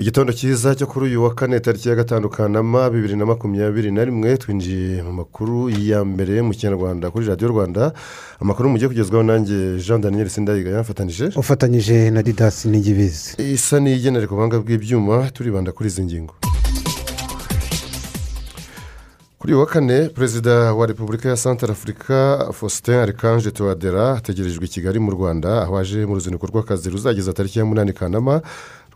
Igitondo 0.00 0.32
cyiza 0.32 0.74
cyo 0.74 0.86
kuri 0.86 1.06
uyu 1.06 1.22
wa 1.22 1.34
kane 1.34 1.60
tariki 1.60 1.88
ya 1.88 1.94
gatanu 1.94 2.28
kanama 2.28 2.90
bibiri 2.90 3.16
na 3.16 3.26
makumyabiri 3.26 3.90
na 3.92 4.04
rimwe 4.04 4.36
twinjiye 4.36 5.02
mu 5.02 5.12
makuru 5.12 5.70
ya 5.70 6.04
mbere 6.04 6.42
mu 6.42 6.52
kinyarwanda 6.56 7.10
kuri 7.10 7.26
radiyo 7.26 7.48
rwanda. 7.48 7.92
Amakuru 8.40 8.68
mugiye 8.68 8.88
kugezwaho 8.88 9.22
nanjye 9.22 9.76
jean 9.78 10.00
daniel 10.00 10.28
sindayiga 10.28 10.70
yafatanyije 10.70 11.24
ufatanyije 11.36 12.10
na 12.10 12.22
didasi 12.22 12.68
n'igibizi. 12.68 13.36
Isa 13.52 13.76
n'igenera 13.80 14.26
ku 14.26 14.34
buhanga 14.34 14.58
bw'ibyuma 14.64 15.28
turibanda 15.36 15.72
kuri 15.72 15.88
izi 15.88 16.02
ngingo. 16.04 16.34
Kuri 19.40 19.52
uyu 19.52 19.60
wa 19.60 19.66
kane 19.66 20.08
perezida 20.08 20.72
wa 20.74 20.86
repubulika 20.86 21.28
ya 21.28 21.36
santara 21.36 21.72
afurika 21.72 22.48
faustin 22.52 22.94
arikanje 22.94 23.50
tuwadera 23.50 24.12
ategerejwe 24.16 24.64
i 24.64 24.68
kigali 24.68 24.98
mu 25.00 25.10
rwanda 25.10 25.62
aho 25.62 25.78
aje 25.78 26.06
mu 26.06 26.14
ruzinduko 26.14 26.46
rw'akazi 26.46 26.90
ruzageza 26.90 27.32
tariki 27.32 27.58
ya 27.58 27.64
munani 27.64 27.92
kanama. 27.92 28.40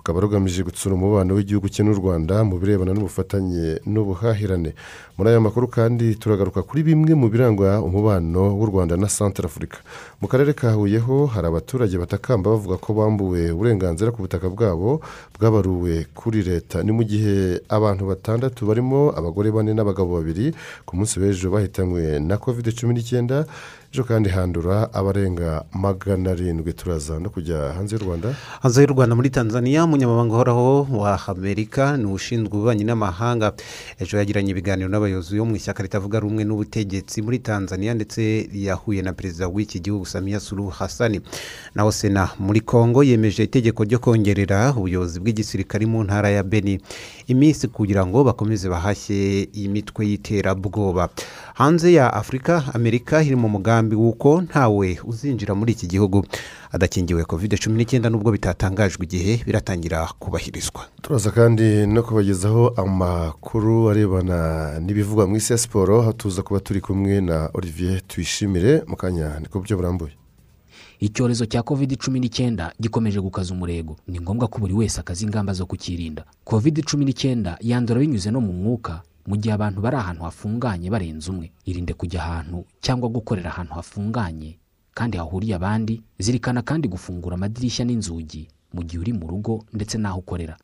Rukaba 0.05 0.20
rugamije 0.20 0.62
gutsura 0.62 0.94
umubano 0.94 1.33
w'igihugu 1.34 1.69
cye 1.72 1.80
n'u 1.83 1.97
rwanda 1.97 2.44
mu 2.44 2.60
birebana 2.60 2.92
n'ubufatanye 2.92 3.80
n'ubuhahirane. 3.88 4.77
Muri 5.16 5.28
aya 5.33 5.41
makuru 5.41 5.64
kandi 5.72 6.12
turagaruka 6.20 6.60
kuri 6.60 6.84
bimwe 6.84 7.16
mu 7.16 7.33
biranga 7.33 7.80
umubano 7.80 8.52
w'u 8.52 8.69
rwanda 8.69 9.00
na 9.00 9.08
santara 9.08 9.48
afurika 9.48 9.80
mu 10.20 10.28
karere 10.28 10.52
ka 10.52 10.77
huye 10.77 11.00
ho 11.00 11.25
hari 11.32 11.47
abaturage 11.48 11.97
batakamba 11.97 12.52
bavuga 12.52 12.77
ko 12.77 12.92
bambuwe 12.92 13.48
uburenganzira 13.56 14.12
ku 14.12 14.20
butaka 14.20 14.52
bwabo 14.52 15.00
bwabaruwe 15.41 16.05
kuri 16.12 16.44
leta. 16.44 16.84
Ni 16.84 16.92
mu 16.92 17.00
gihe 17.00 17.64
abantu 17.72 18.05
batandatu 18.12 18.69
barimo 18.69 19.08
abagore 19.08 19.48
bane 19.56 19.72
n'abagabo 19.72 20.20
babiri 20.20 20.52
ku 20.84 21.00
munsi 21.00 21.16
w'ejo 21.16 21.48
bahitanywe 21.48 22.20
na 22.20 22.36
kovide 22.36 22.77
cumi 22.77 22.92
n'icyenda 22.92 23.48
ejo 23.95 24.05
kandi 24.05 24.28
handura 24.31 24.92
abarenga 24.92 25.64
magana 25.73 26.31
arindwi 26.31 26.73
turaza 26.73 27.20
no 27.20 27.31
kujya 27.31 27.73
hanze 27.78 27.95
y'u 27.97 28.03
rwanda. 28.03 28.34
Hanze 28.62 28.81
y'u 28.83 28.87
rwanda 28.91 29.14
muri 29.14 29.31
tanzania 29.31 29.84
umunyamabanga 29.84 30.34
uhoraho 30.34 30.83
wa 30.91 31.20
amerika 31.28 31.97
ni 31.97 32.05
ushinzwe 32.06 32.50
ububanyi 32.56 32.84
n'amahanga. 32.84 33.53
Ejo 34.00 34.19
yagiranye 34.19 34.50
ibiganiro 34.50 34.89
n'abayobozi 34.91 35.39
bo 35.39 35.45
mu 35.47 35.55
ishyaka 35.56 35.83
ritavuga 35.83 36.19
rumwe 36.20 36.42
n'ubutegetsi 36.45 37.22
muri 37.22 37.39
tanzania 37.39 37.95
ndetse 37.95 38.50
yahuye 38.53 39.03
na 39.03 39.12
perezida 39.12 39.47
w'iki 39.48 39.78
gihugu 39.81 40.06
samiya 40.06 40.41
suru 40.41 40.69
hasani 40.75 41.20
naho 41.75 41.92
sena 41.92 42.28
muri 42.39 42.61
congo 42.67 43.05
yemeje 43.06 43.45
itegeko 43.47 43.84
ryo 43.84 43.98
kongerera 44.03 44.75
ubuyobozi 44.75 45.20
bw'igisirikare 45.22 45.87
mu 45.87 46.03
ntara 46.03 46.28
ya 46.34 46.42
beni 46.42 46.81
iminsi 47.31 47.69
kugira 47.70 48.03
ngo 48.06 48.25
bakomeze 48.27 48.67
bahashye 48.69 49.47
imitwe 49.55 50.03
y'iterabwoba. 50.06 51.09
Hanze 51.55 51.92
ya 51.92 52.11
afurika 52.12 52.75
amerika 52.75 53.22
iri 53.22 53.37
mu 53.39 53.47
mugambi 53.48 53.83
w'uko 53.92 54.40
ntawe 54.48 54.88
uzinjira 55.04 55.52
muri 55.54 55.77
iki 55.77 55.84
gihugu. 55.86 56.24
Adakingiwe 56.72 57.24
kovide 57.28 57.60
cumi 57.60 57.77
n'icyenda 57.77 58.08
n'ubwo 58.08 58.32
bitatangajwe 58.32 59.04
igihe 59.04 59.44
biratangira 59.44 60.08
kubahirizwa. 60.18 60.88
Turaza 61.04 61.28
kandi 61.30 61.84
no 61.86 62.00
kubagezaho 62.03 62.72
amakuru 62.81 63.91
arebana 63.92 64.38
n'ibivugwa 64.81 65.28
mu 65.28 65.36
isi 65.36 65.53
ya 65.53 65.59
siporo 65.59 66.00
aho 66.00 66.12
tuza 66.16 66.42
kuba 66.42 66.60
turi 66.60 66.81
kumwe 66.81 67.20
na 67.20 67.50
olivier 67.54 68.00
tuyishimire. 68.09 68.82
Mu 68.88 68.97
kanya 68.97 69.41
ni 69.41 69.47
ku 69.53 69.59
buryo 69.60 69.76
burambuye. 69.76 70.12
Icyorezo 71.00 71.44
cya 71.47 71.62
kovide 71.62 71.97
cumi 71.97 72.20
n'icyenda 72.20 72.72
gikomeje 72.80 73.20
gukaza 73.20 73.53
umurego. 73.54 73.97
Ni 74.09 74.20
ngombwa 74.20 74.48
ko 74.48 74.59
buri 74.59 74.72
wese 74.75 75.00
akaza 75.00 75.25
ingamba 75.26 75.53
zo 75.53 75.66
kukirinda. 75.66 76.25
Kovide 76.44 76.82
cumi 76.82 77.04
n'icyenda 77.04 77.59
yandura 77.60 78.00
binyuze 78.00 78.30
no 78.30 78.41
mu 78.41 78.53
mwuka 78.53 79.03
mu 79.26 79.36
gihe 79.36 79.54
abantu 79.54 79.80
bari 79.80 79.96
ahantu 79.96 80.22
hafunganye 80.24 80.90
barenze 80.90 81.30
umwe. 81.30 81.52
Irinde 81.64 81.92
kujya 81.94 82.20
ahantu 82.22 82.64
cyangwa 82.80 83.08
gukorera 83.08 83.50
ahantu 83.50 83.74
hafunganye 83.74 84.58
kandi 84.94 85.16
hahuriye 85.18 85.54
abandi 85.54 86.02
zirikana 86.18 86.62
kandi 86.62 86.88
gufungura 86.88 87.34
amadirishya 87.34 87.84
n'inzugi 87.84 88.48
mu 88.74 88.82
gihe 88.84 88.98
uri 89.00 89.12
mu 89.12 89.26
rugo 89.26 89.64
ndetse 89.72 89.98
n'aho 89.98 90.18
ukorera. 90.18 90.56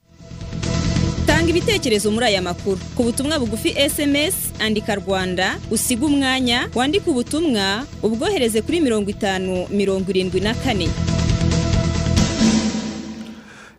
Tanga 1.26 1.50
ibitekerezo 1.50 2.10
muri 2.10 2.26
aya 2.26 2.42
makuru. 2.42 2.78
Ku 2.96 3.02
butumwa 3.02 3.38
bugufi 3.38 3.72
esemesi 3.76 4.50
andika 4.60 4.94
rwanda 4.94 5.58
usiga 5.70 6.06
umwanya 6.06 6.68
wandike 6.74 7.10
ubutumwa 7.10 7.86
ubwohereze 8.02 8.62
kuri 8.62 8.80
mirongo 8.80 9.10
itanu 9.10 9.66
mirongo 9.70 10.10
irindwi 10.10 10.40
na 10.40 10.54
kane. 10.54 10.88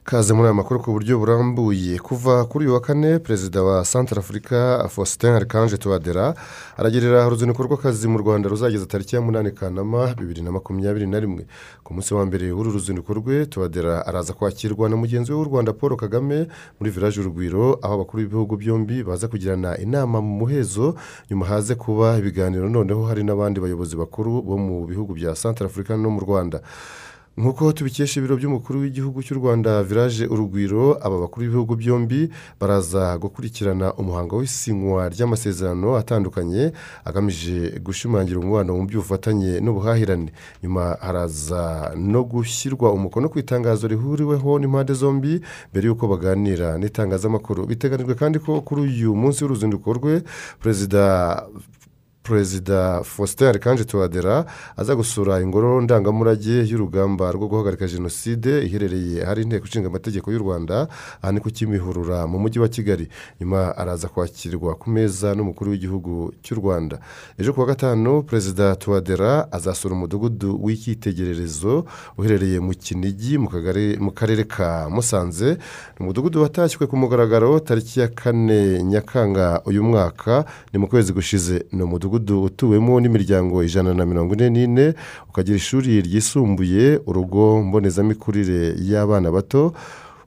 Kaze 0.03 0.33
muri 0.33 0.45
aya 0.47 0.53
makuru 0.53 0.79
ku 0.81 0.91
buryo 0.91 1.19
burambuye. 1.19 1.97
Kuva 1.99 2.45
kuri 2.45 2.65
uyu 2.65 2.73
wa 2.73 2.81
kane 2.81 3.19
perezida 3.19 3.63
wa 3.63 3.85
santara 3.85 4.19
afurika 4.19 4.87
faustin 4.89 5.29
arikanje 5.29 5.77
tuwadera 5.77 6.33
aragerera 6.77 7.27
uruzinduko 7.27 7.63
rw'akazi 7.63 8.07
mu 8.07 8.17
rwanda 8.17 8.49
ruzageza 8.49 8.85
tariki 8.85 9.15
ya 9.15 9.21
munani 9.21 9.51
kanama 9.51 10.13
bibiri 10.17 10.41
na 10.41 10.51
makumyabiri 10.51 11.07
na 11.07 11.19
rimwe. 11.19 11.45
Ku 11.83 11.93
munsi 11.93 12.13
wa 12.13 12.25
mbere 12.25 12.51
w'uru 12.51 12.71
ruzinduko 12.71 13.13
rwe 13.13 13.45
tuwadera 13.45 14.05
araza 14.05 14.33
kwakirwa 14.33 14.89
na 14.89 14.95
mugenzi 14.95 15.31
we 15.31 15.37
w'u 15.37 15.45
rwanda 15.45 15.73
paul 15.73 15.95
kagame 15.95 16.47
muri 16.79 16.91
village 16.91 17.19
urugwiro 17.21 17.79
aho 17.81 17.93
abakuru 17.93 18.23
b'ibihugu 18.23 18.57
byombi 18.57 19.03
baza 19.03 19.27
kugirana 19.27 19.77
inama 19.77 20.21
mu 20.21 20.33
muhezo 20.39 20.95
nyuma 21.29 21.45
haze 21.45 21.75
kuba 21.75 22.17
ibiganiro. 22.17 22.69
Noneho 22.69 23.05
hari 23.05 23.23
n'abandi 23.23 23.59
bayobozi 23.61 23.95
bakuru 23.95 24.41
bo 24.41 24.57
mu 24.57 24.85
bihugu 24.87 25.13
bya 25.13 25.35
santara 25.35 25.69
afurika 25.69 25.93
no 25.97 26.09
mu 26.09 26.19
rwanda. 26.25 26.61
Nk'uko 27.37 27.71
tubikesha 27.73 28.19
ibiro 28.19 28.35
by'umukuru 28.37 28.79
w'igihugu 28.79 29.23
cy'u 29.23 29.39
rwanda 29.39 29.83
village 29.83 30.27
urugwiro 30.27 30.99
aba 31.01 31.17
bakuru 31.19 31.45
b'ibihugu 31.47 31.75
byombi 31.75 32.29
baraza 32.59 33.17
gukurikirana 33.17 33.93
umuhango 33.95 34.35
w'isinywa 34.37 35.09
ry'amasezerano 35.09 35.95
atandukanye 35.95 36.71
agamije 37.07 37.79
gushimangira 37.79 38.39
umubano 38.39 38.75
mu 38.77 38.83
by'ubufatanye 38.85 39.63
n'ubuhahirane. 39.63 40.29
Nyuma 40.63 40.83
haraza 40.99 41.95
no 41.95 42.21
gushyirwa 42.27 42.91
umukono 42.91 43.29
ku 43.31 43.39
itangazo 43.39 43.87
rihuriweho 43.87 44.59
n'impande 44.59 44.93
zombi 44.93 45.39
mbere 45.71 45.87
y'uko 45.87 46.03
baganira 46.11 46.75
n'itangazamakuru. 46.77 47.63
Biteganijwe 47.65 48.13
kandi 48.21 48.37
ko 48.43 48.59
kuri 48.61 48.81
uyu 48.91 49.15
munsi 49.15 49.39
w'uruzinduko 49.43 49.87
rwe 49.97 50.13
perezida 50.59 51.01
perezida 52.23 53.01
faustin 53.03 53.47
arikanje 53.47 53.83
tuwadera 53.83 54.45
aza 54.77 54.95
gusura 54.95 55.41
ingoro 55.41 55.81
ndangamurage 55.81 56.63
y'urugamba 56.69 57.31
rwo 57.31 57.47
guhagarika 57.47 57.87
jenoside 57.87 58.61
iherereye 58.65 59.23
ahari 59.23 59.41
inteko 59.41 59.65
ishinga 59.65 59.87
amategeko 59.87 60.31
y'u 60.31 60.39
rwanda 60.39 60.87
aha 61.21 61.31
ni 61.31 61.39
ku 61.39 61.49
kimihurura 61.49 62.27
mu 62.27 62.39
mujyi 62.39 62.59
wa 62.59 62.67
kigali. 62.67 63.07
Nyuma 63.41 63.77
araza 63.77 64.07
kwakirwa 64.07 64.75
ku 64.75 64.89
meza 64.89 65.35
n'umukuru 65.35 65.71
w'igihugu 65.71 66.33
cy'u 66.43 66.55
rwanda. 66.55 66.99
Ejo 67.39 67.53
kuwa 67.53 67.65
gatanu 67.65 68.23
perezida 68.23 68.75
tuwadera 68.75 69.51
azasura 69.51 69.95
umudugudu 69.95 70.59
w'icyitegererezo 70.63 71.85
uherereye 72.17 72.59
mu 72.59 72.73
kinigi 72.73 73.37
mu 73.99 74.11
karere 74.13 74.43
ka 74.43 74.89
musanze. 74.89 75.57
Umudugudu 75.99 76.41
watashywe 76.41 76.87
ku 76.87 76.97
mugaragaro 76.97 77.59
tariki 77.59 77.99
ya 77.99 78.07
kane 78.07 78.83
nyakanga 78.83 79.61
uyu 79.65 79.83
mwaka 79.83 80.45
ni 80.73 80.79
mu 80.79 80.87
kwezi 80.87 81.13
gushize. 81.13 81.65
Ni 81.71 81.83
umudugudu 81.83 82.10
utuwemo 82.17 82.99
n'imiryango 82.99 83.63
ijana 83.63 83.93
na 83.93 84.05
mirongo 84.05 84.33
ine 84.33 84.49
n'ine 84.49 84.93
ukagira 85.29 85.57
ishuri 85.57 86.01
ryisumbuye 86.01 86.99
urugo 87.05 87.61
mbonezamikurire 87.63 88.75
y'abana 88.89 89.31
bato 89.31 89.73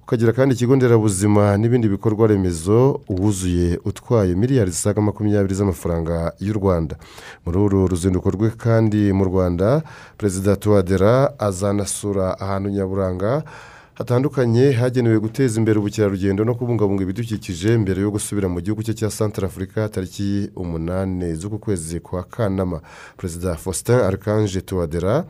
ukagira 0.05 0.33
kandi 0.33 0.55
ikigo 0.55 0.77
nderabuzima 0.77 1.57
n'ibindi 1.57 1.89
bikorwa 1.89 2.27
remezo 2.29 3.01
uwuzuye 3.09 3.81
utwaye 3.85 4.35
miliyari 4.35 4.71
zisaga 4.71 5.01
makumyabiri 5.03 5.55
z'amafaranga 5.55 6.33
y'u 6.41 6.53
rwanda. 6.53 6.97
Muri 7.47 7.59
uru 7.59 7.87
ruzinduko 7.89 8.31
rwe 8.31 8.51
kandi 8.51 9.13
mu 9.13 9.25
rwanda 9.25 9.83
perezida 10.19 10.57
tuwadera 10.57 11.33
azanasura 11.39 12.37
ahantu 12.41 12.69
nyaburanga 12.71 13.43
hatandukanye 13.95 14.73
hagenewe 14.73 15.19
guteza 15.21 15.59
imbere 15.61 15.79
ubukerarugendo 15.79 16.45
no 16.45 16.55
kubungabunga 16.55 17.03
ibidukikije 17.03 17.79
mbere 17.79 18.03
yo 18.03 18.11
gusubira 18.11 18.49
mu 18.49 18.61
gihugu 18.61 18.83
cye 18.83 18.95
cya 18.95 19.11
santara 19.11 19.47
afurika 19.47 19.89
tariki 19.89 20.51
umunani 20.57 21.35
z'uku 21.35 21.59
kwezi 21.59 22.01
kwa 22.01 22.23
kanama. 22.23 22.81
Perezida 23.17 23.55
faustin 23.57 23.95
arikanje 23.95 24.61
tuwadera 24.61 25.25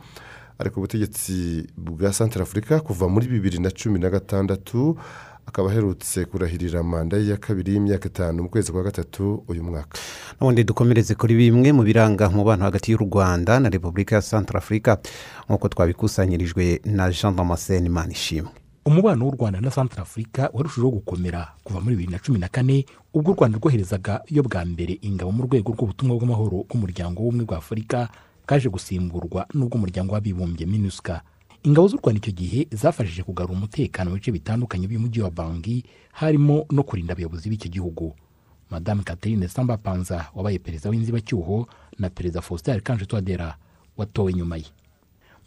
ari 0.59 0.69
ku 0.69 0.79
butegetsi 0.81 1.67
bwa 1.77 2.13
santara 2.13 2.43
afurika 2.43 2.79
kuva 2.79 3.07
muri 3.09 3.27
bibiri 3.27 3.59
na 3.59 3.69
cumi 3.71 3.99
na 3.99 4.09
gatandatu 4.09 4.97
akaba 5.45 5.69
aherutse 5.71 6.25
kurahirira 6.25 6.83
manda 6.83 7.17
ye 7.17 7.27
ya 7.27 7.37
kabiri 7.37 7.73
y'imyaka 7.73 8.07
itanu 8.09 8.43
mu 8.43 8.49
kwezi 8.49 8.71
kwa 8.71 8.83
gatatu 8.83 9.43
uyu 9.47 9.63
mwaka. 9.63 9.99
N'ubundi 10.41 10.63
dukomereze 10.63 11.15
kuri 11.15 11.35
bimwe 11.35 11.71
mu 11.71 11.83
biranga 11.83 12.29
umubano 12.29 12.63
hagati 12.63 12.91
y'u 12.91 12.97
rwanda 12.97 13.59
na 13.59 13.69
repubulika 13.69 14.15
ya 14.15 14.21
santarafurika 14.21 14.97
nk'uko 15.49 15.67
twabikusanyirijwe 15.69 16.81
na 16.85 17.11
jean 17.11 17.35
damascene 17.35 17.89
manishimwe. 17.89 18.51
Umubano 18.85 19.25
w'u 19.25 19.31
rwanda 19.35 19.61
na 19.61 19.71
santarafurika 19.71 20.49
warushijeho 20.53 20.91
gukomera 20.91 21.47
kuva 21.63 21.79
muri 21.81 21.95
bibiri 21.95 22.11
na 22.11 22.19
cumi 22.19 22.39
na 22.39 22.47
kane 22.47 22.85
ubwo 23.13 23.31
u 23.31 23.35
rwanda 23.35 23.57
rwoherezaga 23.57 24.21
yo 24.29 24.43
bwa 24.43 24.65
mbere 24.65 24.97
ingabo 25.01 25.31
mu 25.31 25.43
rwego 25.43 25.71
rw'ubutumwa 25.73 26.17
bw'amahoro 26.17 26.65
bw'umuryango 26.69 27.21
w'ubumwe 27.23 27.45
bwa 27.45 27.57
afurika 27.57 28.09
kaje 28.45 28.69
gusimburwa 28.69 29.45
n'ubw'umuryango 29.53 30.13
w'abibumbye 30.13 30.65
minuska 30.65 31.21
ingabo 31.65 31.87
z'u 31.87 31.97
rwanda 31.97 32.19
icyo 32.21 32.31
gihe 32.39 32.59
zafashije 32.71 33.23
kugarura 33.23 33.53
umutekano 33.57 34.09
mu 34.09 34.15
bice 34.17 34.31
bitandukanye 34.31 34.85
by'umujyi 34.87 35.21
wa 35.25 35.31
bangi 35.31 35.83
harimo 36.19 36.65
no 36.71 36.83
kurinda 36.83 37.13
abayobozi 37.13 37.49
b'icyo 37.49 37.69
gihugu. 37.71 38.13
Madame 38.69 39.03
catherine 39.03 39.47
samba 39.47 39.77
panza 39.77 40.29
wabaye 40.35 40.59
perezida 40.59 40.89
w'inzibacyuho 40.89 41.67
na 41.99 42.09
perezida 42.09 42.41
faustin 42.41 42.73
arikanje 42.73 43.05
twadera 43.05 43.57
watowe 43.97 44.33
nyuma 44.33 44.57
ye. 44.57 44.65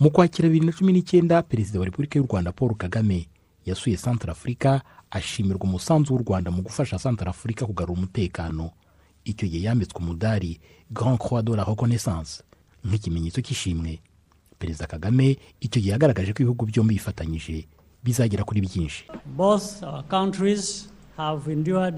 Mu 0.01 0.11
kwakira 0.11 0.49
bibiri 0.49 0.67
na 0.67 0.73
cumi 0.73 0.93
n'icyenda 0.93 1.43
perezida 1.43 1.79
wa 1.79 1.85
repubulika 1.85 2.19
y'u 2.19 2.27
rwanda 2.27 2.53
paul 2.53 2.75
kagame 2.75 3.29
yasuye 3.67 3.97
santara 3.97 4.33
afurika 4.33 4.83
ashimirwa 5.11 5.65
umusanzu 5.65 6.15
w'u 6.15 6.23
rwanda 6.23 6.51
mu 6.51 6.63
gufasha 6.63 6.99
santara 6.99 7.31
afurika 7.31 7.67
kugarura 7.67 7.99
umutekano. 7.99 8.71
Icyo 9.25 9.49
gihe 9.49 9.63
yambitswe 9.67 9.99
umudari 10.03 10.61
grand 10.91 11.19
croix 11.19 11.43
de 11.45 11.57
la 11.57 11.65
reconnaissance. 11.65 12.43
Nk'ikimenyetso 12.85 13.41
cy'ishimwe. 13.43 13.99
Perezida 14.59 14.87
kagame 14.87 15.39
icyo 15.61 15.81
gihe 15.81 15.93
yagaragaje 15.95 16.33
ko 16.35 16.43
ibihugu 16.43 16.67
byombi 16.67 16.95
bifatanyije 16.99 17.67
bizagera 18.05 18.45
kuri 18.45 18.61
byinshi. 18.61 19.05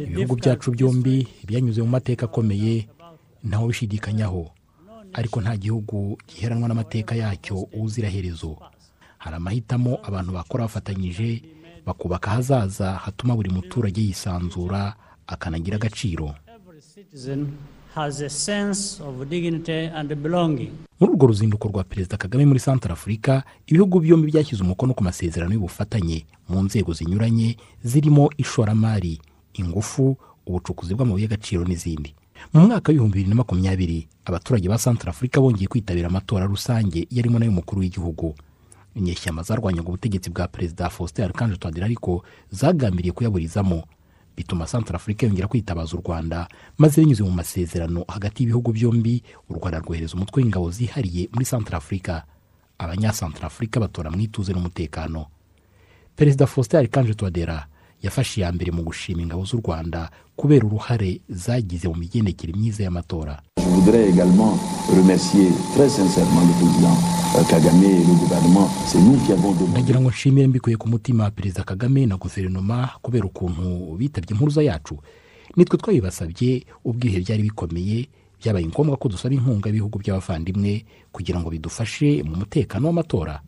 Ibihugu 0.05 0.37
byacu 0.37 0.71
byombi 0.71 1.17
byanyuze 1.49 1.81
mu 1.83 1.89
mateka 1.89 2.27
akomeye 2.27 2.89
ntawe 3.45 3.65
ubishidikanyaho 3.65 4.51
ariko 5.13 5.41
nta 5.41 5.57
gihugu 5.57 6.17
giheranwa 6.29 6.69
n'amateka 6.69 7.15
yacyo 7.17 7.67
uziraherezo 7.73 8.57
hari 9.19 9.37
amahitamo 9.37 9.99
abantu 10.03 10.31
bakora 10.33 10.65
bafatanyije 10.65 11.43
bakubaka 11.87 12.31
ahazaza 12.31 12.93
hatuma 13.05 13.37
buri 13.37 13.51
muturage 13.51 14.01
yisanzura 14.01 14.95
akanagira 15.27 15.77
agaciro. 15.77 16.35
Muri 21.01 21.13
urwo 21.13 21.27
ruzinduko 21.27 21.69
rwa 21.69 21.85
perezida 21.85 22.17
kagame 22.17 22.47
muri 22.47 22.61
santara 22.61 22.93
afurika 22.95 23.43
ibihugu 23.67 24.01
byombi 24.01 24.31
byashyize 24.33 24.63
umukono 24.63 24.95
ku 24.95 25.03
masezerano 25.05 25.53
y'ubufatanye 25.55 26.25
mu 26.49 26.63
nzego 26.63 26.93
zinyuranye 26.93 27.57
zirimo 27.85 28.31
ishoramari 28.39 29.19
ingufu 29.55 30.17
ubucukuzi 30.47 30.95
bw'amabuye 30.95 31.25
y'agaciro 31.25 31.65
n'izindi. 31.65 32.15
Mu 32.53 32.67
mwaka 32.67 32.89
w'ibihumbi 32.93 33.15
bibiri 33.19 33.31
na 33.31 33.35
makumyabiri 33.43 34.09
abaturage 34.25 34.69
ba 34.69 34.79
santara 34.79 35.11
afurika 35.11 35.41
bongeye 35.41 35.69
kwitabira 35.69 36.09
amatora 36.09 36.47
rusange 36.47 37.07
yarimo 37.11 37.39
n'ay'umukuru 37.39 37.81
w'igihugu. 37.81 38.35
Inyeshyamba 38.95 39.43
zarwanyaga 39.43 39.89
ubutegetsi 39.89 40.31
bwa 40.31 40.49
perezida 40.49 40.91
faustin 40.91 41.25
arikanje 41.25 41.57
twadira 41.57 41.87
ariko 41.87 42.25
zagambiriye 42.51 43.13
kuyaburizamo. 43.13 43.83
Bituma 44.37 44.67
santara 44.67 44.97
afurika 44.97 45.27
yongera 45.27 45.49
kwitabaza 45.49 45.97
u 45.97 46.01
rwanda 46.01 46.49
maze 46.79 47.01
binyuze 47.01 47.23
mu 47.23 47.31
masezerano 47.31 48.05
hagati 48.09 48.43
y'ibihugu 48.43 48.73
byombi 48.73 49.23
u 49.49 49.55
rwanda 49.55 49.79
rwohereza 49.79 50.15
umutwe 50.15 50.43
w'ingabo 50.43 50.71
zihariye 50.71 51.29
muri 51.33 51.45
santara 51.45 51.79
afurika 51.79 52.25
abanyasantara 52.79 53.47
afurika 53.47 53.81
batora 53.81 54.11
mu 54.11 54.21
ituze 54.21 54.53
n'umutekano. 54.53 55.27
Perezida 56.17 56.47
faustin 56.47 56.79
arikanje 56.79 57.15
twadera 57.15 57.67
yafashe 58.03 58.41
iya 58.41 58.53
mbere 58.53 58.73
mu 58.73 58.83
gushima 58.83 59.23
ingabo 59.23 59.45
z'u 59.45 59.61
rwanda 59.61 60.11
kubera 60.41 60.65
uruhare 60.67 61.21
zagize 61.29 61.89
mu 61.89 61.95
migendekere 62.01 62.53
myiza 62.57 62.83
y'amatora. 62.85 63.43
Ndagira 69.71 70.01
ngo 70.01 70.11
nshimire 70.11 70.47
mbikuye 70.47 70.77
ku 70.77 70.89
mutima 70.89 71.31
perezida 71.31 71.63
kagame 71.65 72.07
na 72.07 72.17
guverinoma 72.17 72.89
kubera 73.03 73.25
ukuntu 73.29 73.97
bitabye 73.99 74.31
impuruza 74.33 74.63
yacu. 74.63 74.97
Nitwe 75.57 75.79
twabibasabye 75.79 76.65
ubwo 76.85 77.05
ibihe 77.07 77.21
byari 77.21 77.43
bikomeye 77.43 78.09
byabaye 78.41 78.67
ngombwa 78.67 78.97
ko 78.97 79.09
dusaba 79.13 79.35
inkunga 79.37 79.69
y'ibihugu 79.69 79.99
by'abavandimwe 80.01 80.85
kugira 81.13 81.37
ngo 81.41 81.51
bidufashe 81.53 82.23
mu 82.25 82.37
mutekano 82.41 82.87
w'amatora. 82.89 83.43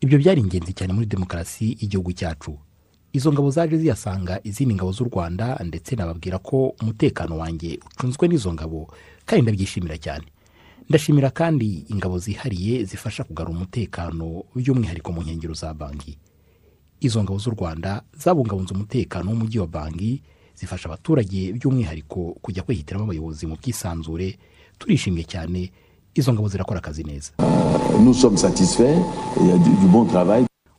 Ibyo 0.00 0.18
byari 0.20 0.40
ingenzi 0.44 0.72
cyane 0.76 0.92
muri 0.92 1.06
demokarasi 1.08 1.72
y'igihugu 1.80 2.12
cyacu. 2.12 2.52
Izo 3.14 3.30
ngabo 3.32 3.50
zaje 3.50 3.76
ziyasanga 3.78 4.40
izindi 4.44 4.74
ngabo 4.74 4.92
z'u 4.92 5.04
rwanda 5.06 5.46
ndetse 5.64 5.94
nababwira 5.96 6.38
ko 6.42 6.74
umutekano 6.82 7.38
wanjye 7.38 7.78
ucunzwe 7.86 8.24
n'izo 8.28 8.50
ngabo 8.52 8.80
kandi 9.26 9.42
ndabyishimira 9.42 9.96
cyane. 10.04 10.26
Ndashimira 10.88 11.30
kandi 11.30 11.86
ingabo 11.88 12.18
zihariye 12.18 12.84
zifasha 12.84 13.24
kugarura 13.24 13.56
umutekano 13.56 14.26
by'umwihariko 14.54 15.08
mu 15.14 15.20
nkengero 15.22 15.54
za 15.54 15.70
banki. 15.74 16.18
Izo 17.00 17.22
ngabo 17.22 17.38
z'u 17.38 17.50
rwanda 17.56 18.02
zabungabunze 18.18 18.74
umutekano 18.74 19.30
w'umujyi 19.30 19.58
wa 19.62 19.66
banki 19.70 20.22
zifasha 20.58 20.86
abaturage 20.90 21.52
by'umwihariko 21.56 22.20
kujya 22.42 22.62
kwihitiramo 22.66 23.04
abayobozi 23.06 23.46
mu 23.46 23.54
bwisanzure. 23.56 24.28
Turishimye 24.78 25.22
cyane 25.24 25.70
izo 26.18 26.32
ngabo 26.34 26.48
zirakora 26.50 26.78
akazi 26.82 27.02
neza. 27.06 27.30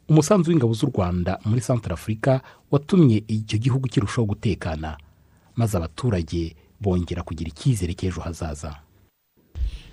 Umusanzu 0.09 0.49
w'ingabo 0.51 0.73
z'u 0.73 0.87
rwanda 0.93 1.39
muri 1.45 1.61
santara 1.61 1.93
afurika 1.93 2.41
watumye 2.71 3.23
icyo 3.27 3.57
gihugu 3.59 3.87
kirushaho 3.87 4.25
gutekana 4.25 4.97
maze 5.55 5.77
abaturage 5.77 6.55
bongera 6.81 7.23
kugira 7.23 7.49
icyizere 7.49 7.93
cy'ejo 7.93 8.21
hazaza 8.21 8.71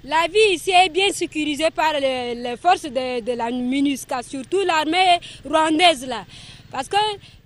La 0.05 0.27
vie 0.27 0.55
ici 0.55 0.73
est 0.73 0.89
bien 0.93 1.13
sécurisée 1.13 1.71
par 1.71 1.93
les, 2.01 2.35
les 2.35 2.57
forces 2.57 2.91
de, 2.91 3.21
de 3.21 3.33
la 3.37 3.53
MINUSCA, 3.53 4.21
surtout 4.25 4.65
l'armée 4.67 5.21
rwandaise 5.45 6.05
là. 6.09 6.27
Parce 6.73 6.89
que 6.89 6.97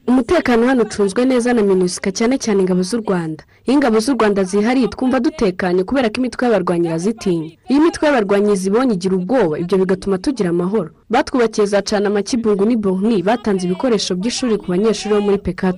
umutekano 0.06 0.66
hano 0.66 0.82
ucunzwe 0.82 1.24
neza 1.24 1.52
na 1.52 1.62
minusika 1.62 2.12
cyane 2.12 2.38
cyane 2.38 2.60
ingabo 2.62 2.82
z'u 2.82 2.96
rwanda. 3.02 3.44
Iyo 3.64 3.74
ingabo 3.74 3.98
z'u 4.00 4.14
rwanda 4.14 4.44
zihariye 4.44 4.88
twumva 4.88 5.20
dutekanye 5.20 5.84
kubera 5.84 6.08
ko 6.10 6.16
imitwe 6.20 6.42
y'abarwanyi 6.46 6.86
irazitinya 6.88 7.50
iyo 7.68 7.78
imitwe 7.80 8.02
y'abarwanyi 8.06 8.56
zibonye 8.56 8.94
igira 8.94 9.14
ubwoba 9.16 9.58
ibyo 9.58 9.76
bigatuma 9.78 10.18
tugira 10.18 10.50
amahoro. 10.50 10.90
Batwubakiye 11.10 11.66
za 11.66 11.82
cana 11.82 12.06
amakibungu 12.08 12.64
n'ibonki 12.66 13.22
batanze 13.22 13.66
ibikoresho 13.66 14.14
by'ishuri 14.14 14.54
ku 14.58 14.66
banyeshuri 14.70 15.14
bo 15.14 15.20
muri 15.26 15.38
peka 15.38 15.72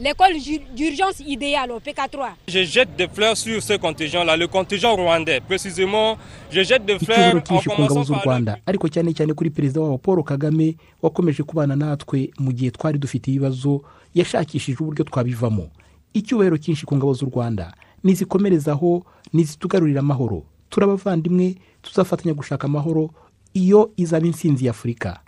3 0.00 0.08
Bungu 0.08 0.08
et 0.08 0.08
à 0.08 0.14
Bornou 0.14 0.38
aussi, 0.38 0.54
ils 0.54 0.60
ont 0.60 0.74
donné 0.74 0.94
des 0.96 1.14
kits 1.14 1.20
scolaires 1.20 1.20
aux 1.20 1.20
élèves 1.20 1.20
de 1.20 1.20
l'école 1.20 1.20
d'urgence 1.20 1.20
idéale 1.20 1.70
au 1.72 1.80
PK3. 1.80 2.28
Je 2.48 2.62
jette 2.64 2.96
des 2.96 3.08
fleurs 3.08 3.36
sur 3.36 3.62
ce 3.62 3.74
contingent-là, 3.74 4.36
le 4.36 4.46
contingent 4.46 4.94
rwandais. 4.96 5.40
Précisément, 5.40 6.16
je 6.50 6.62
jette 6.62 6.84
des 6.84 6.98
fleurs 6.98 7.42
ku 7.44 7.54
ngabo 7.54 8.04
z'u 8.04 8.14
rwanda. 8.14 8.56
ariko 8.66 8.88
cyane 8.88 9.12
cyane 9.14 9.34
kuri 9.34 9.50
perezida 9.50 9.80
wabo 9.80 9.98
paul 9.98 10.22
kagame 10.24 10.76
wakomeje 11.02 11.42
kubana 11.42 11.76
natwe 11.76 12.30
mu 12.38 12.52
gihe 12.52 12.70
twari 12.70 12.98
dufite 12.98 13.28
ibibazo 13.30 13.82
yashakishije 14.14 14.78
uburyo 14.80 15.04
twabivamo. 15.04 15.68
Icyubahiro 16.14 16.56
cyinshi 16.58 16.86
ku 16.86 16.96
ngabo 16.96 17.14
z'u 17.14 17.26
rwanda. 17.26 17.74
Nizikomerezaho 18.04 19.04
nizitugarurira 19.32 20.00
amahoro. 20.00 20.44
Turabavandimwe 20.70 21.54
tuzafatanya 21.82 22.34
gushaka 22.34 22.64
amahoro. 22.66 23.10
Iyo 23.54 23.90
izaba 23.96 24.26
insinzi 24.26 24.66
y'afurika 24.66 25.20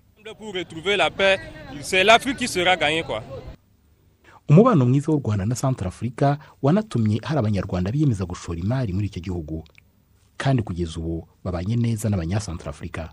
umubano 4.53 4.85
mwiza 4.87 5.13
w'u 5.13 5.21
rwanda 5.25 5.47
na 5.47 5.55
santara 5.55 5.89
afurika 5.89 6.39
wanatumye 6.63 7.21
hari 7.25 7.39
abanyarwanda 7.39 7.93
biyemeza 7.93 8.25
gushora 8.25 8.59
imari 8.61 8.93
muri 8.93 9.07
icyo 9.07 9.21
gihugu. 9.23 9.65
Kandi 10.37 10.63
kugeza 10.63 11.01
ubu 11.01 11.29
babanye 11.45 11.77
neza 11.77 12.09
n'abanyasantara 12.09 12.71
afurika 12.71 13.09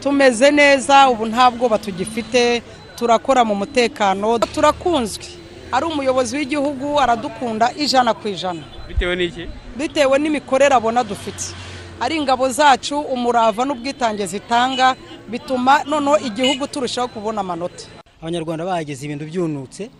tumeze 0.00 0.50
neza 0.50 1.08
ubu 1.10 1.26
nta 1.26 1.50
bwoba 1.50 1.78
tugifite 1.78 2.62
turakora 2.96 3.44
mu 3.44 3.54
mutekano 3.54 4.38
turakunzwe. 4.38 5.24
Ari 5.72 5.86
umuyobozi 5.86 6.36
w'igihugu 6.36 7.00
aradukunda 7.00 7.72
ijana 7.76 8.12
ku 8.14 8.28
ijana. 8.28 8.62
Bitewe 8.88 9.16
n'iki? 9.16 9.44
Bitewe 9.78 10.18
n'imikorere 10.18 10.74
abona 10.74 11.04
dufite. 11.04 11.52
Ari 12.00 12.16
ingabo 12.16 12.48
zacu 12.52 13.00
umurava 13.00 13.64
n'ubwitange 13.64 14.26
zitanga 14.26 14.96
bituma 15.30 15.84
noneho 15.84 16.18
igihugu 16.28 16.66
turushaho 16.68 17.08
kubona 17.08 17.40
amanota. 17.40 17.84
Abanyarwanda 18.20 18.64
bahageze 18.64 19.04
ibintu 19.06 19.24
byunutse 19.24 19.90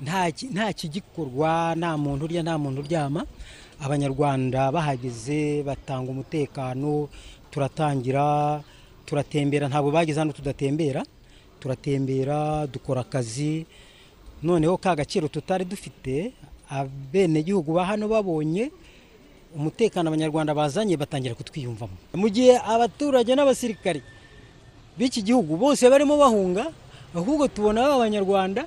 nta 0.00 0.72
kigikorwa 0.72 1.74
nta 1.76 1.96
muntu 1.96 2.24
urya 2.24 2.42
nta 2.42 2.58
muntu 2.58 2.80
uryama. 2.80 3.26
Abanyarwanda 3.80 4.72
bahageze 4.72 5.62
batanga 5.62 6.10
umutekano 6.10 7.08
turatangira 7.50 8.60
turatembera 9.06 9.68
ntabwo 9.68 9.90
bageze 9.90 10.20
hano 10.20 10.32
tudatembera 10.32 11.02
turatembera 11.60 12.66
dukora 12.66 13.00
akazi. 13.00 13.66
Noneho 14.42 14.76
ka 14.80 14.96
gaciro 14.96 15.28
tutari 15.28 15.64
dufite 15.64 16.32
abenegihugu 16.68 17.72
ba 17.72 17.84
hano 17.84 18.08
babonye 18.08 18.70
umutekano 19.56 20.08
abanyarwanda 20.08 20.54
bazanye 20.54 20.96
batangira 20.96 21.34
kutwiyumvamo. 21.34 21.92
Mu 22.16 22.28
gihe 22.28 22.56
abaturage 22.56 23.34
n'abasirikari 23.34 24.00
b'iki 24.96 25.20
gihugu 25.24 25.56
bose 25.56 25.84
barimo 25.90 26.16
bahunga 26.16 26.72
ahubwo 27.16 27.48
tubona 27.48 27.84
aba 27.84 28.04
banyarwanda 28.06 28.64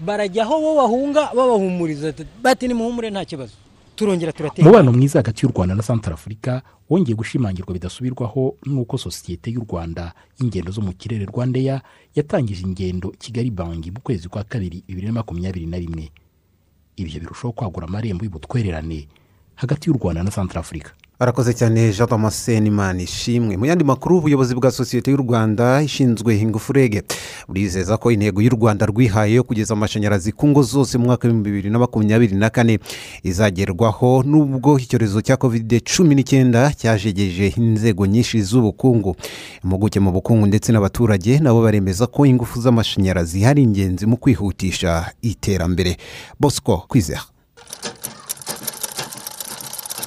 barajya 0.00 0.42
aho 0.44 0.60
bo 0.60 0.74
bahunga 0.76 1.30
babahumuriza 1.34 2.14
bati 2.42 2.68
nimuhumure 2.68 3.10
nta 3.10 3.24
kibazo. 3.24 3.52
Turongera 3.96 4.32
turatera. 4.32 4.68
Umubano 4.68 4.92
mwiza 4.92 5.18
hagati 5.18 5.46
y'u 5.46 5.52
rwanda 5.52 5.74
na 5.74 5.82
santara 5.82 6.14
afurika 6.14 6.62
wongeye 6.90 7.16
gushimangirwa 7.16 7.72
bidasubirwaho 7.72 8.56
n'uko 8.66 8.98
sosiyete 8.98 9.50
y'u 9.50 9.64
rwanda 9.68 10.12
y'ingendo 10.40 10.72
zo 10.72 10.80
mu 10.82 10.92
kirere 10.92 11.24
rwandeya 11.24 11.80
yatangije 12.14 12.62
ingendo 12.62 13.08
kigali 13.18 13.50
banki 13.50 13.90
mu 13.90 14.00
kwezi 14.00 14.28
kwa 14.28 14.44
kabiri 14.44 14.84
bibiri 14.88 15.06
na 15.06 15.12
makumyabiri 15.12 15.66
na 15.66 15.78
rimwe. 15.78 16.10
Ibyo 16.96 17.20
birushaho 17.20 17.52
kwagura 17.52 17.86
amarembo 17.88 18.24
y'ubutwererane 18.24 19.08
hagati 19.54 19.88
y'u 19.90 19.96
rwanda 19.96 20.22
na 20.22 20.30
santara 20.30 20.60
afurika 20.60 20.92
arakoze 21.18 21.54
cyane 21.54 21.92
jean 21.92 22.08
damascene 22.08 22.68
imana 22.68 23.02
ishimwe 23.02 23.56
mu 23.56 23.64
yandi 23.66 23.84
makuru 23.84 24.18
ubuyobozi 24.18 24.54
bwa 24.54 24.70
sosiyete 24.70 25.10
y'u 25.10 25.16
rwanda 25.16 25.82
ishinzwe 25.82 26.36
ingufu 26.38 26.72
rege. 26.72 27.02
Burizeza 27.48 27.96
ko 27.96 28.10
intego 28.10 28.42
y'u 28.42 28.50
rwanda 28.50 28.86
rwihaye 28.86 29.34
yo 29.34 29.42
kugeza 29.44 29.74
amashanyarazi 29.74 30.32
ku 30.32 30.48
ngo 30.48 30.62
zose 30.62 30.98
mu 30.98 31.04
mwaka 31.04 31.28
w'ibihumbi 31.28 31.50
bibiri 31.50 31.70
na 31.70 31.78
makumyabiri 31.78 32.34
na 32.36 32.50
kane. 32.50 32.78
Izagerwaho 33.22 34.22
n'ubwo 34.26 34.78
icyorezo 34.78 35.20
cya 35.22 35.36
kovide 35.36 35.80
cumi 35.80 36.14
n'icyenda 36.14 36.72
cyajegeje 36.76 37.48
inzego 37.56 38.06
nyinshi 38.06 38.42
z'ubukungu. 38.42 39.16
Impuguke 39.64 40.00
mu 40.00 40.12
bukungu 40.12 40.46
ndetse 40.46 40.72
n'abaturage 40.72 41.38
nabo 41.40 41.62
baremeza 41.62 42.06
ko 42.06 42.26
ingufu 42.26 42.60
z'amashanyarazi 42.60 43.44
ari 43.44 43.62
ingenzi 43.62 44.04
mu 44.06 44.16
kwihutisha 44.16 45.12
iterambere. 45.22 45.96
Bosco 46.40 46.84
kwizera. 46.88 47.22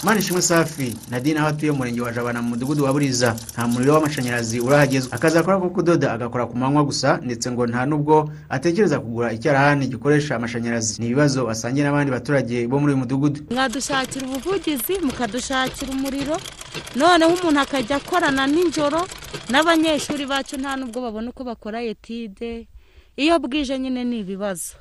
Manishimwe 0.03 0.41
safi 0.41 0.95
nadine 1.11 1.39
aho 1.39 1.47
atuye 1.47 1.71
umurenge 1.71 2.01
wa 2.01 2.11
jabana 2.13 2.41
mu 2.41 2.49
mudugudu 2.49 2.83
wa 2.83 2.93
buriza. 2.93 3.35
Nta 3.53 3.67
muriro 3.67 3.93
w'amashanyarazi 3.93 4.59
urahagezwa 4.59 5.13
akazi 5.13 5.37
akora 5.37 5.57
ko 5.59 5.69
kudoda 5.69 6.13
agakora 6.13 6.45
ku 6.45 6.57
manywa 6.57 6.83
gusa 6.83 7.17
ndetse 7.23 7.51
ngo 7.51 7.67
nta 7.67 7.85
n'ubwo 7.85 8.31
atekereza 8.49 8.99
kugura 8.99 9.33
icyarahani 9.33 9.87
gikoresha 9.87 10.35
amashanyarazi. 10.35 11.01
Ni 11.01 11.05
ibibazo 11.07 11.45
basangiye 11.45 11.83
n'abandi 11.85 12.11
baturage 12.11 12.67
bo 12.67 12.79
muri 12.79 12.93
uyu 12.93 13.01
mudugudu. 13.03 13.39
Mwadushakira 13.51 14.27
ubuvugizi 14.27 14.99
mukadushakira 15.03 15.91
umuriro. 15.91 16.37
Noneho 16.95 17.33
umuntu 17.35 17.59
akajya 17.59 17.95
akorana 17.99 18.47
nijoro 18.47 19.01
n'abanyeshuri 19.51 20.25
bacu 20.25 20.55
nta 20.57 20.75
n'ubwo 20.79 21.01
babona 21.01 21.29
uko 21.29 21.43
bakora 21.43 21.83
etide. 21.83 22.67
Iyo 23.17 23.39
bwije 23.39 23.79
nyine 23.79 24.03
ni 24.03 24.19
ibibazo. 24.19 24.79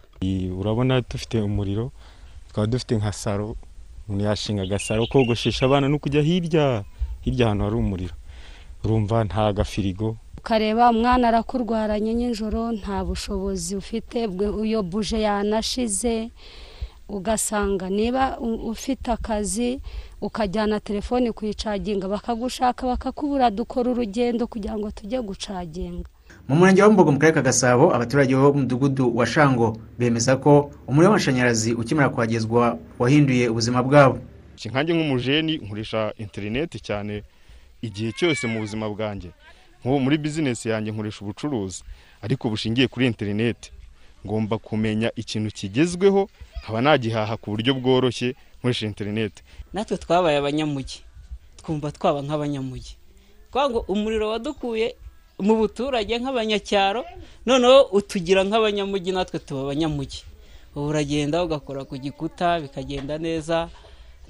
Urabona 0.58 1.00
dufite 1.00 1.40
umuriro 1.42 1.90
tukaba 2.48 2.66
dufite 2.66 2.96
nka 2.96 3.12
saro. 3.12 3.56
Umuntu 4.08 4.24
yashinga 4.24 4.62
agasaro 4.62 5.06
kogoshesha 5.06 5.66
abana 5.66 5.88
no 5.88 5.98
kujya 5.98 6.22
hirya. 6.22 6.84
Hirya 7.20 7.46
ahantu 7.46 7.64
hari 7.64 7.76
umuriro. 7.76 8.14
Urumva 8.84 9.24
nta 9.24 9.52
gafirigo. 9.52 10.16
Ukareba 10.38 10.90
umwana 10.90 11.28
arakurwaranye 11.28 12.14
nijoro 12.14 12.72
nta 12.72 13.04
bushobozi 13.04 13.76
ufite 13.76 14.18
iyo 14.64 14.82
buje 14.82 15.20
yanashize. 15.20 16.30
Ugasanga 17.08 17.88
niba 17.90 18.38
ufite 18.40 19.08
akazi 19.12 19.80
ukajyana 20.20 20.80
telefoni 20.80 21.32
kuyicaginga 21.32 22.08
bakagushaka 22.08 22.86
bakakubura 22.86 23.50
dukora 23.50 23.90
urugendo 23.90 24.46
kugira 24.46 24.76
ngo 24.78 24.90
tujye 24.90 25.20
gucaginga. 25.22 26.08
Mu 26.48 26.56
murenge 26.56 26.82
wa 26.82 26.90
mbogo 26.90 27.12
mu 27.12 27.18
karere 27.18 27.34
ka 27.34 27.42
gasabo 27.42 27.94
abaturage 27.94 28.34
bo 28.36 28.52
mu 28.52 28.60
mudugudu 28.64 29.16
wa 29.16 29.26
shango 29.26 29.76
bemeza 29.98 30.36
ko 30.36 30.70
umuriro 30.88 31.10
w'amashanyarazi 31.12 31.74
ukimara 31.74 32.08
kuhagezwa 32.08 32.78
wahinduye 32.98 33.48
ubuzima 33.48 33.82
bwabo. 33.82 34.18
Nkange 34.64 34.92
nk'umujeni 34.94 35.56
nkoresha 35.58 36.12
interineti 36.18 36.80
cyane 36.80 37.22
igihe 37.82 38.12
cyose 38.12 38.46
mu 38.46 38.60
buzima 38.60 38.88
bwanjye. 38.88 39.30
Nk'ubu 39.80 40.00
muri 40.00 40.18
bizinesi 40.18 40.68
yanjye 40.68 40.90
nkoresha 40.92 41.20
ubucuruzi 41.22 41.84
ariko 42.22 42.48
bushingiye 42.50 42.88
kuri 42.88 43.06
interineti 43.06 43.70
ngomba 44.26 44.58
kumenya 44.58 45.12
ikintu 45.16 45.50
kigezweho 45.54 46.28
nkaba 46.64 46.80
nagihaha 46.80 47.36
ku 47.36 47.50
buryo 47.54 47.74
bworoshye 47.74 48.34
nkoresha 48.58 48.86
interineti 48.86 49.42
natwe 49.72 49.96
twabaye 49.96 50.36
abanyamujyi 50.38 51.00
twumva 51.60 51.92
twaba 51.92 52.22
nk'abanyamujyi 52.22 52.96
ngo 53.54 53.78
umuriro 53.88 54.28
wadukuye 54.28 54.96
mu 55.38 55.54
buturage 55.56 56.18
nk'abanyacyaro 56.18 57.04
noneho 57.46 57.78
utugira 57.98 58.42
nk'abanyamujyi 58.44 59.12
natwe 59.12 59.38
tuba 59.38 59.60
abanyamujyi 59.62 60.20
ubu 60.76 60.86
uragenda 60.90 61.44
ugakora 61.44 61.84
ku 61.88 61.94
gikuta 61.96 62.60
bikagenda 62.62 63.18
neza 63.18 63.68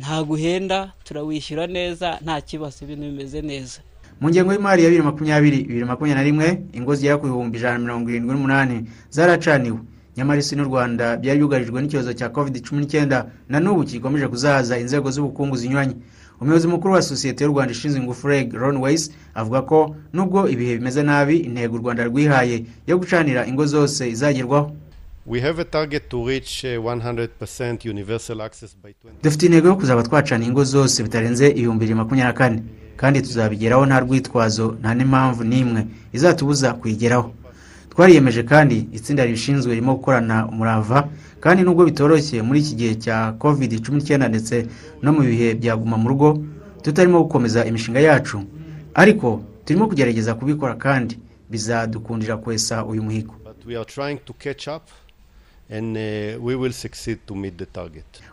nta 0.01 0.23
guhenda 0.23 0.93
turawishyura 1.05 1.67
neza 1.67 2.19
nta 2.25 2.41
kibazo 2.41 2.85
ibintu 2.85 3.05
bimeze 3.11 3.41
neza. 3.43 3.79
Mu 4.21 4.29
ngengo 4.31 4.53
y'imari 4.53 4.83
ya 4.85 4.91
bibiri 4.91 5.05
makumyabiri 5.11 5.59
bibiri 5.69 5.85
makumyabiri 5.85 6.19
na 6.19 6.27
rimwe 6.29 6.49
ingo 6.77 6.95
zigera 6.95 7.19
ku 7.19 7.27
bihumbi 7.27 7.59
ijana 7.59 7.79
na 7.79 7.85
mirongo 7.85 8.07
irindwi 8.11 8.33
n'umunani 8.35 8.77
zaracaniwe. 9.11 9.79
Nyamara 10.17 10.41
isi 10.43 10.57
n'u 10.57 10.67
rwanda 10.71 11.17
byari 11.17 11.39
byugarijwe 11.39 11.79
n'icyorezo 11.83 12.13
cya 12.19 12.29
covid 12.35 12.55
cumi 12.67 12.81
n'icyenda 12.83 13.27
na 13.49 13.59
n'ubu 13.63 13.83
gikomeje 13.87 14.27
kuzahaza 14.29 14.75
inzego 14.79 15.11
z'ubukungu 15.11 15.55
zinyuranye. 15.57 15.95
Umuyobozi 16.41 16.69
mukuru 16.69 16.95
wa 16.95 17.03
sosiyete 17.03 17.45
y'u 17.45 17.51
rwanda 17.51 17.73
ishinzwe 17.73 18.01
ingufu 18.01 18.29
reg 18.29 18.53
ron 18.55 18.77
wayisi 18.77 19.11
avuga 19.35 19.63
ko 19.63 19.97
nubwo 20.13 20.49
ibihe 20.49 20.77
bimeze 20.79 21.03
nabi 21.03 21.37
intego 21.37 21.77
u 21.77 21.79
rwanda 21.79 22.05
rwihaye 22.05 22.65
yo 22.87 22.99
gucanira 22.99 23.47
ingo 23.47 23.67
zose 23.67 24.11
izagerwaho. 24.11 24.73
Uh, 25.27 25.35
100% 26.85 27.91
universal 27.91 28.41
access 28.41 28.77
by 28.83 28.91
20 28.91 28.95
dufite 29.23 29.47
intego 29.47 29.69
yo 29.69 29.77
kuzaba 29.77 30.03
twacana 30.03 30.45
ingo 30.45 30.65
zose 30.65 31.03
bitarenze 31.03 31.49
ibihumbi 31.49 31.81
bibiri 31.85 31.95
makumyabiri 31.95 32.33
na 32.33 32.39
kane. 32.39 32.63
Kandi 32.97 33.23
tuzabigeraho 33.23 33.87
nta 33.87 34.01
rwitwazo 34.01 34.77
nta 34.81 34.95
n'impamvu 34.95 35.45
n'imwe 35.45 35.87
izatubuza 36.13 36.73
kuyigeraho. 36.75 37.33
Twariyemeje 38.03 38.43
kandi 38.47 38.77
itsinda 38.95 39.25
ribishinzwe 39.27 39.75
ririmo 39.75 39.95
gukorana 39.99 40.47
umurava 40.47 41.09
kandi 41.43 41.63
nubwo 41.67 41.83
bitoroshye 41.85 42.43
muri 42.47 42.59
iki 42.63 42.75
gihe 42.79 42.95
cya 42.95 43.35
covid 43.43 43.83
cumi 43.83 43.99
n'icyenda 43.99 44.29
ndetse 44.31 44.67
no 45.03 45.11
mu 45.13 45.23
bihe 45.27 45.49
bya 45.59 45.75
guma 45.77 45.97
mu 45.99 46.07
rugo 46.09 46.29
tutarimo 46.83 47.23
gukomeza 47.27 47.65
imishinga 47.67 47.99
yacu. 48.01 48.37
Ariko 48.95 49.43
turimo 49.67 49.89
kugerageza 49.91 50.35
kubikora 50.39 50.75
kandi 50.79 51.19
bizadukundira 51.51 52.37
kwesa 52.39 52.85
uyu 52.87 53.03
muhigo. 53.03 53.35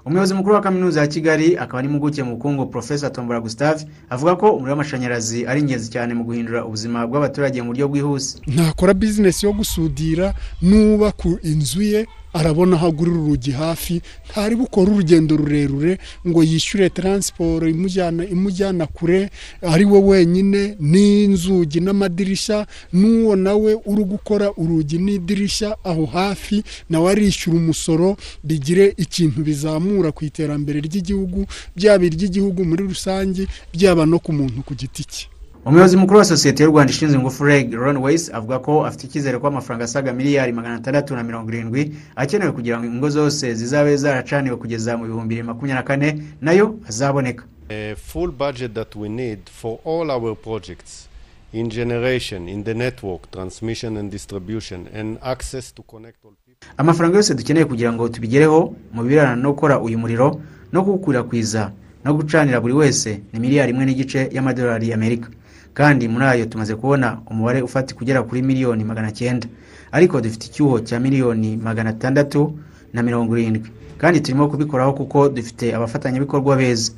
Umuyobozi 0.06 0.34
mukuru 0.34 0.56
wa 0.56 0.62
kaminuza 0.62 1.02
ya 1.02 1.08
kigali 1.08 1.58
akaba 1.58 1.82
n'impuguke 1.82 2.24
mu 2.24 2.32
bukungu 2.36 2.66
profesa 2.66 3.10
tombora 3.10 3.40
gustave 3.40 3.86
avuga 4.10 4.36
ko 4.36 4.52
umuriro 4.56 4.72
w'amashanyarazi 4.72 5.46
ari 5.48 5.60
ingenzi 5.62 5.90
cyane 5.92 6.14
mu 6.14 6.24
guhindura 6.24 6.66
ubuzima 6.66 7.08
bw'abaturage 7.08 7.62
mu 7.62 7.68
buryo 7.76 7.88
bwihuse. 7.88 8.40
Ntakora 8.48 8.94
bizinesi 8.94 9.46
yo 9.46 9.54
gusudira 9.54 10.34
nubaka 10.62 11.30
inzu 11.44 11.82
ye 11.82 12.08
arabona 12.40 12.76
aho 12.76 12.88
agurira 12.92 13.18
urugi 13.20 13.52
hafi 13.52 13.96
ntari 14.30 14.56
bukore 14.60 14.92
urugendo 14.92 15.32
rurerure 15.40 15.98
ngo 16.28 16.40
yishyure 16.44 16.90
taransiporo 16.90 17.64
imujyana 17.70 18.22
imujyana 18.36 18.86
kure 18.88 19.30
ari 19.74 19.86
we 19.86 20.00
wenyine 20.00 20.62
n'inzugi 20.80 21.80
n'amadirishya 21.80 22.68
n'uwo 22.94 23.36
nawe 23.36 23.72
uri 23.92 24.04
gukora 24.04 24.48
urugi 24.62 24.98
n'idirishya 25.06 25.70
aho 25.84 26.06
hafi 26.06 26.64
nawe 26.90 27.08
arishyura 27.12 27.58
umusoro 27.58 28.18
bigire 28.44 28.94
ikintu 28.98 29.40
bizamura 29.48 30.12
ku 30.12 30.22
iterambere 30.30 30.80
ry'igihugu 30.88 31.46
byaba 31.76 32.04
iry'igihugu 32.06 32.60
muri 32.70 32.84
rusange 32.92 33.48
byaba 33.74 34.04
no 34.06 34.20
ku 34.20 34.32
muntu 34.34 34.60
ku 34.68 34.74
giti 34.76 35.04
cye. 35.04 35.26
Umuyobozi 35.66 35.98
mukuru 35.98 36.20
wa 36.20 36.26
sosiyete 36.26 36.64
y'u 36.64 36.70
rwanda 36.70 36.92
ishinzwe 36.94 37.18
ingufu 37.20 37.44
reg 37.46 37.74
ron 37.74 37.98
wayisi 37.98 38.32
avuga 38.32 38.60
ko 38.60 38.86
afite 38.86 39.04
icyizere 39.08 39.38
ko 39.40 39.48
amafaranga 39.48 39.84
asaga 39.86 40.14
miliyari 40.14 40.52
magana 40.54 40.76
atandatu 40.76 41.16
na 41.16 41.24
mirongo 41.24 41.50
irindwi 41.52 41.92
akenewe 42.16 42.52
kugira 42.52 42.78
ngo 42.80 42.86
ingo 42.86 43.10
zose 43.10 43.54
zizabe 43.54 43.98
zaracaniwe 43.98 44.56
kugeza 44.58 44.98
mu 44.98 45.06
bihumbi 45.06 45.28
bibiri 45.36 45.44
makumyabiri 45.48 45.76
na 45.76 45.84
kane 45.84 46.24
na 46.42 46.52
yo 46.52 46.76
azaboneka 46.88 47.44
a 47.70 47.96
full 47.96 48.32
budget 48.32 48.74
that 48.74 48.96
we 48.96 49.10
need 49.10 49.40
for 49.50 49.80
all 49.86 50.12
our 50.12 50.36
projects 50.36 51.10
in 51.54 51.70
generation 51.70 52.50
in 52.50 52.64
the 52.64 52.74
network 52.74 53.32
transmission 53.32 53.98
and 53.98 54.12
distribution 54.12 54.88
and 54.94 55.18
access 55.24 55.74
to 55.74 55.82
connect 55.84 56.18
all 56.26 56.34
people. 56.46 56.68
Amafaranga 56.78 57.18
yose 57.18 57.34
dukeneye 57.36 57.66
kugira 57.66 57.94
ngo 57.94 58.10
tubigereho 58.10 58.74
mu 58.94 59.04
birebana 59.04 59.36
no 59.36 59.52
gukora 59.54 59.80
uyu 59.80 59.98
muriro 59.98 60.42
no 60.72 60.84
kuwukwirakwiza 60.84 61.72
no 62.06 62.14
gucanira 62.14 62.62
buri 62.62 62.74
wese 62.74 63.20
ni 63.34 63.40
miliyari 63.40 63.72
imwe 63.72 63.86
n'igice 63.86 64.30
y'amadolari 64.32 64.90
y'amerika. 64.90 65.30
Kandi 65.76 66.08
muri 66.08 66.26
ayo 66.26 66.46
tumaze 66.48 66.76
kubona 66.76 67.20
umubare 67.28 67.62
ufatika 67.62 68.00
ugera 68.02 68.24
kuri 68.24 68.42
miliyoni 68.42 68.84
magana 68.84 69.12
cyenda. 69.12 69.48
Ariko 69.92 70.22
dufite 70.22 70.46
icyuho 70.48 70.80
cya 70.80 71.00
miliyoni 71.00 71.58
magana 71.58 71.90
atandatu 71.90 72.60
na 72.94 73.04
mirongo 73.04 73.38
irindwi. 73.38 73.70
Kandi 73.98 74.20
turimo 74.24 74.48
kubikoraho 74.48 74.94
kuko 74.94 75.30
dufite 75.30 75.76
abafatanyabikorwa 75.76 76.56
beza. 76.58 76.92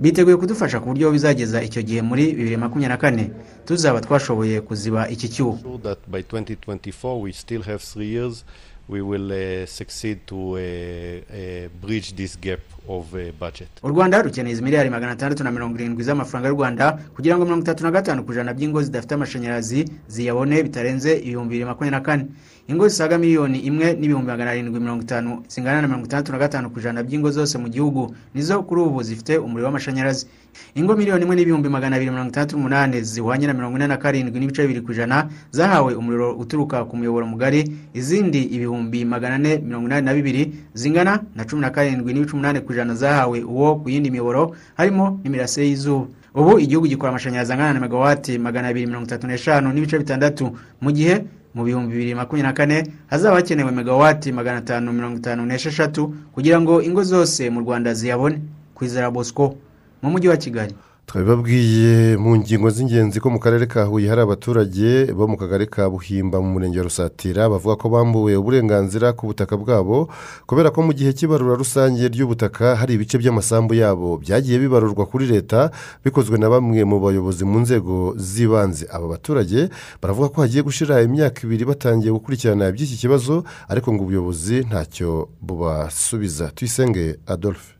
Biteguye 0.00 0.36
kudufasha 0.36 0.80
ku 0.80 0.86
buryo 0.90 1.10
bizageza 1.12 1.62
icyo 1.62 1.82
gihe 1.82 2.02
muri 2.02 2.32
bibiri 2.34 2.56
makumyabiri 2.56 2.88
na 2.88 2.96
kane. 2.96 3.30
Tuzaba 3.66 4.00
twashoboye 4.00 4.60
kuziba 4.60 5.08
iki 5.08 5.28
cyuho. 5.28 5.58
So 5.62 5.78
that 5.82 5.98
by 6.10 6.22
2024 6.22 7.22
we 7.22 7.32
still 7.32 7.62
have 7.62 7.78
three 7.82 8.08
years. 8.10 8.44
We 8.88 9.02
will 9.02 9.30
uh, 9.30 9.66
succeed 9.66 10.18
to 10.26 10.36
uh, 10.36 10.58
uh, 10.58 11.68
bridge 11.86 12.16
this 12.16 12.36
gap. 12.40 12.60
Of 12.88 13.12
uh, 13.14 13.20
budget. 13.40 13.68
u 13.82 13.88
rwanda 13.88 14.22
rukeneye 14.22 14.60
miliyari 14.60 14.90
magana 14.90 15.12
atandatu 15.12 15.44
na 15.44 15.50
mirongo 15.50 15.78
irindwi 15.78 16.02
z'amafaranga 16.04 16.48
y'u 16.48 16.54
rwanda 16.54 16.98
kugira 17.16 17.36
ngo 17.36 17.44
mirongo 17.44 17.62
itatu 17.62 17.84
na 17.84 17.90
gatanu 17.90 18.24
ku 18.24 18.32
ijana 18.32 18.54
by'ingo 18.54 18.82
zidafite 18.82 19.12
amashanyarazi 19.14 19.84
ziyabone 20.08 20.62
bitarenze 20.62 21.12
ibihumbi 21.18 21.48
bibiri 21.50 21.64
makumyabiri 21.64 21.90
na 21.90 22.00
kane 22.00 22.26
ingo 22.68 22.88
zisaga 22.88 23.18
miliyoni 23.18 23.58
imwe 23.58 23.92
n'ibihumbi 23.94 24.26
magana 24.26 24.50
arindwi 24.50 24.80
mirongo 24.80 25.02
itanu 25.02 25.42
zingana 25.48 25.80
na 25.82 25.88
mirongo 25.88 26.06
itandatu 26.06 26.32
na 26.32 26.38
gatanu 26.38 26.70
ku 26.70 26.78
ijana 26.80 27.02
by'ingo 27.02 27.30
zose 27.30 27.58
mu 27.58 27.68
gihugu 27.68 28.14
nizo 28.34 28.62
kuri 28.62 28.80
ubu 28.80 29.02
zifite 29.02 29.38
umuriro 29.38 29.66
w'amashanyarazi 29.66 30.26
ingo 30.74 30.96
miliyoni 30.96 31.22
imwe 31.24 31.36
n'ibihumbi 31.36 31.68
magana 31.68 31.96
abiri 31.96 32.10
mirongo 32.10 32.28
itandatu 32.30 32.56
n'umunani 32.56 33.02
zihwanye 33.02 33.46
na 33.46 33.54
mirongo 33.54 33.76
ine 33.76 33.86
na 33.86 33.96
karindwi 33.96 34.40
n'ibice 34.40 34.62
bibiri 34.62 34.80
ku 34.80 34.92
ijana 34.92 35.28
zahawe 35.50 35.94
umuriro 35.94 36.36
uturuka 36.36 36.84
ku 36.84 36.96
muyoboro 36.96 37.26
mugari 37.26 37.64
izindi 37.94 38.42
ibihumbi 38.44 39.04
magana 39.04 39.34
ane 39.34 39.58
mirongo 39.58 39.86
inani 39.86 40.06
na 40.06 40.14
bibiri 40.14 40.52
zingana 40.74 41.22
na 41.36 41.44
cumi 41.44 41.60
na 41.62 41.70
karindwi 41.70 42.12
n'ibice 42.12 42.32
umunani 42.32 42.60
ku 42.60 42.72
ijana 42.72 42.77
zahawe 42.94 43.42
uwo 43.44 43.74
ku 43.76 43.88
yindi 43.90 44.10
miyoboro 44.10 44.54
harimo 44.76 45.20
n'imirasire 45.24 45.66
y'izuba. 45.68 46.06
Ubu 46.34 46.58
igihugu 46.58 46.86
gikora 46.86 47.08
amashanyarazi 47.10 47.52
angana 47.52 47.72
na 47.72 47.80
megawati 47.80 48.38
magana 48.38 48.68
abiri 48.68 48.86
mirongo 48.86 49.06
itatu 49.06 49.26
n'eshanu 49.26 49.72
n'ibice 49.72 49.98
bitandatu 49.98 50.52
mu 50.80 50.90
gihe 50.92 51.24
mu 51.54 51.64
bihumbi 51.64 51.92
bibiri 51.92 52.14
makumyabiri 52.14 52.42
na 52.46 52.52
kane 52.52 52.78
hazaba 53.10 53.36
hakenewe 53.36 53.70
megawati 53.72 54.32
magana 54.32 54.58
atanu 54.58 54.92
mirongo 54.92 55.16
itanu 55.18 55.46
n'esheshatu 55.46 56.14
kugira 56.34 56.60
ngo 56.60 56.82
ingo 56.82 57.02
zose 57.02 57.50
mu 57.50 57.60
rwanda 57.60 57.94
ziyabone. 57.94 58.38
Kwizera 58.74 59.10
bosco 59.10 59.56
mu 60.02 60.10
mujyi 60.10 60.28
wa 60.28 60.36
kigali. 60.36 60.74
Twabibabwiye 61.08 62.16
mu 62.20 62.36
ngingo 62.36 62.68
z'ingenzi 62.70 63.16
ko 63.20 63.30
mu 63.32 63.40
karere 63.40 63.64
ka 63.66 63.88
huye 63.88 64.08
hari 64.12 64.20
abaturage 64.20 65.08
bo 65.16 65.24
mu 65.24 65.36
kagari 65.40 65.64
ka 65.64 65.88
buhimba 65.88 66.36
mu 66.36 66.52
murenge 66.52 66.78
wa 66.78 66.84
rusatira 66.84 67.48
bavuga 67.48 67.80
ko 67.80 67.88
bambuwe 67.88 68.36
uburenganzira 68.36 69.16
ku 69.16 69.24
butaka 69.32 69.56
bwabo 69.56 70.12
kubera 70.44 70.68
ko 70.68 70.84
mu 70.84 70.92
gihe 70.92 71.16
cy'ibarura 71.16 71.56
rusange 71.56 72.04
ry'ubutaka 72.12 72.76
hari 72.76 73.00
ibice 73.00 73.16
by'amasambu 73.16 73.72
yabo 73.80 74.20
byagiye 74.20 74.60
bibarurwa 74.60 75.08
kuri 75.08 75.24
leta 75.32 75.72
bikozwe 76.04 76.36
na 76.36 76.52
bamwe 76.52 76.84
mu 76.84 77.00
bayobozi 77.00 77.40
mu 77.48 77.64
nzego 77.64 78.12
z'ibanze. 78.20 78.84
Aba 78.92 79.08
baturage 79.16 79.72
baravuga 80.04 80.28
ko 80.28 80.36
hagiye 80.44 80.60
gushyira 80.60 81.00
imyaka 81.00 81.40
ibiri 81.48 81.64
batangiye 81.64 82.12
gukurikirana 82.12 82.68
iby'iki 82.68 83.00
kibazo 83.00 83.48
ariko 83.72 83.88
ngo 83.96 84.04
ubuyobozi 84.04 84.68
ntacyo 84.68 85.32
bubasubiza. 85.40 86.52
Tuyisenge 86.52 87.16
adolphe. 87.24 87.77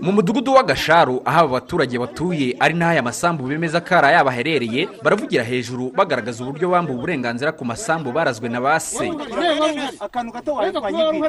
Mu 0.00 0.12
mudugudu 0.12 0.52
w'agasharu 0.54 1.22
aho 1.24 1.38
aba 1.40 1.48
baturage 1.48 1.98
batuye 1.98 2.56
ari 2.60 2.74
n'aho 2.74 2.92
aya 2.92 3.02
masambu 3.02 3.44
bemeza 3.48 3.80
ko 3.80 3.94
ari 3.96 4.06
ayabo 4.06 4.30
aherereye 4.30 4.88
baravugira 5.02 5.44
hejuru 5.44 5.90
bagaragaza 5.96 6.44
uburyo 6.44 6.68
bambuwe 6.70 6.98
uburenganzira 6.98 7.52
ku 7.52 7.64
masambu 7.64 8.12
barazwe 8.12 8.48
na 8.48 8.60
ba 8.60 8.80
se. 8.80 9.10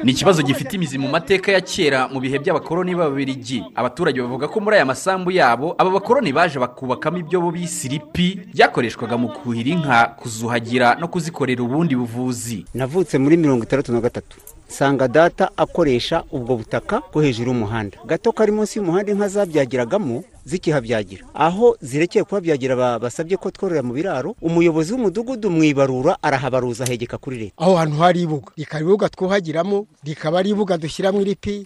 Ni 0.03 0.11
ikibazo 0.11 0.41
gifite 0.43 0.73
imizi 0.75 0.97
mu 0.97 1.07
mateka 1.07 1.51
ya 1.51 1.61
kera 1.61 2.07
mu 2.07 2.19
bihe 2.19 2.39
by'abakoloni 2.39 2.95
b'ababirigi. 2.95 3.63
Abaturage 3.75 4.21
bavuga 4.21 4.47
ko 4.47 4.59
muri 4.59 4.75
aya 4.75 4.85
masambu 4.85 5.31
yabo 5.31 5.75
aba 5.77 5.89
bakoloni 5.89 6.33
baje 6.33 6.59
bakubakamo 6.59 7.17
ibyo 7.17 7.41
bo 7.41 7.51
bise 7.51 7.87
iripi 7.87 8.39
byakoreshwaga 8.53 9.17
mu 9.17 9.29
kuhira 9.29 9.69
inka 9.71 9.99
kuzuhagira 10.19 10.95
no 10.99 11.07
kuzikorera 11.07 11.63
ubundi 11.63 11.95
buvuzi. 11.95 12.65
Navutse 12.73 13.17
muri 13.17 13.37
mirongo 13.37 13.63
itandatu 13.63 13.91
na 13.93 14.01
gatatu. 14.01 14.37
Nsanga 14.69 15.07
data 15.07 15.49
akoresha 15.57 16.23
ubwo 16.31 16.55
butaka 16.55 17.01
bwo 17.11 17.21
hejuru 17.21 17.51
y'umuhanda. 17.51 17.97
Gato 18.05 18.31
kari 18.31 18.51
munsi 18.51 18.79
y'umuhanda 18.79 19.11
inka 19.11 19.27
zabyagiragamo 19.27 20.23
zikihabyagira. 20.45 21.25
Aho 21.33 21.77
zirekeye 21.81 22.23
kuhabyagira 22.23 22.99
basabye 22.99 23.37
ko 23.37 23.51
twororera 23.51 23.83
mu 23.83 23.93
biraro 23.93 24.35
umuyobozi 24.41 24.93
w'umudugudu 24.93 25.49
mu 25.49 25.63
ibarura 25.63 26.17
arahabaruza 26.21 26.83
ahegeka 26.83 27.17
kuri 27.17 27.37
leta. 27.37 27.53
Aho 27.57 27.75
hantu 27.75 27.97
hari 27.97 28.21
ibuga. 28.21 28.51
Rikaba 28.57 28.81
ibuga 28.81 29.09
twuhagiramo 29.09 29.85
rikaba 30.05 30.39
ari 30.39 30.49
ibuga 30.49 30.77
dushyiramo 30.77 31.21
iripi 31.21 31.65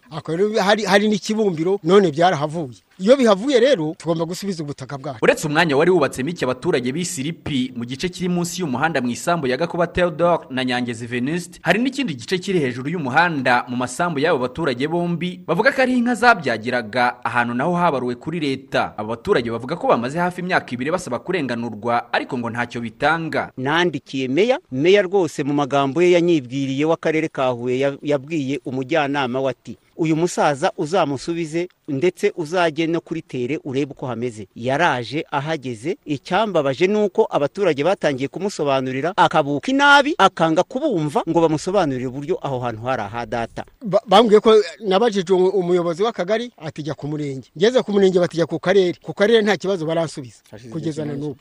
hari 0.87 1.07
n'ikibumbiro 1.07 1.79
none 1.83 2.11
byarahavuye. 2.11 2.79
Iyo 2.99 3.17
bihavuye 3.17 3.59
rero 3.59 3.95
tugomba 3.97 4.25
gusubiza 4.25 4.63
ubutaka 4.63 4.97
bwacu. 4.97 5.19
Uretse 5.21 5.47
umwanya 5.47 5.77
wari 5.77 5.91
wubatsemo 5.91 6.29
iki 6.29 6.45
abaturage 6.45 6.91
bise 6.91 7.21
iripi 7.21 7.73
mu 7.75 7.85
gice 7.85 8.09
kiri 8.09 8.29
munsi 8.29 8.61
y'umuhanda 8.61 9.01
mu 9.01 9.09
isambu 9.09 9.47
ya 9.47 9.57
gakuba 9.57 9.87
theodore 9.87 10.45
na 10.49 10.63
nyangezi 10.65 11.07
venuste 11.07 11.59
hari 11.63 11.79
n'ikindi 11.81 12.13
gice 12.15 12.37
kiri 12.37 12.59
hejuru 12.59 12.89
y'umuhanda 12.89 13.65
mu 13.67 13.75
masambu 13.75 14.19
y'abo 14.19 14.39
baturage 14.39 14.87
bombi 14.87 15.41
bavuga 15.47 15.71
ko 15.71 15.81
ari 15.81 15.97
inka 15.97 16.15
zabyagiraga 16.15 17.17
ahantu 17.25 17.53
naho 17.53 17.73
habaruwe 17.75 18.15
kuri 18.15 18.39
leta. 18.39 18.93
Aba 18.97 19.07
baturage 19.17 19.49
bavuga 19.51 19.75
ko 19.75 19.87
bamaze 19.87 20.19
hafi 20.19 20.41
imyaka 20.41 20.69
ibiri 20.71 20.91
basaba 20.91 21.19
kurenganurwa 21.19 22.13
ariko 22.13 22.37
ngo 22.37 22.49
ntacyo 22.49 22.81
bitanga. 22.81 23.51
Nandikiye 23.57 24.27
meya 24.27 24.59
meya 24.71 25.01
rwose 25.01 25.43
mu 25.43 25.53
magambo 25.53 26.01
ye 26.01 26.11
yanyibwiriye 26.11 26.85
w'akarere 26.85 27.27
ka 27.27 27.47
huye 27.49 27.97
yabwiye 28.01 28.61
umujyanama 28.65 29.41
we 29.41 29.49
ati 29.49 29.77
uyu 29.97 30.15
musaza 30.15 30.71
uzamusubize 30.77 31.67
ndetse 31.87 32.33
uzajye 32.37 32.87
no 32.87 33.01
kuri 33.01 33.21
tere 33.21 33.59
urebe 33.63 33.91
uko 33.91 34.07
hameze. 34.07 34.47
Yaraje 34.55 35.25
ahageze. 35.31 35.97
Icyambabaje 36.05 36.87
ni 36.87 36.97
uko 36.97 37.27
abaturage 37.29 37.83
batangiye 37.83 38.27
kumusobanurira 38.27 39.13
akabuka 39.17 39.71
inabi 39.71 40.15
akanga 40.17 40.63
kubumva 40.63 41.23
ngo 41.29 41.41
bamusobanurire 41.41 42.07
uburyo 42.07 42.39
aho 42.41 42.59
hantu 42.59 42.81
hari 42.81 43.01
aha 43.01 43.25
data. 43.25 43.65
Bambwiye 44.07 44.39
ko 44.39 44.55
nabajije 44.87 45.33
umuyobozi 45.33 46.03
w'akagari 46.03 46.51
atijya 46.57 46.93
ku 46.93 47.07
murenge. 47.07 47.47
Ngeze 47.57 47.81
ku 47.83 47.91
murenge 47.91 48.19
batijya 48.19 48.45
ku 48.45 48.59
karere. 48.59 48.95
Ku 49.01 49.13
karere 49.13 49.41
nta 49.41 49.57
kibazo 49.57 49.85
baransubiza. 49.85 50.39
Kugeza 50.71 51.05
na 51.05 51.13
n'ubu. 51.13 51.35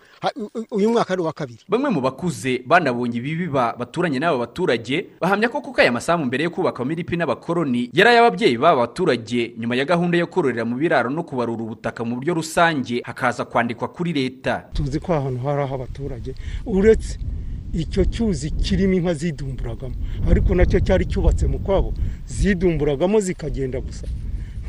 Uyu 0.71 0.91
mwaka 0.91 1.13
ari 1.13 1.23
uwa 1.23 1.33
kabiri. 1.33 1.61
Bamwe 1.69 1.91
mu 1.91 2.01
bakuze 2.01 2.63
banabonye 2.67 3.19
ibibiba 3.19 3.75
baturanye 3.79 4.19
n'aba 4.19 4.39
baturage 4.39 5.07
bahamya 5.21 5.49
ko 5.49 5.61
kuko 5.61 5.81
aya 5.81 5.93
masambu 5.93 6.27
mbere 6.27 6.45
yo 6.45 6.51
kubakamo 6.51 6.93
iripi 6.93 7.17
n'abakoroni 7.17 7.91
yari 7.95 8.11
ay'ababyeyi 8.43 8.59
b'aba 8.59 8.77
baturage 8.87 9.55
nyuma 9.59 9.77
ya 9.77 9.85
gahunda 9.85 10.19
yo 10.19 10.27
kororera 10.27 10.65
mu 10.65 10.77
biraro 10.77 11.11
no 11.11 11.23
kubarura 11.23 11.63
ubutaka 11.63 12.05
mu 12.05 12.17
buryo 12.17 12.35
rusange 12.35 13.01
hakaza 13.05 13.45
kwandikwa 13.45 13.89
kuri 13.89 14.13
leta. 14.13 14.65
Tuzi 14.75 15.01
ko 15.01 15.15
ahantu 15.15 15.41
hari 15.47 15.63
aho 15.63 15.75
abaturage 15.75 16.35
uretse 16.67 17.19
icyo 17.73 18.05
cyuzi 18.05 18.51
kirimo 18.51 18.95
inka 18.95 19.15
zidumburagamo. 19.15 19.95
Ariko 20.31 20.55
na 20.55 20.67
cyo 20.67 20.81
cyari 20.81 21.07
cyubatse 21.07 21.47
mu 21.47 21.59
kwabo 21.59 21.95
zidumburagamo 22.27 23.21
zikagenda 23.21 23.81
gusa. 23.81 24.07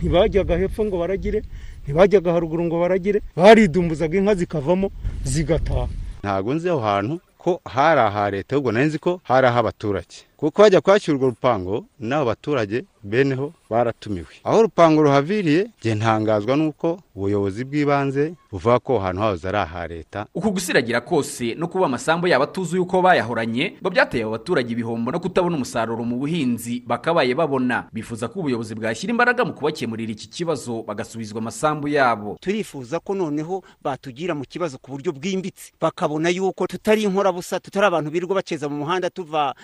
Ntibajyaga 0.02 0.58
hepfo 0.58 0.86
ngo 0.86 0.98
baragire 1.00 1.42
ntibajyaga 1.84 2.32
haruguru 2.34 2.64
ngo 2.66 2.80
baragire 2.80 3.22
baridumbuzaga 3.36 4.18
inka 4.18 4.36
zikavamo 4.36 4.92
zigataha. 5.24 5.88
Ntabwo 6.24 6.54
nzi 6.54 6.70
aho 6.70 6.80
hantu 6.80 7.20
ko 7.38 7.60
hari 7.66 8.00
aha 8.00 8.30
leta 8.32 8.56
ahubwo 8.56 8.72
nari 8.72 8.86
nzi 8.88 9.00
ko 9.00 9.20
hari 9.24 9.48
ah'abaturage 9.48 10.24
kuko 10.44 10.62
hajya 10.64 10.82
kwakira 10.82 11.16
urwo 11.18 11.30
rupango 11.30 11.86
n'abo 12.00 12.26
baturage 12.26 12.84
beneho 13.04 13.54
baratumiwe. 13.70 14.28
Aho 14.44 14.60
urupango 14.60 15.02
ruhaviriye 15.04 15.68
njye 15.80 15.96
ntangazwa 15.96 16.56
n'uko 16.58 17.00
ubuyobozi 17.16 17.64
bw'ibanze 17.66 18.34
buvuga 18.52 18.80
ko 18.80 18.98
ahantu 19.00 19.22
hahoze 19.22 19.48
ari 19.48 19.58
aha 19.58 19.88
leta. 19.88 20.26
Uku 20.36 20.52
gusiragira 20.52 21.02
kose 21.02 21.56
no 21.56 21.68
kuba 21.68 21.86
amasambu 21.86 22.28
yabo 22.28 22.44
atuzuye 22.44 22.82
uko 22.82 23.02
bayahoranye 23.02 23.76
ngo 23.82 23.90
byateye 23.90 24.24
abo 24.24 24.32
baturage 24.32 24.72
ibihombo 24.74 25.12
no 25.12 25.20
kutabona 25.20 25.56
umusaruro 25.56 26.04
mu 26.04 26.16
buhinzi 26.20 26.84
bakabaye 26.88 27.36
babona. 27.36 27.88
Bifuza 27.94 28.28
ko 28.28 28.40
ubuyobozi 28.40 28.76
bwashyira 28.76 29.12
imbaraga 29.12 29.46
mu 29.46 29.54
kubakemurira 29.54 30.12
iki 30.12 30.28
kibazo 30.28 30.84
bagasubizwa 30.84 31.40
amasambu 31.40 31.88
yabo. 31.88 32.38
Turifuza 32.42 33.00
ko 33.00 33.16
noneho 33.16 33.64
batugira 33.84 34.36
mu 34.36 34.44
kibazo 34.48 34.78
ku 34.78 34.92
buryo 34.92 35.12
bwimbitse. 35.12 35.72
Bakabona 35.82 36.30
yuko 36.30 36.68
tutari 36.68 37.04
inkorabusa 37.04 37.60
tutari 37.60 37.86
abantu 37.88 38.12
birirwa 38.12 38.36
baceza 38.36 38.70
mu 38.70 38.76
muhanda 38.84 39.10
tuva 39.10 39.56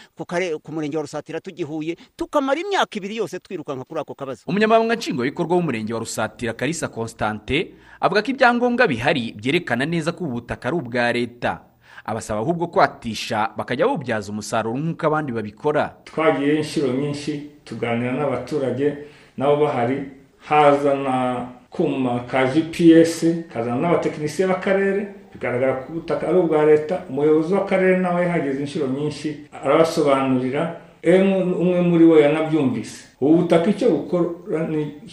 ku 0.63 0.69
murenge 0.72 0.98
wa 0.98 1.04
rusatira 1.04 1.40
tugihuye 1.42 1.96
tukamara 2.16 2.60
imyaka 2.60 2.98
ibiri 2.98 3.16
yose 3.18 3.40
twirukanka 3.40 3.84
kuri 3.84 4.00
ako 4.02 4.14
kabazo. 4.16 4.42
Umunyamabanga 4.48 4.96
nshingwabikorwa 4.96 5.56
w'umurenge 5.56 5.94
wa 5.94 6.00
rusatira 6.00 6.54
karisa 6.54 6.88
constante 6.88 7.74
avuga 8.00 8.22
ko 8.22 8.32
ibyangombwa 8.32 8.88
bihari 8.88 9.34
byerekana 9.38 9.86
neza 9.86 10.12
ko 10.12 10.24
ubu 10.24 10.34
butaka 10.42 10.68
ari 10.68 10.78
ubwa 10.78 11.12
leta. 11.14 11.62
Abasaba 12.06 12.40
ahubwo 12.40 12.68
kwatisha 12.68 13.52
bakajya 13.58 13.86
bawubyaza 13.86 14.32
umusaruro 14.32 14.78
nk'uko 14.78 15.04
abandi 15.08 15.32
babikora. 15.32 15.94
Twagiye 16.06 16.56
inshuro 16.58 16.94
nyinshi 16.94 17.62
tuganira 17.66 18.14
n'abaturage 18.16 18.98
nabo 19.38 19.66
bahari 19.68 20.10
hazana 20.48 21.48
kuma 21.70 22.20
ka 22.26 22.46
gps 22.50 23.26
kazana 23.54 23.78
n'abatekinisiye 23.82 24.48
b'akarere 24.48 25.02
bigaragara 25.34 25.74
ko 25.74 25.86
ubutaka 25.94 26.28
ari 26.28 26.38
ubwa 26.38 26.65
leta 26.65 26.96
umuyobozi 27.10 27.54
w'akarere 27.54 27.98
nawe 27.98 28.22
yahageze 28.26 28.60
inshuro 28.60 28.88
nyinshi 28.88 29.28
arabasobanurira 29.63 30.76
umwe 31.62 31.82
muri 31.82 32.06
bo 32.06 32.15
yanabyumvise 32.20 33.00
ubu 33.22 33.38
butaka 33.38 33.70
icyo 33.70 33.89
bukora 33.89 34.26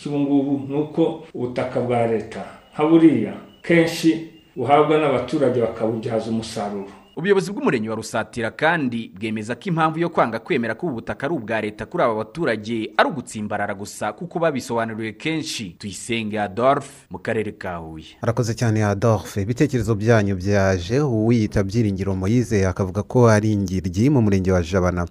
ubu 0.06 0.18
ngubu 0.18 0.52
ni 0.68 0.76
uko 0.80 1.02
ubutaka 1.34 1.80
bwa 1.80 2.06
leta 2.06 2.42
nka 2.74 2.84
buriya 2.88 3.32
kenshi 3.62 4.10
buhabwa 4.56 4.98
n'abaturage 4.98 5.60
bakabubyaza 5.60 6.30
umusaruro 6.30 6.92
ubuyobozi 7.16 7.52
bw'umurenge 7.52 7.88
wa 7.90 7.96
rusatira 7.96 8.50
kandi 8.50 9.10
bwemeza 9.18 9.54
ko 9.54 9.62
impamvu 9.72 9.98
yo 9.98 10.08
kwanga 10.08 10.38
kwemera 10.38 10.74
ko 10.74 10.86
ubu 10.86 10.94
butaka 10.94 11.26
ari 11.26 11.34
ubwa 11.34 11.60
leta 11.60 11.86
kuri 11.86 12.04
aba 12.04 12.14
baturage 12.14 12.92
ari 12.96 13.08
ugutsimbarara 13.08 13.74
gusa 13.74 14.12
kuko 14.12 14.38
babisobanuriwe 14.38 15.12
kenshi. 15.12 15.76
Tuyisenge 15.78 16.40
adolphe 16.40 17.08
mu 17.10 17.18
karere 17.18 17.52
ka 17.52 17.76
huye. 17.76 18.04
Arakoze 18.20 18.54
cyane 18.54 18.84
adolphe. 18.84 19.42
Ibitekerezo 19.42 19.94
byanyu 19.94 20.36
byaje 20.36 21.00
uwiyita 21.00 21.64
byiringiro 21.64 22.12
moyize 22.14 22.66
akavuga 22.66 23.02
ko 23.02 23.28
ari 23.28 23.52
ingiryi 23.52 24.10
mu 24.10 24.20
murenge 24.22 24.52
wa 24.52 24.62
jabana. 24.62 25.06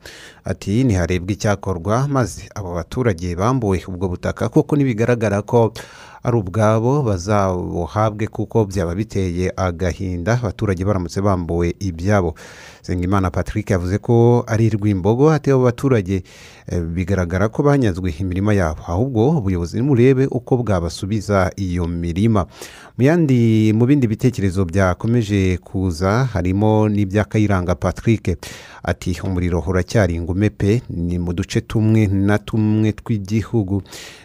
Ati 0.46 0.84
ntiharebwe 0.84 1.34
icyakorwa 1.34 2.08
maze 2.08 2.46
abo 2.56 2.74
baturage 2.78 3.36
bambuwe 3.36 3.82
ubwo 3.88 4.08
butaka 4.14 4.50
kuko 4.50 4.76
ntibigaragara 4.78 5.42
ko 5.42 5.74
ari 6.26 6.38
ubwabo 6.38 7.04
bazabuhabwe 7.04 8.28
kuko 8.28 8.66
byaba 8.66 8.96
biteye 8.96 9.54
agahinda 9.56 10.34
abaturage 10.42 10.86
baramutse 10.86 11.22
bambuwe 11.22 11.76
ibyabo. 11.80 12.34
Nsengimana 12.82 13.32
patrick 13.32 13.70
yavuze 13.70 13.98
ko 13.98 14.44
ari 14.48 14.70
rwimbogo 14.70 15.32
ati 15.32 15.52
abo 15.52 15.64
baturage 15.64 16.24
eh, 16.68 16.82
bigaragara 16.82 17.50
ko 17.50 17.64
banyazwe 17.64 18.14
imirima 18.20 18.54
yabo. 18.54 18.82
Ahubwo 18.88 19.30
ubuyobozi 19.38 19.78
nimurebe 19.78 20.26
uko 20.32 20.58
bwabasubiza 20.58 21.52
iyo 21.56 21.88
mirima. 21.88 22.46
Mu 22.98 23.04
yandi 23.04 23.74
mu 23.76 23.86
bindi 23.86 24.08
bitekerezo 24.08 24.66
byakomeje 24.66 25.58
kuza 25.58 26.26
harimo 26.34 26.90
n'ibya 26.90 27.24
kayiranga 27.24 27.76
patrick. 27.76 28.38
Ati 28.84 29.20
umuriro 29.24 29.60
uracyari 29.68 30.16
ingume 30.16 30.50
pe 30.50 30.82
ni 30.90 31.20
mu 31.20 31.34
duce 31.34 31.62
tumwe 31.62 32.08
na 32.08 32.38
tumwe 32.38 32.92
tw'igihugu. 32.92 33.82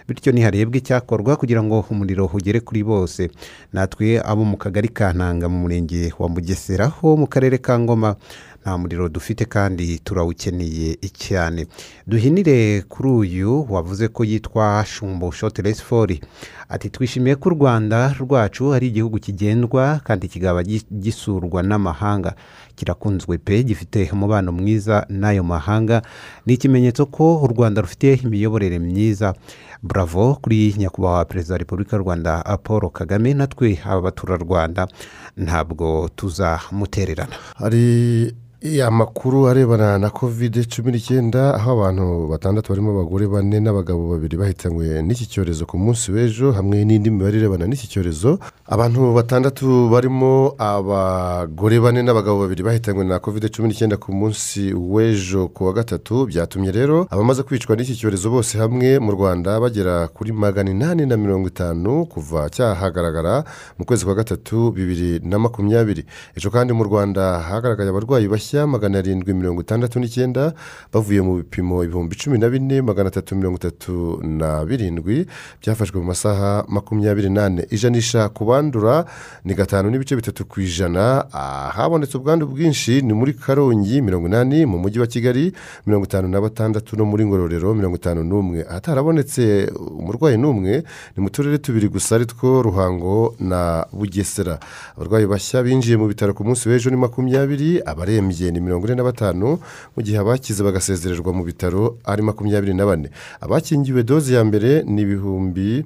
Bityo 0.08 0.32
ntiharebwe 0.32 0.78
icyakorwa 0.78 1.36
kugira 1.36 1.62
ngo 1.62 1.84
umuriro 1.90 2.30
ugere 2.34 2.60
kuri 2.60 2.84
bose. 2.84 3.30
Natwe 3.72 4.20
abo 4.22 4.44
mu 4.44 4.56
kagari 4.56 4.88
ka 4.88 5.12
ntanga 5.12 5.48
mu 5.48 5.58
murenge 5.66 6.12
wa 6.18 6.28
mugesera 6.28 6.86
ho 6.86 7.16
mu 7.16 7.26
karere 7.26 7.58
ka 7.58 7.78
ngoma. 7.78 8.16
Nta 8.62 8.78
muriro 8.78 9.08
dufite 9.08 9.44
kandi 9.44 9.98
turawukeneye 9.98 10.96
cyane. 11.12 11.66
Duhinire 12.06 12.82
kuri 12.88 13.08
uyu 13.08 13.66
wavuze 13.72 14.08
ko 14.08 14.24
yitwa 14.24 14.84
shumbo 14.86 15.30
shoti 15.32 15.62
resifori 15.62 16.20
ati 16.68 16.90
twishimiye 16.90 17.36
ko 17.36 17.48
u 17.48 17.52
rwanda 17.52 18.14
rwacu 18.20 18.74
ari 18.74 18.86
igihugu 18.88 19.18
kigendwa 19.18 20.00
kandi 20.04 20.28
kikaba 20.28 20.62
gi- 20.62 20.84
gisurwa 20.92 21.62
n'amahanga. 21.62 22.34
Kirakunzwe 22.76 23.38
pe 23.38 23.62
gifite 23.64 24.10
umubano 24.12 24.52
mwiza 24.52 25.06
n'ayo 25.08 25.42
mahanga. 25.44 26.02
Ni 26.46 26.54
ikimenyetso 26.54 27.06
ko 27.06 27.36
u 27.42 27.46
rwanda 27.46 27.80
rufite 27.82 28.14
imiyoborere 28.14 28.78
myiza. 28.78 29.34
Bravo 29.82 30.34
kuri 30.42 30.74
nyakubahwa 30.78 31.24
perezida 31.24 31.54
wa 31.54 31.58
repubulika 31.58 31.96
y'u 31.96 32.02
rwanda 32.02 32.58
paul 32.62 32.90
kagame 32.90 33.34
natwe 33.34 33.78
aba 33.84 34.00
baturarwanda 34.00 34.88
ntabwo 35.36 36.08
tuzamutererana. 36.16 37.36
Hari 37.56 38.34
amakuru 38.64 39.48
arebana 39.48 39.98
na 39.98 40.10
kovide 40.10 40.64
cumi 40.68 40.92
n'icyenda 40.92 41.54
aho 41.54 41.72
abantu 41.72 42.28
batandatu 42.28 42.68
barimo 42.72 42.90
abagore 42.92 43.26
bane 43.26 43.56
n'abagabo 43.60 44.12
babiri 44.12 44.36
bahitanywe 44.36 45.00
n'iki 45.02 45.24
cyorezo 45.32 45.64
ku 45.64 45.78
munsi 45.80 46.12
w'ejo 46.12 46.52
hamwe 46.52 46.84
n'indi 46.84 47.08
mibare 47.10 47.38
irebana 47.40 47.64
n'iki 47.66 47.88
cyorezo. 47.88 48.36
Abantu 48.68 49.14
batandatu 49.16 49.88
barimo 49.88 50.52
abagore 50.60 51.80
bane 51.80 52.02
n'abagabo 52.04 52.44
babiri 52.44 52.62
bahitanywe 52.62 53.04
na 53.08 53.16
kovide 53.18 53.48
cumi 53.48 53.68
n'icyenda 53.72 53.96
ku 53.96 54.12
munsi 54.12 54.74
w'ejo 54.76 55.48
ku 55.48 55.64
wa 55.64 55.72
gatatu. 55.72 56.26
Byatumye 56.28 56.68
rero 56.72 57.06
abamaze 57.08 57.42
kwicwa 57.42 57.76
n'iki 57.76 57.96
cyorezo 57.96 58.28
bose 58.30 58.58
hamwe 58.60 58.98
mu 59.00 59.12
rwanda 59.16 59.56
bagera 59.56 60.04
kuri 60.12 60.32
magana 60.36 60.68
inani 60.70 61.06
na 61.08 61.16
mirongo 61.16 61.48
itanu 61.48 62.04
kuva 62.12 62.52
cyahagaragara 62.52 63.44
mu 63.80 63.88
kwezi 63.88 64.04
kwa 64.04 64.14
gatatu 64.20 64.68
bibiri 64.76 65.24
na 65.24 65.38
makumyabiri. 65.40 66.04
Ejo 66.36 66.50
kandi 66.52 66.76
mu 66.76 66.84
rwanda 66.84 67.40
hagaragaye 67.40 67.88
abarwayi 67.88 68.28
bashya 68.28 68.48
magana 68.66 68.98
arindwi 68.98 69.34
mirongo 69.34 69.60
itandatu 69.62 70.00
n'icyenda 70.00 70.52
bavuye 70.92 71.20
mu 71.22 71.36
bipimo 71.40 71.84
ibihumbi 71.84 72.16
cumi 72.16 72.38
na 72.38 72.48
bine 72.50 72.82
magana 72.82 73.08
atatu 73.08 73.36
mirongo 73.36 73.56
itatu 73.56 74.18
na 74.22 74.64
birindwi 74.64 75.26
byafashwe 75.62 75.98
mu 76.00 76.06
masaha 76.10 76.64
makumyabiri 76.68 77.30
n'ane. 77.30 77.66
Ijanisha 77.70 78.28
ku 78.34 78.44
bandura 78.44 79.04
ni 79.44 79.54
gatanu 79.54 79.90
n'ibice 79.90 80.16
bitatu 80.16 80.44
ku 80.44 80.60
ijana. 80.60 81.24
Ahabonetse 81.32 82.16
ubwandu 82.18 82.46
bwinshi 82.46 83.02
ni 83.02 83.12
muri 83.12 83.32
karongi 83.34 84.02
mirongo 84.02 84.26
inani 84.28 84.66
mu 84.66 84.78
mujyi 84.78 84.98
wa 85.00 85.06
kigali 85.06 85.52
mirongo 85.86 86.04
itanu 86.06 86.28
na 86.28 86.40
batandatu 86.40 86.96
no 86.96 87.04
muri 87.04 87.26
ngororero 87.26 87.74
mirongo 87.74 87.96
itanu 87.96 88.24
n'umwe. 88.24 88.64
Ahatarabonetse 88.68 89.70
umurwayi 89.76 90.36
n'umwe 90.38 90.82
ni 91.16 91.20
mu 91.22 91.30
turere 91.30 91.58
tubiri 91.58 91.88
gusa 91.88 92.14
ari 92.16 92.26
two 92.26 92.62
ruhango 92.62 93.34
na 93.38 93.86
bugesera. 93.92 94.58
Abarwayi 94.96 95.26
bashya 95.26 95.62
binjiye 95.62 95.96
mu 95.96 96.08
bitaro 96.08 96.34
ku 96.34 96.42
munsi 96.44 96.68
w'ejo 96.68 96.90
ni 96.90 96.96
makumyabiri 96.96 97.80
abarembye. 97.86 98.39
Ni 98.48 98.60
mirongo 98.64 98.88
ine 98.88 98.96
na 98.96 99.04
batanu 99.04 99.60
mu 99.92 100.00
gihe 100.00 100.16
abakize 100.16 100.64
bagasezererwa 100.64 101.36
mu 101.36 101.44
bitaro 101.44 102.00
ari 102.08 102.24
makumyabiri 102.24 102.72
na 102.72 102.88
bane. 102.88 103.12
Abakingiwe 103.44 104.00
doze 104.02 104.32
ya 104.34 104.44
mbere 104.44 104.80
ni 104.88 105.04
ibihumbi 105.04 105.84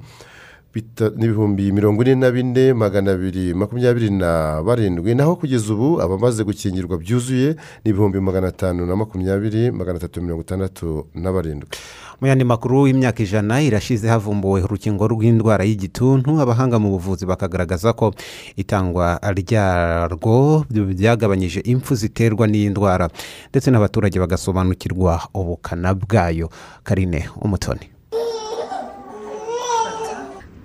n'ibihumbi 1.19 1.71
mirongo 1.73 2.03
ine 2.03 2.15
na 2.15 2.31
bine 2.31 2.75
magana 2.75 3.15
abiri 3.15 3.55
makumyabiri 3.55 4.11
na 4.11 4.63
barindwi. 4.63 5.15
Naho 5.15 5.37
kugeza 5.39 5.71
ubu 5.75 6.03
abamaze 6.03 6.43
gukingirwa 6.45 6.99
byuzuye 6.99 7.55
ni 7.85 7.91
ibihumbi 7.91 8.19
magana 8.21 8.49
atanu 8.51 8.87
na 8.87 8.97
makumyabiri 8.97 9.71
magana 9.71 9.97
atatu 9.99 10.23
mirongo 10.23 10.43
itandatu 10.43 11.07
na 11.15 11.31
barindwi. 11.33 11.69
Mu 12.21 12.27
yandi 12.27 12.45
makuru 12.45 12.87
y'imyaka 12.87 13.23
ijana 13.23 13.63
irashize 13.63 14.09
havumbuwe 14.09 14.63
urukingo 14.63 15.09
rw'indwara 15.09 15.65
y'igituntu. 15.65 16.41
Abahanga 16.41 16.79
mu 16.79 16.91
buvuzi 16.91 17.27
bakagaragaza 17.27 17.93
ko 17.93 18.15
itangwa 18.57 19.19
ryarwo 19.35 20.65
byagabanyije 20.71 21.61
impfu 21.61 21.95
ziterwa 21.95 22.47
n'iyi 22.47 22.71
ndwara 22.71 23.09
ndetse 23.51 23.71
n'abaturage 23.71 24.19
bagasobanukirwa 24.21 25.21
ubukana 25.35 25.95
bwayo. 25.95 26.49
Karine 26.83 27.29
umutoni. 27.41 27.91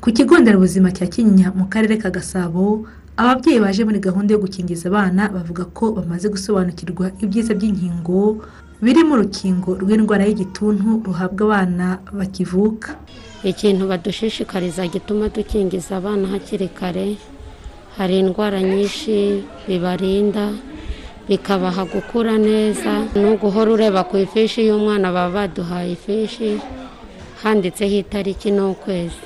Ku 0.01 0.11
kigo 0.11 0.39
nderabuzima 0.39 0.91
cya 0.91 1.07
kinyinya 1.07 1.51
mu 1.55 1.65
karere 1.67 1.97
ka 1.97 2.09
gasabo 2.09 2.87
ababyeyi 3.17 3.59
baje 3.59 3.83
muri 3.83 3.99
gahunda 3.99 4.31
yo 4.33 4.39
gukingiza 4.39 4.87
abana 4.87 5.27
bavuga 5.27 5.65
ko 5.75 5.91
bamaze 5.91 6.29
gusobanukirwa 6.31 7.11
ibyiza 7.19 7.51
by'inkingo 7.53 8.39
birimo 8.83 9.13
urukingo 9.15 9.69
rw'indwara 9.81 10.23
y'igituntu 10.25 10.87
ruhabwa 11.05 11.43
abana 11.47 11.87
bakivuka. 12.17 12.89
Ikintu 13.43 13.83
badushishikariza 13.91 14.87
gituma 14.93 15.25
dukingiza 15.35 15.97
abana 15.99 16.27
hakiri 16.33 16.67
kare 16.79 17.07
hari 17.97 18.19
indwara 18.19 18.59
nyinshi 18.61 19.43
bibarinda 19.67 20.45
bikabaha 21.27 21.83
gukura 21.93 22.37
neza. 22.37 22.91
No 23.15 23.35
guhora 23.41 23.71
ureba 23.71 24.03
ku 24.03 24.17
ifishi 24.17 24.67
y'umwana 24.67 25.11
baba 25.11 25.47
baduhaye 25.47 25.91
ifishi 25.95 26.59
handitseho 27.43 27.95
itariki 28.03 28.51
n'ukwezi. 28.51 29.23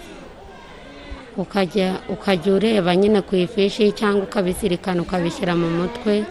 Ukajya 2.14 2.52
ureba 2.58 2.94
nyine 2.96 3.22
ku 3.26 3.34
ifishi 3.36 3.92
cyangwa 3.98 4.24
ukabizirikana 4.30 5.02
ukabishyira 5.02 5.54
mu 5.58 5.66
mutwe 5.78 6.26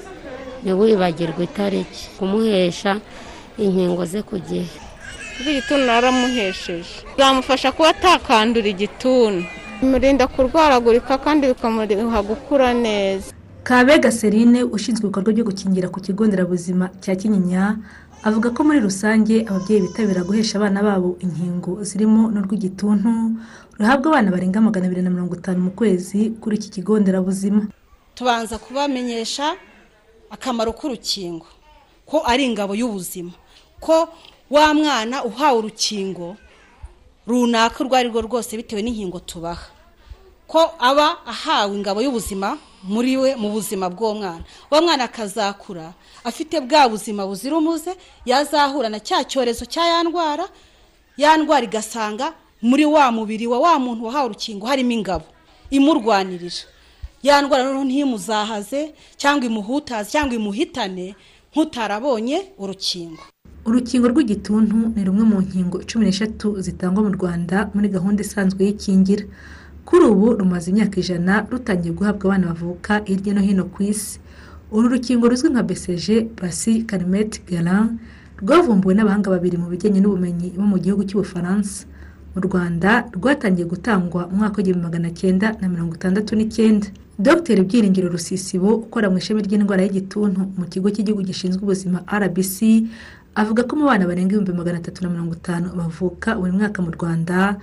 ntiwibagirwe 0.62 1.44
itariki 1.44 2.02
kumuhesha 2.18 3.00
inkingo 3.58 4.04
ze 4.04 4.22
ku 4.22 4.38
gihe. 4.38 4.68
Igituntu 5.40 5.84
naramuhesheje. 5.86 6.94
Byamufasha 7.16 7.72
kuba 7.72 7.88
atakandura 7.94 8.68
igituntu. 8.68 9.44
Bimurinda 9.80 10.26
kurwaragurika 10.30 11.18
kandi 11.18 11.46
bikamuha 11.50 12.22
gukura 12.22 12.70
neza. 12.74 13.32
Kabega 13.62 14.10
serine 14.10 14.62
ushinzwe 14.62 15.04
ibikorwa 15.06 15.32
byo 15.32 15.44
gukingira 15.44 15.88
ku 15.88 15.98
kigo 16.00 16.26
nderabuzima 16.26 16.90
cya 17.02 17.14
kinyinya 17.18 17.78
avuga 18.22 18.50
ko 18.54 18.62
muri 18.66 18.78
rusange 18.82 19.46
ababyeyi 19.48 19.82
bitabira 19.86 20.22
guhesha 20.26 20.58
abana 20.58 20.82
babo 20.82 21.14
inkingo 21.22 21.82
zirimo 21.82 22.30
n'urw'igituntu 22.30 23.10
ruhabwa 23.78 24.06
abana 24.10 24.30
barenga 24.34 24.58
magana 24.62 24.86
abiri 24.86 25.02
na 25.02 25.10
mirongo 25.10 25.34
itanu 25.38 25.58
mu 25.66 25.70
kwezi 25.74 26.30
kuri 26.42 26.54
iki 26.58 26.70
kigo 26.70 26.98
nderabuzima. 26.98 27.66
Tubanza 28.14 28.58
kubamenyesha 28.58 29.54
akamaro 30.32 30.72
k'urukingo 30.72 31.46
ko 32.08 32.22
ari 32.26 32.44
ingabo 32.48 32.72
y'ubuzima 32.74 33.32
ko 33.80 34.08
wa 34.50 34.74
mwana 34.74 35.24
uhawe 35.24 35.58
urukingo 35.58 36.36
runaka 37.26 37.84
urwo 37.84 37.96
ari 37.96 38.08
rwo 38.08 38.20
rwose 38.26 38.56
bitewe 38.56 38.82
n'inkingo 38.82 39.20
tubaha 39.20 39.68
ko 40.48 40.60
aba 40.78 41.20
ahawe 41.26 41.72
ingabo 41.76 42.00
y'ubuzima 42.02 42.58
muri 42.82 43.16
we 43.16 43.30
mu 43.38 43.48
buzima 43.54 43.86
bw'uwo 43.88 44.14
mwana. 44.18 44.42
Uwo 44.70 44.82
mwana 44.82 45.04
akazakura 45.06 45.92
afite 46.24 46.58
bwa 46.60 46.88
buzima 46.90 47.22
buzira 47.26 47.56
umuze 47.56 47.94
yazahura 48.26 48.88
na 48.90 48.98
cya 49.00 49.22
cyorezo 49.24 49.64
cya 49.70 49.86
ya 49.86 50.02
ndwara 50.02 50.48
ya 51.16 51.36
ndwara 51.38 51.64
igasanga 51.64 52.34
muri 52.62 52.84
wa 52.84 53.12
mubiri 53.14 53.46
wa 53.46 53.58
wa 53.58 53.78
muntu 53.78 54.04
wahawe 54.10 54.26
urukingo 54.34 54.66
harimo 54.66 54.90
ingabo 54.92 55.24
imurwanirira 55.70 56.66
ya 57.22 57.42
ndwara 57.42 57.64
noneho 57.64 57.84
ntimuzahaze 57.84 58.94
cyangwa 59.16 59.44
imuhutaze 59.50 60.10
cyangwa 60.10 60.34
imuhitane 60.34 61.14
nk'utarabonye 61.52 62.38
urukingo. 62.58 63.22
Urukingo 63.68 64.06
rw'igituntu 64.12 64.76
ni 64.96 65.04
rumwe 65.06 65.24
mu 65.30 65.36
nkingo 65.46 65.78
cumi 65.88 66.04
n'eshatu 66.06 66.48
zitangwa 66.64 67.00
mu 67.06 67.10
rwanda 67.16 67.70
muri 67.74 67.88
gahunda 67.94 68.20
isanzwe 68.26 68.60
y'ikingira. 68.66 69.24
Kuri 69.86 70.04
ubu 70.10 70.26
rumaze 70.40 70.70
imyaka 70.70 70.96
ijana 71.02 71.46
rutangiye 71.50 71.94
guhabwa 71.94 72.24
abana 72.26 72.46
bavuka 72.50 72.92
hirya 73.06 73.34
no 73.34 73.40
hino 73.46 73.64
ku 73.70 73.82
isi. 73.82 74.18
Uru 74.72 74.88
rukingo 74.88 75.28
ruzwi 75.28 75.50
nka 75.52 75.62
beseje 75.62 76.26
basi 76.38 76.82
karimeti 76.88 77.42
garan 77.46 77.98
rwavumbuwe 78.42 78.94
n'abahanga 78.94 79.30
babiri 79.30 79.56
mu 79.62 79.68
bijyanye 79.70 80.00
n'ubumenyi 80.02 80.48
bo 80.58 80.64
mu 80.66 80.78
gihugu 80.82 81.02
cy'ubufaransa 81.06 81.86
mu 82.34 82.40
rwanda 82.46 83.06
rwatangiye 83.14 83.66
gutangwa 83.68 84.26
mu 84.30 84.36
mwaka 84.40 84.56
w'igihumbi 84.58 84.84
magana 84.88 85.10
cyenda 85.14 85.46
na 85.60 85.68
mirongo 85.68 85.94
itandatu 85.94 86.32
n'icyenda. 86.34 86.88
Dr. 87.22 87.62
Byiringiro 87.64 88.08
rusisibo 88.08 88.74
ukora 88.82 89.10
mu 89.10 89.18
ishami 89.18 89.42
ry'indwara 89.46 89.82
y'igituntu 89.86 90.40
mu 90.58 90.64
kigo 90.66 90.90
cy'igihugu 90.90 91.22
gishinzwe 91.22 91.62
ubuzima 91.62 92.02
rbc 92.10 92.58
avuga 93.34 93.62
ko 93.62 93.76
mu 93.78 93.84
bana 93.86 94.06
barenga 94.10 94.34
ibihumbi 94.34 94.52
magana 94.52 94.78
atatu 94.82 95.04
na 95.04 95.08
mirongo 95.10 95.34
itanu 95.38 95.70
bavuka 95.78 96.34
buri 96.34 96.52
mwaka 96.52 96.82
mu 96.82 96.90
rwanda 96.90 97.56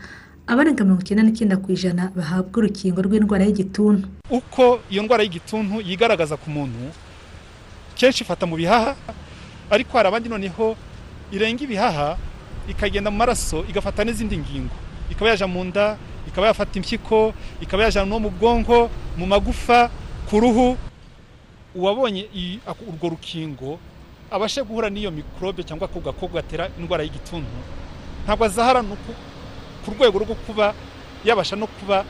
abarenga 0.48 0.84
mirongo 0.88 1.02
icyenda 1.04 1.24
n'icyenda 1.28 1.58
ku 1.60 1.68
ijana 1.76 2.08
bahabwa 2.16 2.56
urukingo 2.64 3.00
rw'indwara 3.04 3.44
y'igituntu. 3.46 4.08
Uko 4.32 4.80
iyo 4.90 5.04
ndwara 5.04 5.24
y'igituntu 5.28 5.76
yigaragaza 5.84 6.38
ku 6.40 6.48
muntu 6.50 6.80
kenshi 8.00 8.24
ifata 8.24 8.48
mu 8.48 8.56
bihaha 8.56 8.96
ariko 9.70 9.92
hari 9.98 10.08
abandi 10.08 10.30
noneho 10.30 10.76
irenga 11.36 11.62
ibihaha 11.68 12.16
ikagenda 12.72 13.12
mu 13.12 13.18
maraso 13.18 13.66
igafata 13.68 14.06
n'izindi 14.08 14.38
ngingo. 14.40 14.74
Ikaba 15.12 15.34
yaja 15.36 15.50
mu 15.50 15.62
nda 15.68 15.98
ikaba 16.30 16.48
yafata 16.48 16.78
impyiko 16.80 17.34
ikaba 17.62 17.84
yaja 17.84 18.06
no 18.06 18.20
mu 18.20 18.30
bwonko 18.30 18.90
mu 19.18 19.26
magufa 19.26 19.90
ku 20.30 20.40
ruhu. 20.40 20.78
Uwabonye 21.76 22.30
urwo 22.90 23.10
rukingo 23.14 23.80
abashe 24.32 24.62
guhura 24.62 24.90
n'iyo 24.90 25.12
mikorobe 25.12 25.64
cyangwa 25.64 25.86
ako 25.90 26.00
gakoko 26.00 26.34
gatera 26.34 26.70
indwara 26.78 27.04
y'igituntu 27.04 27.50
ntabwo 28.26 28.46
azahara 28.46 28.82
ku 29.86 29.90
rwego 29.94 30.18
rwo 30.22 30.36
kuba 30.46 30.74
yabasha 31.26 31.56
no 31.56 31.68
kuba 31.68 32.06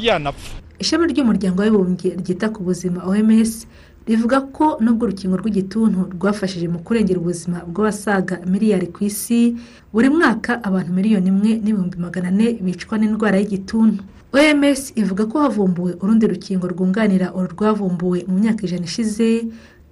yanapfa. 0.00 0.60
Ishami 0.78 1.12
ry'umuryango 1.12 1.62
w'abibumbye 1.62 2.16
ryita 2.20 2.48
ku 2.48 2.64
buzima 2.64 3.04
oms 3.04 3.66
rivuga 4.08 4.40
ko 4.40 4.76
nubwo 4.82 5.06
urukingo 5.06 5.36
rw'igituntu 5.40 6.00
rwafashije 6.14 6.66
mu 6.68 6.78
kurengera 6.84 7.18
ubuzima 7.20 7.58
bw'abasaga 7.70 8.34
miliyari 8.52 8.86
ku 8.94 9.04
isi 9.08 9.54
buri 9.92 10.08
mwaka 10.10 10.52
abantu 10.68 10.90
miliyoni 10.98 11.28
imwe 11.32 11.50
n'ibihumbi 11.62 11.96
magana 12.04 12.28
ane 12.34 12.46
bicwa 12.64 12.98
n'indwara 12.98 13.36
y'igituntu. 13.38 14.02
Oms 14.32 14.82
ivuga 14.96 15.22
ko 15.30 15.36
havumbuwe 15.44 15.92
urundi 16.02 16.24
rukingo 16.26 16.66
rwunganira 16.72 17.26
uru 17.36 17.48
rwavumbuwe 17.54 18.18
mu 18.28 18.34
myaka 18.42 18.60
ijana 18.66 18.86
ishize 18.90 19.28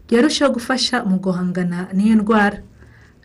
byarushaho 0.09 0.53
gufasha 0.57 0.97
mu 1.05 1.17
guhangana 1.25 1.79
n'iyo 1.95 2.15
ndwara. 2.21 2.59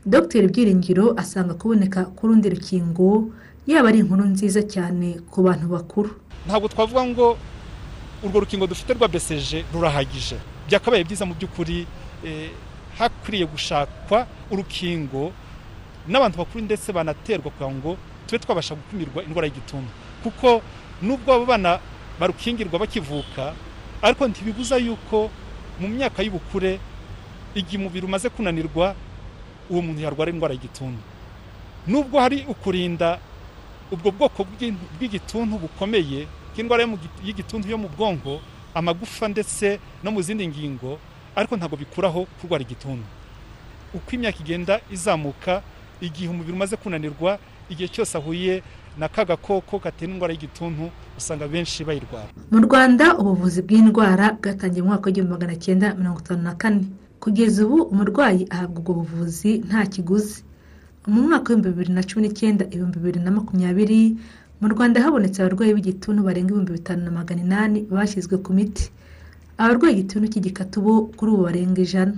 Dr. 0.06 0.43
Byiringiro 0.52 1.06
asanga 1.17 1.54
kuboneka 1.58 2.00
k'urundi 2.15 2.50
rukingo 2.54 3.32
yaba 3.65 3.89
ari 3.89 4.00
inkuru 4.06 4.24
nziza 4.34 4.62
cyane 4.74 5.08
ku 5.32 5.41
bantu 5.41 5.65
bakuru. 5.74 6.10
Ntabwo 6.45 6.67
twavuga 6.69 7.02
ngo 7.10 7.28
urwo 8.24 8.38
rukingo 8.43 8.67
dufite 8.67 8.93
rwa 8.93 9.08
beseje 9.08 9.65
rurahagije. 9.74 10.38
Byakabaye 10.67 11.04
byiza 11.04 11.25
mu 11.25 11.34
by'ukuri 11.36 11.88
hakwiriye 12.97 13.45
gushakwa 13.45 14.28
urukingo 14.51 15.32
n'abantu 16.08 16.38
bakuru 16.38 16.63
ndetse 16.65 16.93
banaterwa 16.93 17.51
kugira 17.51 17.71
ngo 17.71 17.97
tube 18.28 18.39
twabasha 18.39 18.75
gukumirwa 18.75 19.23
indwara 19.23 19.47
y'igituntu. 19.47 19.89
Kuko 20.23 20.62
nubwo 21.01 21.34
abo 21.34 21.45
bana 21.45 21.80
barukingirwa 22.19 22.80
bakivuka 22.80 23.54
ariko 24.01 24.28
ntibibuza 24.28 24.78
yuko 24.78 25.30
mu 25.80 25.88
myaka 25.88 26.23
y'ubukure 26.23 26.80
igihe 27.56 27.78
umubiri 27.78 28.06
umaze 28.06 28.30
kunanirwa 28.30 28.95
uwo 29.69 29.82
muntu 29.82 30.01
yarwara 30.01 30.32
indwara 30.32 30.54
y'igituntu. 30.54 31.01
Nubwo 31.88 32.19
hari 32.19 32.45
ukurinda 32.47 33.19
ubwo 33.91 34.10
bwoko 34.12 34.45
bw'igituntu 34.97 35.58
bukomeye 35.62 36.25
bw'indwara 36.54 36.84
y'igituntu 37.25 37.69
yo 37.69 37.78
mu 37.78 37.89
bwonko 37.93 38.41
amagufa 38.75 39.27
ndetse 39.27 39.79
no 40.03 40.11
mu 40.11 40.21
zindi 40.21 40.47
ngingo 40.47 40.99
ariko 41.35 41.55
ntabwo 41.57 41.77
bikuraho 41.79 42.27
kurwara 42.39 42.63
igituntu. 42.63 43.07
Uko 43.95 44.09
imyaka 44.11 44.39
igenda 44.43 44.79
izamuka 44.91 45.61
igihe 46.01 46.27
umubiri 46.29 46.53
umaze 46.53 46.75
kunanirwa 46.77 47.39
igihe 47.71 47.88
cyose 47.89 48.17
ahuye 48.17 48.63
na 48.99 49.07
ka 49.07 49.25
gakoko 49.25 49.79
gatera 49.79 50.11
indwara 50.11 50.31
y'igituntu 50.33 50.91
usanga 51.17 51.47
benshi 51.47 51.83
bayirwara. 51.83 52.27
Mu 52.51 52.59
rwanda 52.63 53.15
ubuvuzi 53.19 53.61
bw'indwara 53.63 54.35
bwatangiye 54.39 54.81
mu 54.83 54.88
mwaka 54.91 55.05
w'igihumbi 55.07 55.31
magana 55.35 55.55
cyenda 55.55 55.95
mirongo 55.95 56.19
itanu 56.19 56.43
na 56.43 56.55
kane. 56.55 56.83
Kugeza 57.19 57.65
ubu 57.65 57.83
umurwayi 57.91 58.47
ahabwa 58.51 58.79
ubwo 58.79 58.93
buvuzi 59.03 59.59
nta 59.67 59.85
kiguzi. 59.88 60.43
Mu 61.07 61.21
mwaka 61.27 61.53
w'ibihumbi 61.53 61.69
bibiri 61.71 61.91
na 61.93 62.03
cumi 62.03 62.21
n'icyenda 62.27 62.63
ibihumbi 62.71 62.97
bibiri 62.99 63.19
na 63.19 63.31
makumyabiri 63.31 64.15
mu 64.61 64.67
rwanda 64.73 65.01
habonetse 65.03 65.39
abarwayi 65.41 65.71
b'igituntu 65.75 66.19
barenga 66.27 66.49
ibihumbi 66.49 66.71
bitanu 66.77 67.01
na 67.05 67.11
magana 67.11 67.41
inani 67.45 67.79
bashyizwe 67.95 68.35
ku 68.45 68.51
miti. 68.57 68.85
Abarwaye 69.61 69.93
igituntu 69.95 70.25
cy'igikatu 70.31 70.75
bo 70.85 70.93
kuri 71.17 71.29
ubu 71.31 71.43
barenga 71.47 71.79
ijana. 71.85 72.15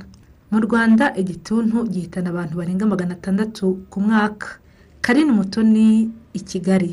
Mu 0.51 0.59
rwanda 0.65 1.05
igituntu 1.21 1.77
gihitana 1.91 2.27
abantu 2.29 2.53
barenga 2.59 2.85
magana 2.85 3.13
atandatu 3.17 3.65
ku 3.91 3.97
mwaka. 4.05 4.47
Karini 5.01 5.31
mutoni 5.31 6.11
i 6.33 6.39
kigali. 6.49 6.91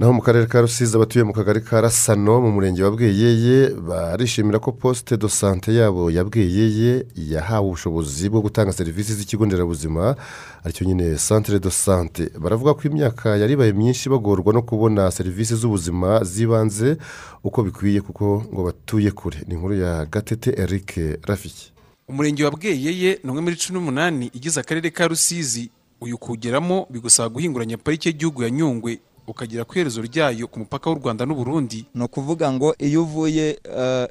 Naho 0.00 0.12
mu 0.12 0.22
karere 0.22 0.46
ka 0.46 0.60
rusizi 0.60 0.96
abatuye 0.96 1.24
mu 1.24 1.32
kagari 1.32 1.60
ka 1.60 1.80
rasano 1.80 2.40
mu 2.40 2.50
murenge 2.52 2.82
wa 2.82 2.90
bweyeye 2.90 3.68
barishimira 3.88 4.58
ko 4.58 4.72
posite 4.72 5.16
do 5.16 5.28
sante 5.28 5.74
yabo 5.74 6.10
ya 6.10 6.24
bweyeye 6.24 7.04
yahawe 7.16 7.66
ubushobozi 7.68 8.28
bwo 8.32 8.40
gutanga 8.40 8.72
serivisi 8.72 9.12
z'ikigo 9.14 9.46
nderabuzima 9.46 10.16
ari 10.64 10.72
cyo 10.74 10.84
nyine 10.86 11.18
santire 11.18 11.60
do 11.60 11.70
sante. 11.70 12.32
Baravuga 12.38 12.74
ko 12.74 12.80
imyaka 12.88 13.36
yari 13.36 13.52
ibaye 13.52 13.72
myinshi 13.72 14.08
bagorwa 14.08 14.52
no 14.52 14.62
kubona 14.62 15.10
serivisi 15.10 15.54
z'ubuzima 15.54 16.24
z'ibanze 16.24 16.96
uko 17.44 17.62
bikwiye 17.62 18.00
kuko 18.00 18.44
ngo 18.52 18.64
batuye 18.64 19.10
kure. 19.10 19.38
Ni 19.46 19.54
inkuru 19.54 19.74
ya 19.74 20.06
gatete 20.06 20.50
eric 20.56 20.96
rafiki. 21.28 21.72
Umurenge 22.08 22.44
wa 22.44 22.50
bweyeye 22.50 23.20
ni 23.24 23.30
umwe 23.30 23.42
muri 23.42 23.56
cumi 23.56 23.78
n'umunani 23.78 24.30
igize 24.32 24.60
akarere 24.60 24.90
ka 24.90 25.08
rusizi. 25.08 25.70
Uyu 26.00 26.18
kuwugeramo 26.18 26.86
bigusaba 26.90 27.28
guhinguranya 27.28 27.76
parike 27.76 28.08
y'igihugu 28.08 28.42
ya 28.42 28.50
nyungwe. 28.50 28.98
Ukagera 29.30 29.64
ku 29.64 29.74
iherezo 29.78 30.02
ryayo 30.02 30.46
ku 30.50 30.58
mupaka 30.58 30.90
w'u 30.90 30.98
rwanda 30.98 31.22
n'uburundi. 31.26 31.86
Ni 31.94 32.02
ukuvuga 32.04 32.52
ngo 32.52 32.74
iyo 32.78 33.02
uvuye 33.02 33.58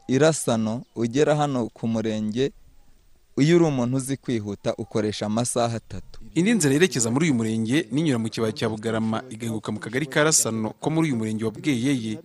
irasano 0.07 0.81
ugera 0.95 1.35
hano 1.35 1.67
ku 1.73 1.87
murenge 1.87 2.51
iyo 3.39 3.55
uri 3.55 3.65
umuntu 3.65 3.97
uzi 3.97 4.17
kwihuta 4.17 4.75
ukoresha 4.75 5.25
amasaha 5.25 5.75
atatu. 5.77 6.19
Indi 6.35 6.51
nzira 6.53 6.73
yerekeza 6.73 7.11
muri 7.11 7.25
uyu 7.25 7.33
murenge 7.39 7.87
ninyura 7.91 8.19
mu 8.19 8.27
kibaya 8.29 8.51
cya 8.51 8.69
bugarama 8.69 9.23
igahinguka 9.29 9.71
mu 9.71 9.79
kagari 9.79 10.05
ka 10.05 10.23
rasano 10.23 10.69
ko 10.79 10.87
muri 10.91 11.07
uyu 11.07 11.15
murenge 11.17 11.43
wa 11.45 11.51
bweyeye 11.51 12.19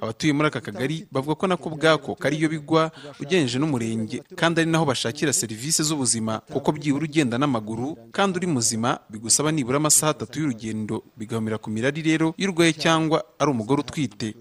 abatuye 0.00 0.32
muri 0.32 0.48
aka 0.48 0.60
kagari 0.60 1.06
bavuga 1.12 1.34
ko 1.34 1.46
nako 1.46 1.66
bwako 1.70 2.10
kariyo 2.14 2.48
bigwa 2.48 2.90
ugeneje 3.20 3.58
n'umurenge 3.58 4.22
kandi 4.36 4.60
ari 4.60 4.70
naho 4.70 4.84
bashakira 4.84 5.32
serivisi 5.32 5.82
z'ubuzima 5.82 6.40
kuko 6.52 6.72
byibura 6.72 7.04
ugenda 7.04 7.38
n'amaguru 7.38 7.96
kandi 8.12 8.38
uri 8.38 8.46
muzima 8.46 8.98
bigusaba 9.10 9.52
nibura 9.52 9.76
amasaha 9.76 10.10
atatu 10.16 10.40
y'urugendo 10.40 11.02
bigahumira 11.16 11.58
ku 11.58 11.70
mirari 11.70 12.02
rero 12.02 12.34
iyo 12.36 12.50
urwaye 12.50 12.72
cyangwa 12.72 13.24
ari 13.38 13.50
umugore 13.50 13.80
utwite. 13.80 14.34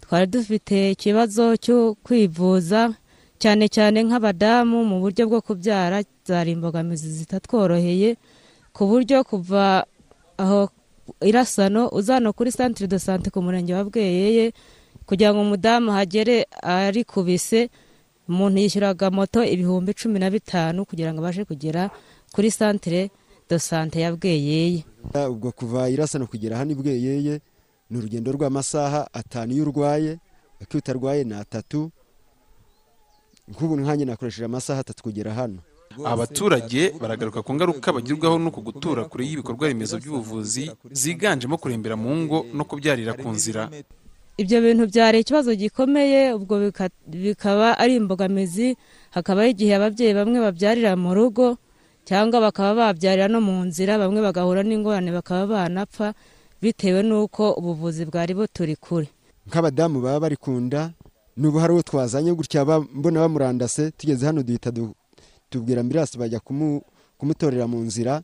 Twari 0.00 0.26
dufite 0.26 0.90
ikibazo 0.92 1.56
cyo 1.56 1.96
kwivuza 2.04 2.92
cyane 3.40 3.68
cyane 3.68 4.04
nk'abadamu 4.04 4.84
mu 4.84 4.96
buryo 5.00 5.24
bwo 5.28 5.40
kubyara 5.40 6.04
zari 6.24 6.52
imbogamizi 6.56 7.08
zitatworoheye 7.12 8.16
ku 8.76 8.82
buryo 8.88 9.24
kuva 9.24 9.84
aho 10.38 10.68
irasano 11.20 11.88
uzana 11.92 12.32
kuri 12.32 12.52
santire 12.52 12.88
do 12.88 12.98
sante 12.98 13.30
ku 13.30 13.42
murenge 13.42 13.74
wa 13.74 13.84
bweyeye 13.84 14.52
kugira 15.06 15.34
ngo 15.34 15.40
umudamu 15.42 15.92
hagere 15.92 16.46
arikubise 16.62 17.70
umuntu 18.28 18.58
yishyuraga 18.60 19.10
moto 19.10 19.44
ibihumbi 19.44 19.92
cumi 19.94 20.18
na 20.18 20.30
bitanu 20.30 20.84
kugira 20.88 21.12
ngo 21.12 21.20
abashe 21.20 21.44
kugera 21.44 21.90
kuri 22.32 22.50
santire 22.50 23.10
do 23.50 23.58
sante 23.58 24.00
ya 24.00 24.16
bweyeye. 24.16 24.84
Ubwo 25.28 25.52
kuva 25.52 25.90
irasano 25.92 26.26
kugera 26.26 26.56
hano 26.56 26.72
bweyeye 26.74 27.40
ni 27.90 27.94
urugendo 27.98 28.32
rw'amasaha 28.32 29.08
atanu 29.12 29.52
iyo 29.52 29.62
urwaye 29.68 30.18
utarwaye 30.74 31.24
ni 31.24 31.34
atatu 31.36 31.92
nk'ubu 33.48 33.76
nkanjye 33.76 34.04
nakoresheje 34.04 34.44
amasaha 34.48 34.80
atatu 34.80 35.02
kugera 35.02 35.34
hano. 35.36 35.60
Abaturage 36.04 36.90
baragaruka 37.00 37.42
ku 37.42 37.54
ngaruka 37.54 37.92
bagirwaho 37.92 38.38
no 38.38 38.50
gutura 38.50 39.04
kure 39.04 39.24
y'ibikorwa 39.26 39.68
remezo 39.68 39.98
by'ubuvuzi 39.98 40.70
ziganjemo 40.90 41.56
kurembera 41.58 41.96
mu 41.96 42.10
ngo 42.26 42.46
no 42.54 42.64
kubyarira 42.64 43.12
ku 43.14 43.28
nzira. 43.30 43.70
Ibyo 44.36 44.58
bintu 44.60 44.84
byari 44.90 45.20
ikibazo 45.22 45.54
gikomeye 45.54 46.34
ubwo 46.34 46.58
bikaba 47.06 47.78
ari 47.78 47.94
imbogamizi 48.02 48.74
hakabaho 49.14 49.48
igihe 49.54 49.72
ababyeyi 49.78 50.10
bamwe 50.14 50.38
babyarira 50.42 50.96
mu 50.98 51.14
rugo 51.14 51.56
cyangwa 52.04 52.40
bakaba 52.42 52.74
babyarira 52.90 53.30
no 53.30 53.38
mu 53.40 53.62
nzira 53.64 53.94
bamwe 53.98 54.18
bagahura 54.20 54.66
n'ingorane 54.66 55.14
bakaba 55.14 55.46
banapfa 55.70 56.14
bitewe 56.58 57.06
n'uko 57.06 57.54
ubuvuzi 57.54 58.02
bwari 58.10 58.34
buturi 58.34 58.74
kure. 58.76 59.06
Nk'abadamu 59.46 60.02
baba 60.02 60.26
bari 60.26 60.36
ku 60.36 60.50
nda 60.58 60.90
n'ubu 61.38 61.58
hari 61.62 61.72
uwo 61.78 61.82
twazanye 61.86 62.34
gutya 62.34 62.66
mbona 62.66 63.20
bamurandase 63.22 63.90
tugeze 63.94 64.26
hano 64.26 64.42
duhita 64.42 64.74
tubwira 65.54 65.80
ambirasi 65.80 66.18
bajya 66.18 66.40
kumutorera 67.18 67.66
mu 67.70 67.78
nzira. 67.78 68.22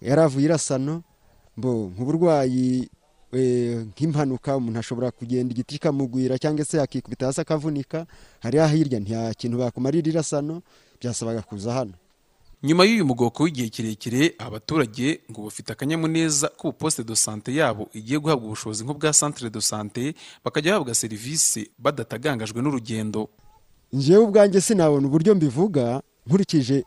Yari 0.00 0.20
avuye 0.22 0.44
irasano 0.46 1.02
mbo 1.56 1.90
nk'uburwayi 1.94 2.88
eh, 3.32 3.82
nk'impanuka 3.90 4.56
umuntu 4.56 4.78
ashobora 4.78 5.10
kugenda 5.10 5.50
igiti 5.52 5.74
kikamugwira 5.74 6.38
cyangwa 6.38 6.64
se 6.64 6.76
yakikubita 6.78 7.26
hasi 7.26 7.40
akavunika 7.40 8.06
hariya 8.40 8.66
hirya 8.68 9.00
nta 9.00 9.34
kintu 9.34 9.58
bakumarira 9.58 10.08
irasano 10.10 10.62
byasabaga 11.00 11.42
kuza 11.42 11.72
hano. 11.74 11.92
Nyuma 12.62 12.84
y'uyu 12.84 13.04
mugoko 13.04 13.42
w'igihe 13.42 13.68
kirekire 13.68 14.34
abaturage 14.38 15.20
ngo 15.30 15.42
bafite 15.44 15.72
akanyamuneza 15.72 16.48
ko 16.48 16.68
ubuposite 16.68 17.04
do 17.04 17.16
sante 17.16 17.50
yabo 17.54 17.88
igiye 17.92 18.18
guhabwa 18.18 18.46
ubushobozi 18.46 18.84
nk'ubwa 18.84 19.12
centre 19.12 19.50
de 19.50 19.60
sante 19.60 20.14
bakajya 20.44 20.72
bahabwa 20.72 20.94
serivisi 20.94 21.70
badatagangajwe 21.78 22.62
n'urugendo. 22.62 23.28
Njyewe 23.92 24.24
ubwanjye 24.24 24.60
sinabona 24.60 25.06
uburyo 25.06 25.34
mbivuga 25.34 26.02
nkurikije 26.26 26.84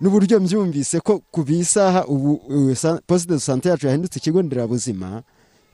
n'uburyo 0.00 0.40
mbyumvise 0.40 1.00
ko 1.00 1.22
ku 1.32 1.40
isaha 1.48 2.04
ubu 2.06 2.40
sa- 2.74 3.00
poste 3.06 3.28
de 3.28 3.38
sante 3.40 3.68
yacu 3.68 3.86
yahindutse 3.86 4.18
ikigo 4.18 4.42
nderabuzima 4.42 5.22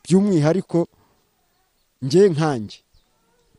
by'umwihariko 0.05 0.87
njye 2.03 2.29
nkanjye 2.29 2.79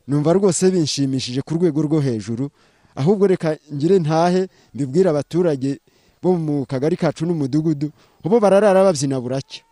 numva 0.07 0.33
rwose 0.33 0.71
binshimishije 0.71 1.41
ku 1.41 1.53
rwego 1.55 1.81
rwo 1.81 1.99
hejuru 2.01 2.49
ahubwo 2.95 3.27
reka 3.27 3.57
ngire 3.73 3.99
ntahe 3.99 4.47
mbibwire 4.73 5.09
abaturage 5.09 5.79
bo 6.21 6.37
mu 6.37 6.65
kagari 6.65 6.97
kacu 6.97 7.25
n'umudugudu 7.25 7.91
bo 8.23 8.37
bararara 8.39 8.83
babyina 8.85 9.17
buracya. 9.19 9.63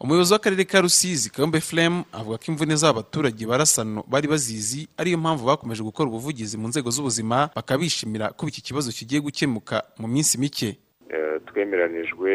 Umuyobozi 0.00 0.32
w'akarere 0.32 0.64
ka 0.64 0.80
rusizi 0.80 1.30
kayombe 1.30 1.60
flem 1.60 2.02
avuga 2.12 2.38
ko 2.38 2.44
imvune 2.48 2.76
z'abaturage 2.76 3.46
barasano 3.46 4.02
bari 4.10 4.26
bazizi 4.28 4.88
ariyo 4.98 5.18
mpamvu 5.18 5.46
bakomeje 5.46 5.82
gukora 5.82 6.08
ubuvugizi 6.08 6.58
mu 6.58 6.68
nzego 6.68 6.90
z'ubuzima 6.90 7.50
bakabishimira 7.56 8.26
ko 8.36 8.46
iki 8.50 8.62
kibazo 8.62 8.90
kigiye 8.92 9.20
gukemuka 9.20 9.76
mu 10.00 10.08
minsi 10.08 10.38
mike. 10.38 10.70
Eh, 11.14 11.38
twemeranijwe 11.46 12.30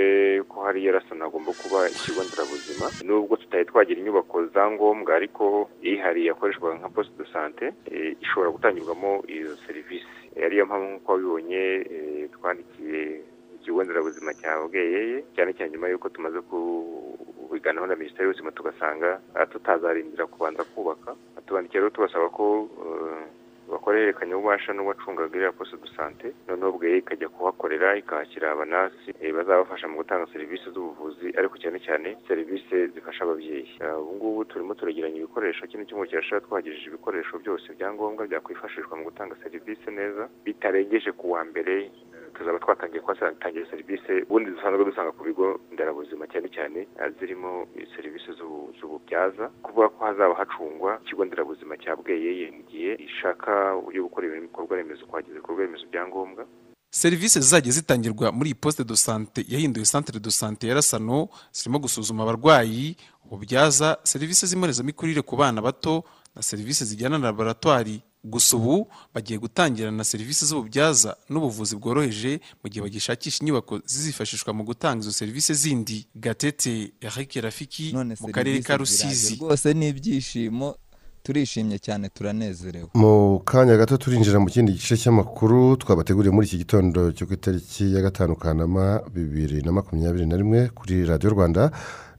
ko 0.50 0.64
hariya 0.66 0.92
rasana 0.96 1.26
hagomba 1.26 1.52
kuba 1.62 1.90
ikigo 1.90 2.24
nderabuzima 2.24 2.86
nubwo 3.06 3.36
tutari 3.38 3.66
twagira 3.66 4.00
inyubako 4.00 4.46
za 4.54 4.72
ngombwa 4.72 5.16
ariko 5.16 5.70
ihari 5.84 6.26
yakoreshwaga 6.26 6.80
nka 6.80 6.90
poste 6.90 7.14
de 7.20 7.26
sante 7.34 7.66
eh, 7.92 8.16
ishobora 8.24 8.52
gutangirwamo 8.52 9.24
izo 9.28 9.56
serivisi. 9.68 10.08
Eh, 10.36 10.46
ariyo 10.46 10.66
mpamvu 10.66 10.86
nk'uko 10.88 11.12
wabibonye 11.12 11.62
twandikiye 12.34 13.02
ikigo 13.60 13.84
nderabuzima 13.84 14.34
cya 14.40 14.58
bweyeye 14.64 15.24
cyane 15.36 15.52
cyane 15.54 15.72
nyuma 15.72 15.88
y'uko 15.92 16.10
tumaze 16.10 16.40
kubiganaho 16.50 17.88
na 17.88 17.96
minisiteri 17.96 18.26
y'ubuzima 18.26 18.52
tugasanga 18.52 19.20
ah, 19.36 19.46
tutazarindira 19.46 20.26
kubanza 20.28 20.64
kubaka. 20.64 21.16
Tubandikiye 21.46 21.80
rero 21.82 21.90
tubasaba 21.94 22.30
ko 22.30 22.70
eh, 22.86 23.26
bakorerekanya 23.72 24.38
ububasha 24.38 24.74
n'uwacungaga 24.74 25.36
iriya 25.38 25.52
poste 25.52 25.78
de 25.78 25.90
sante 25.98 26.28
noneho 26.48 26.72
bweye 26.78 26.98
ikajya 26.98 27.30
kuhakorera 27.30 27.98
ikahashyira 27.98 28.52
abanasi 28.52 29.10
eh, 29.22 29.34
bazabafasha 29.34 29.88
mu 29.88 29.98
gutanga 30.02 30.26
serivisi 30.34 30.70
z'ubuvuzi 30.74 31.28
ariko 31.38 31.58
cyane 31.58 31.80
cyane 31.82 32.18
serivisi 32.28 32.88
zifasha 32.94 33.24
ababyeyi. 33.24 33.70
Ah, 33.82 33.98
ubu 33.98 34.14
ngubu 34.16 34.46
turimo 34.46 34.74
turageranya 34.74 35.18
ibikoresho 35.18 35.68
kino 35.68 35.84
cyumweru 35.86 36.10
kirashira 36.10 36.42
twagejeje 36.42 36.88
ibikoresho 36.90 37.38
byose 37.40 37.68
bya 37.78 37.94
ngombwa 37.94 38.28
byakwifashishwa 38.28 38.98
mu 38.98 39.04
gutanga 39.10 39.36
serivisi 39.44 39.90
neza 39.92 40.30
bitarengeje 40.46 41.12
ku 41.12 41.32
wa 41.34 41.42
mbere 41.46 41.90
tuzaba 42.30 42.60
twatangiye 42.60 43.02
kuhatangira 43.02 43.66
serivisi 43.70 44.14
ubundi 44.30 44.52
dusanzwe 44.52 44.86
dusanga 44.86 45.12
ku 45.12 45.24
bigo 45.24 45.60
nderabuzima 45.74 46.28
cyane 46.28 46.48
cyane 46.56 46.80
ah, 47.02 47.10
zirimo 47.20 47.68
serivisi 47.96 48.32
z'ubu- 48.38 48.72
z'ububyaza. 48.80 49.48
Kuvuga 49.64 49.90
ko 49.90 50.06
hazaba 50.06 50.36
hacungwa 50.36 51.00
ikigo 51.06 51.26
nderabuzima 51.26 51.78
cya 51.78 51.96
bweyeye 51.96 52.52
mu 52.52 52.64
gihe 52.72 52.92
ishaka 53.08 53.76
uburyo 53.80 54.04
gukora 54.04 54.28
ibikorwa 54.28 54.78
remezo 54.78 55.06
kuhageza 55.06 55.36
ibikorwa 55.38 55.62
remezo 55.66 55.86
bya 55.92 56.08
ngombwa. 56.08 56.46
Serivisi 56.92 57.40
zizajya 57.42 57.72
zitangirwa 57.72 58.32
muri 58.32 58.50
iyi 58.50 58.56
poste 58.62 58.84
de 58.84 58.96
sante 58.96 59.46
yahinduwe 59.48 59.86
centre 59.86 60.20
de 60.20 60.32
sante 60.32 60.68
ya 60.68 60.74
rasano 60.74 61.30
zirimo 61.54 61.80
gusuzuma 61.80 62.24
abarwayi 62.24 62.96
ububyaza 63.26 63.98
serivisi 64.04 64.46
z'imborezamikurire 64.50 65.22
ku 65.22 65.36
bana 65.38 65.62
bato 65.62 66.04
na 66.36 66.42
serivisi 66.42 66.86
zijyana 66.86 67.18
na 67.18 67.28
laboratwari 67.30 68.02
gusa 68.24 68.58
ubu 68.58 68.88
bagiye 69.16 69.40
gutangira 69.40 69.92
na 69.92 70.04
serivisi 70.04 70.46
z'ububyaza 70.46 71.16
n'ubuvuzi 71.30 71.76
bworoheje 71.76 72.40
mu 72.64 72.70
gihe 72.70 72.82
bagishakisha 72.84 73.40
inyubako 73.42 73.80
zizifashishwa 73.86 74.54
mu 74.54 74.64
gutanga 74.64 75.02
izo 75.02 75.12
serivisi 75.12 75.54
zindi. 75.54 76.08
Gatete 76.16 76.92
eric 77.02 77.36
rafiki 77.42 77.96
mu 78.22 78.32
karere 78.32 78.60
ka 78.62 78.78
rusizi. 78.78 79.36
rwose 79.36 79.74
ni 79.74 79.88
ibyishimo 79.90 80.76
turishimye 81.24 81.80
cyane 81.80 82.10
turanezerewe. 82.10 82.90
Mu 82.94 83.40
kanya 83.46 83.78
gato 83.78 83.98
turinjira 83.98 84.40
mu 84.40 84.48
kindi 84.52 84.72
gice 84.74 84.98
cy'amakuru 84.98 85.78
twabateguriye 85.78 86.32
muri 86.36 86.48
iki 86.48 86.58
gitondo 86.64 87.12
cyo 87.12 87.28
ku 87.28 87.34
itariki 87.34 87.94
ya 87.96 88.02
gatanu 88.02 88.36
kanama 88.36 89.00
bibiri 89.14 89.62
na 89.64 89.72
makumyabiri 89.72 90.26
na 90.28 90.36
rimwe 90.38 90.70
kuri 90.76 91.06
radiyo 91.06 91.30
rwanda 91.32 91.72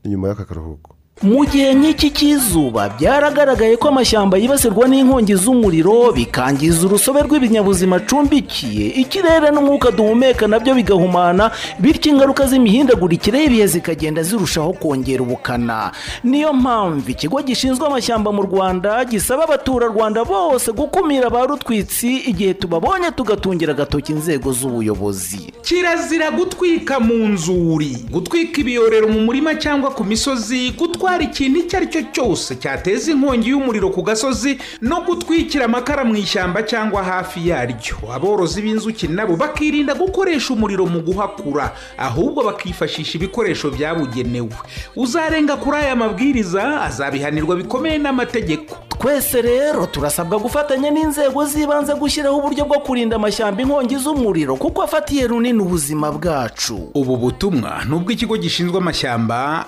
ni 0.04 0.10
nyuma 0.10 0.28
y'aka 0.28 0.44
karuhuko. 0.44 0.96
Mu 1.22 1.44
gihe 1.44 1.74
nk'iki 1.76 2.08
cy'izuba 2.16 2.88
byaragaragaye 2.96 3.76
ko 3.76 3.88
amashyamba 3.92 4.38
yibasirwa 4.40 4.88
n'inkongi 4.88 5.36
z'umuriro 5.36 6.12
bikangiza 6.16 6.80
urusobe 6.88 7.20
rw'ibinyabuzima 7.28 7.96
acumbikiye 8.00 8.86
ikirere 9.04 9.52
n'umwuka 9.52 9.90
duhumeka 9.92 10.48
na 10.48 10.56
byo 10.58 10.72
bigahumana 10.74 11.50
bityo 11.78 12.12
ingaruka 12.16 12.46
z'imihindagurikire 12.48 13.36
y'ibihe 13.42 13.66
zikagenda 13.66 14.22
zirushaho 14.22 14.72
kongera 14.72 15.20
ubukana. 15.22 15.92
Niyo 16.24 16.52
mpamvu 16.56 17.10
ikigo 17.10 17.42
gishinzwe 17.44 17.86
amashyamba 17.86 18.32
mu 18.32 18.42
rwanda 18.48 19.04
gisaba 19.04 19.44
abaturarwanda 19.44 20.24
bose 20.24 20.72
gukumira 20.72 21.28
ba 21.30 21.44
rutwitsi 21.44 22.16
igihe 22.32 22.54
tubabonye 22.54 23.10
tugatungira 23.12 23.72
agatoki 23.76 24.12
inzego 24.12 24.52
z'ubuyobozi. 24.52 25.52
Kirazira 25.62 26.30
gutwika 26.32 26.96
mu 27.00 27.28
nzuri 27.28 28.08
gutwika 28.10 28.60
ibiyorero 28.64 29.04
mu 29.12 29.20
murima 29.20 29.52
cyangwa 29.54 29.90
ku 29.92 30.00
misozi 30.04 30.72
gutwara 30.72 31.09
ikintu 31.18 31.58
icyo 31.58 31.76
ari 31.78 31.86
cyo 31.86 32.02
cyose 32.12 32.56
cyateza 32.56 33.10
inkongi 33.12 33.50
y'umuriro 33.50 33.90
ku 33.90 34.02
gasozi 34.02 34.58
no 34.80 35.00
gutwikira 35.02 35.64
amakara 35.64 36.04
mu 36.04 36.16
ishyamba 36.16 36.62
cyangwa 36.62 37.02
hafi 37.02 37.48
yaryo. 37.48 37.96
Aborozi 38.14 38.62
b'inzuki 38.62 39.08
nabo 39.08 39.36
bakirinda 39.36 39.94
gukoresha 39.94 40.54
umuriro 40.54 40.86
mu 40.86 41.00
guhakura 41.00 41.72
ahubwo 41.98 42.42
bakifashisha 42.44 43.18
ibikoresho 43.18 43.70
byabugenewe. 43.70 44.54
Uzarenga 44.96 45.56
kuri 45.56 45.76
aya 45.76 45.96
mabwiriza 45.96 46.80
azabihanirwa 46.82 47.56
bikomeye 47.56 47.98
n'amategeko. 47.98 48.76
Twese 49.00 49.42
rero 49.42 49.86
turasabwa 49.86 50.38
gufatanya 50.38 50.90
n'inzego 50.90 51.44
z'ibanze 51.44 51.94
gushyiraho 51.94 52.36
uburyo 52.38 52.64
bwo 52.64 52.80
kurinda 52.84 53.16
amashyamba 53.16 53.62
inkongi 53.62 53.96
z'umuriro 53.96 54.56
kuko 54.56 54.82
afatiye 54.82 55.26
runini 55.26 55.60
ubuzima 55.62 56.12
bwacu. 56.12 56.92
Ubu 56.94 57.16
butumwa 57.16 57.80
ni 57.88 57.94
ubw'ikigo 57.96 58.36
gishinzwe 58.36 58.76
amashyamba 58.78 59.64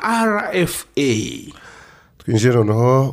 rfa 0.52 0.84
twinjiye 2.18 2.52
noneho 2.54 3.12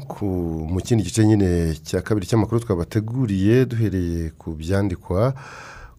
mu 0.69 0.79
kindi 0.81 1.03
gice 1.03 1.25
nyine 1.25 1.75
cya 1.83 2.01
kabiri 2.01 2.27
cy'amakuru 2.29 2.59
twabateguriye 2.61 3.65
duhereye 3.65 4.29
ku 4.37 4.53
byandikwa. 4.53 5.33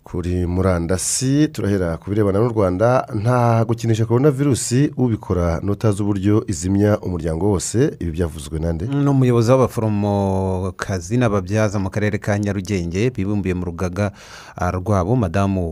Kuri 0.05 0.47
murandasi 0.47 1.49
turahera 1.53 1.97
ku 1.99 2.11
birebana 2.11 2.39
n'u 2.41 2.49
rwanda. 2.49 3.07
Nta 3.15 3.65
gukinisha 3.65 4.07
korona 4.07 4.31
virusi 4.31 4.91
ubikora 4.97 5.61
n'utazi 5.63 6.03
uburyo 6.03 6.45
izimya 6.49 6.99
umuryango 6.99 7.51
wose. 7.51 7.95
Ibi 8.01 8.11
byavuzwe 8.11 8.59
nande 8.59 8.87
ni 8.87 9.09
umuyobozi 9.11 9.51
w'abaforomokazi 9.51 11.17
n'ababyaza 11.17 11.79
mu 11.79 11.91
karere 11.91 12.19
ka 12.19 12.39
nyarugenge 12.39 13.11
bibumbiye 13.11 13.55
mu 13.55 13.65
rugaga 13.65 14.13
rwabo 14.57 15.17
madamu 15.17 15.63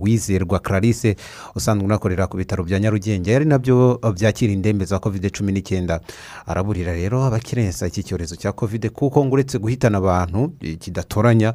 wizerwa 0.00 0.58
clarisse 0.60 1.16
usanzwe 1.54 1.84
unakorera 1.84 2.26
ku 2.26 2.36
bitaro 2.36 2.64
bya 2.64 2.78
nyarugenge. 2.78 3.34
Ari 3.36 3.44
na 3.44 3.58
byo 3.58 3.98
byakira 4.14 4.52
indembe 4.52 4.84
za 4.84 4.98
covid 4.98 5.30
cumi 5.32 5.52
n'icyenda. 5.52 6.00
Araburira 6.46 6.92
rero 6.92 7.24
abakirensa 7.24 7.86
iki 7.86 8.02
cyorezo 8.04 8.36
cya 8.36 8.52
covid 8.52 8.90
kuko 8.92 9.24
ngo 9.24 9.34
uretse 9.34 9.58
guhitana 9.58 9.98
abantu 9.98 10.52
kidatoranya 10.78 11.54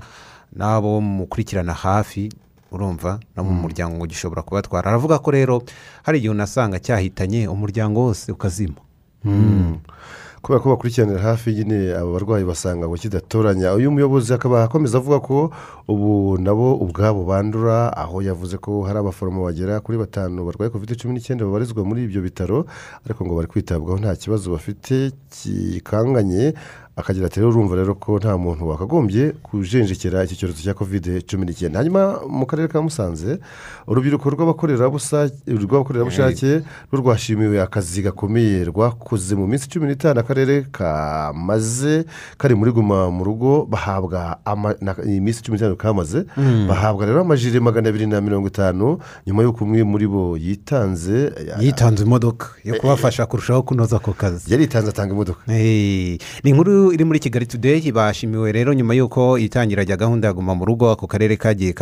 n'abo 0.56 1.02
mukurikirana 1.02 1.74
hafi 1.74 2.30
urumva 2.72 3.20
no 3.36 3.44
mu 3.44 3.54
muryango 3.54 3.96
ngo 3.98 4.06
gishobora 4.08 4.42
kubatwara. 4.42 4.90
Aravuga 4.90 5.20
ko 5.20 5.32
rero 5.32 5.62
hari 6.04 6.18
igihe 6.18 6.32
unasanga 6.32 6.80
cyahitanye 6.80 7.48
umuryango 7.48 8.00
wose 8.02 8.32
ukazima. 8.32 8.80
Mm. 9.24 9.80
kubera 10.46 10.62
ko 10.62 10.70
bakurikiranira 10.70 11.22
hafi 11.22 11.54
nyine 11.58 11.98
aba 11.98 12.12
barwayi 12.12 12.46
basanga 12.46 12.86
ngo 12.86 12.94
kidatoranya. 12.98 13.74
Uyu 13.74 13.90
muyobozi 13.92 14.30
akaba 14.34 14.64
akomeza 14.64 14.98
avuga 15.02 15.20
ko 15.20 15.50
ubu 15.88 16.38
nabo 16.38 16.78
ubwabo 16.78 17.26
bandura 17.26 17.90
aho 17.98 18.22
yavuze 18.22 18.58
ko 18.62 18.86
hari 18.86 19.00
abaforomo 19.02 19.42
bagera 19.50 19.82
kuri 19.82 19.98
batanu 19.98 20.46
barwaye 20.46 20.70
covid 20.70 20.94
cumi 21.02 21.18
n'icyenda 21.18 21.46
babarizwa 21.50 21.82
muri 21.82 22.06
ibyo 22.06 22.22
bitaro 22.22 22.70
ariko 23.06 23.26
ngo 23.26 23.34
bari 23.36 23.48
kwitabwaho 23.50 23.98
nta 23.98 24.14
kibazo 24.16 24.54
bafite 24.54 25.18
kikanganye. 25.34 26.54
Akagira 26.96 27.26
ati 27.28 27.40
rero 27.40 27.50
urumva 27.52 27.76
rero 27.76 27.96
ko 27.96 28.18
nta 28.18 28.38
muntu 28.38 28.70
wakagombye 28.70 29.34
kujenjekera 29.44 30.24
iki 30.24 30.36
cyorezo 30.40 30.64
cya 30.64 30.74
covid 30.74 31.26
cumi 31.28 31.46
n'icyenda 31.46 31.80
hanyuma 31.80 32.20
mu 32.30 32.46
karere 32.48 32.68
ka 32.72 32.82
musanze 32.82 33.40
urubyiruko 33.88 34.30
rw'abakorerabushake 34.30 36.62
rwo 36.92 37.00
rwashimiwe 37.02 37.62
akazi 37.62 38.02
gakomeye 38.02 38.64
rwakoze 38.72 39.36
mu 39.36 39.48
minsi 39.48 39.68
cumi 39.70 39.88
n'itanu 39.92 40.20
akarere 40.20 40.46
karere 40.46 40.66
kamaze 40.72 42.06
kari 42.38 42.56
muri 42.56 42.72
guma 42.72 43.10
mu 43.12 43.24
rugo 43.24 43.66
bahabwa 43.66 44.38
iyi 45.08 45.20
minsi 45.22 45.44
cumi 45.44 45.58
n'itanu 45.58 45.76
kamaze 45.76 46.26
Mm. 46.38 46.68
bahabwa 46.68 47.06
rero 47.06 47.22
amajire 47.22 47.60
magana 47.60 47.90
abiri 47.90 48.08
na 48.08 48.22
mirongo 48.22 48.48
itanu 48.48 49.00
nyuma 49.28 49.44
y'uko 49.44 49.64
umwe 49.64 49.84
muri 49.84 50.08
bo 50.08 50.38
yitanze 50.38 51.32
yitanze 51.60 52.04
imodoka 52.04 52.48
yo 52.64 52.76
kubafasha 52.80 53.26
kurushaho 53.26 53.64
kunoza 53.64 53.96
ako 53.96 54.14
kazi. 54.14 54.52
yaritanze 54.52 54.90
atanga 54.90 55.14
imodoka. 55.14 55.40
Ni 55.48 56.20
inkuru 56.44 56.85
iri 56.94 57.04
muri 57.06 57.20
kigali 57.20 57.46
today 57.46 57.92
bashimiwe 57.92 58.52
rero 58.52 58.74
nyuma 58.74 58.94
y'uko 58.94 59.38
itangira 59.38 59.84
rya 59.84 59.98
gahunda 59.98 60.28
ya 60.28 60.34
guma 60.34 60.56
mu 60.56 60.66
rugo 60.66 60.92
ako 60.92 61.08
karere 61.08 61.38
kagiye 61.38 61.74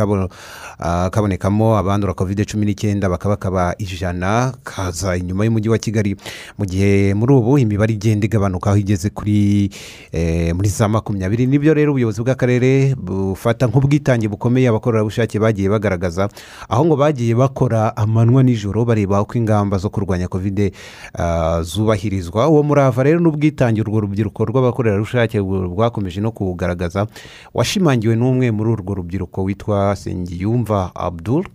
ah, 0.80 1.10
kabonekamo 1.10 1.78
abandura 1.78 2.14
kovide 2.14 2.46
cumi 2.46 2.66
n'icyenda 2.66 3.10
bakaba 3.10 3.34
bakaba 3.36 3.76
ijana 3.78 4.54
kaza 4.64 5.18
inyuma 5.18 5.46
y'umujyi 5.46 5.70
wa 5.70 5.78
kigali. 5.78 6.16
Mu 6.58 6.66
gihe 6.66 7.14
muri 7.14 7.34
ubu 7.34 7.58
imibare 7.58 7.94
igenda 7.94 8.26
igabanuka 8.26 8.70
aho 8.70 8.78
igeze 8.80 9.10
kuri 9.10 9.70
eh, 10.12 10.56
muri 10.56 10.70
za 10.70 10.88
makumyabiri 10.88 11.48
ni 11.48 11.60
byo 11.60 11.74
rero 11.74 11.92
ubuyobozi 11.92 12.22
bw'akarere 12.22 12.96
bufata 12.96 13.68
nk'ubwitange 13.68 14.28
bukomeye 14.30 14.70
abakorerabushake 14.70 15.40
bagiye 15.40 15.70
bagaragaza. 15.70 16.30
Aho 16.70 16.86
ngo 16.86 16.96
bagiye 16.96 17.36
bakora 17.36 17.98
amanywa 17.98 18.44
nijoro 18.44 18.86
bareba 18.86 19.22
uko 19.22 19.38
ingamba 19.38 19.78
zo 19.78 19.90
kurwanya 19.90 20.28
kovide 20.28 20.72
ah, 21.18 21.60
zubahirizwa. 21.66 22.48
Uwo 22.48 22.64
murava 22.64 23.04
rero 23.04 23.20
n'ubwitange 23.20 23.82
urwo 23.82 24.00
rubyiruko 24.06 24.46
rw'abakorerabushake 24.46 24.93
bu- 25.42 25.70
bwakomeje 25.76 26.22
no 26.22 26.32
kuwugaragaza 26.32 27.08
washimangiwe 27.54 28.16
n'umwe 28.16 28.52
muri 28.52 28.70
urwo 28.70 28.94
rubyiruko 28.94 29.44
witwa 29.44 29.96
sengiyumva 29.96 30.92
abdul. 30.96 31.46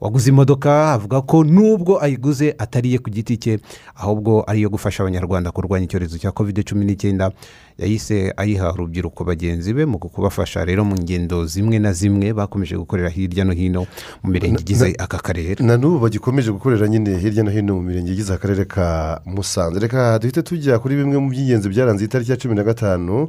Waguze 0.00 0.30
imodoka 0.30 0.92
avuga 0.92 1.20
ko 1.20 1.44
nubwo 1.44 2.02
ayiguze 2.02 2.54
atari 2.58 2.88
iye 2.88 2.98
ku 2.98 3.10
giti 3.10 3.36
cye 3.36 3.58
ahubwo 3.96 4.44
ari 4.46 4.58
iyo 4.60 4.68
gufasha 4.70 5.02
abanyarwanda 5.02 5.50
kurwanya 5.52 5.84
icyorezo 5.84 6.18
cya 6.18 6.32
kovide 6.32 6.62
cumi 6.62 6.84
n'icyenda 6.84 7.30
yahise 7.78 8.32
ayiha 8.36 8.72
urubyiruko 8.72 9.24
bagenzi 9.24 9.72
be 9.74 9.84
mu 9.86 9.98
kubafasha 9.98 10.64
rero 10.64 10.84
mu 10.84 10.96
ngendo 10.96 11.46
zimwe 11.46 11.78
na 11.78 11.92
zimwe 11.92 12.32
bakomeje 12.32 12.76
gukorera 12.76 13.08
hirya 13.08 13.44
no 13.44 13.52
hino 13.52 13.86
mu 14.22 14.30
mirenge 14.32 14.60
igize 14.60 14.94
aka 14.98 15.18
karere. 15.18 15.56
na 15.64 15.76
n'ubu 15.76 15.98
bagikomeje 15.98 16.50
gukorera 16.52 16.88
nyine 16.88 17.18
hirya 17.18 17.44
no 17.44 17.50
hino 17.50 17.74
mu 17.76 17.82
mirenge 17.82 18.12
igize 18.12 18.32
akarere 18.34 18.64
ka 18.64 19.20
musanze. 19.24 19.80
Reka 19.80 20.18
duhite 20.18 20.42
tujya 20.42 20.78
kuri 20.78 20.96
bimwe 20.96 21.18
mu 21.18 21.28
by'ingenzi 21.30 21.68
byaranze 21.68 22.04
itariki 22.04 22.30
ya 22.30 22.36
cumi 22.36 22.54
na 22.54 22.64
gatanu 22.64 23.28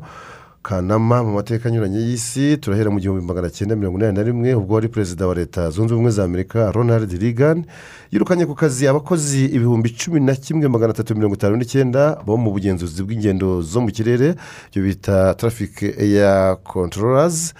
kanama 0.68 1.24
mu 1.24 1.32
mateka 1.40 1.70
anyuranye 1.70 2.00
y'isi 2.00 2.58
turahera 2.58 2.92
mu 2.92 3.00
gihumbi 3.00 3.24
magana 3.26 3.50
cyenda 3.50 3.76
mirongo 3.76 3.98
inani 4.00 4.18
na 4.18 4.24
rimwe 4.24 4.54
ubwo 4.54 4.76
wari 4.76 4.88
perezida 4.88 5.28
wa 5.28 5.36
leta 5.36 5.70
zunze 5.70 5.94
ubumwe 5.94 6.12
za 6.12 6.24
amerika 6.24 6.72
ronald 6.72 7.12
reagan 7.22 7.64
yirukanye 8.12 8.46
ku 8.46 8.56
kazi 8.56 8.88
abakozi 8.88 9.46
ibihumbi 9.46 9.90
cumi 9.96 10.20
na 10.20 10.36
kimwe 10.36 10.68
magana 10.68 10.92
atatu 10.92 11.16
mirongo 11.16 11.36
itanu 11.36 11.56
n'icyenda 11.56 12.20
bo 12.26 12.36
mu 12.38 12.52
bugenzuzi 12.52 13.04
bw'ingendo 13.04 13.62
zo 13.64 13.80
mu 13.82 13.88
kirere 13.96 14.36
ibyo 14.76 14.84
bita 14.84 15.34
traffic 15.40 15.84
air 15.84 16.58
controllers 16.64 17.54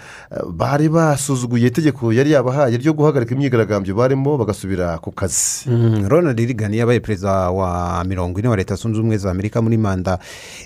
bari 0.52 0.88
basuzuguye 0.88 1.66
itegeko 1.72 2.12
yari 2.12 2.30
yabahaye 2.36 2.76
ryo 2.76 2.92
guhagarika 2.92 3.32
imyigaragambyo 3.34 3.94
barimo 3.96 4.36
bagasubira 4.36 4.98
ku 5.00 5.12
kazi. 5.16 5.64
Mm, 5.64 6.08
ronald 6.08 6.38
reagan 6.38 6.74
yabaye 6.74 7.00
perezida 7.00 7.48
wa 7.50 8.04
mirongo 8.04 8.36
ine 8.40 8.48
wa 8.48 8.56
leta 8.56 8.74
zunze 8.74 9.00
ubumwe 9.00 9.16
za 9.16 9.30
amerika 9.30 9.62
muri 9.62 9.78
manda 9.80 10.18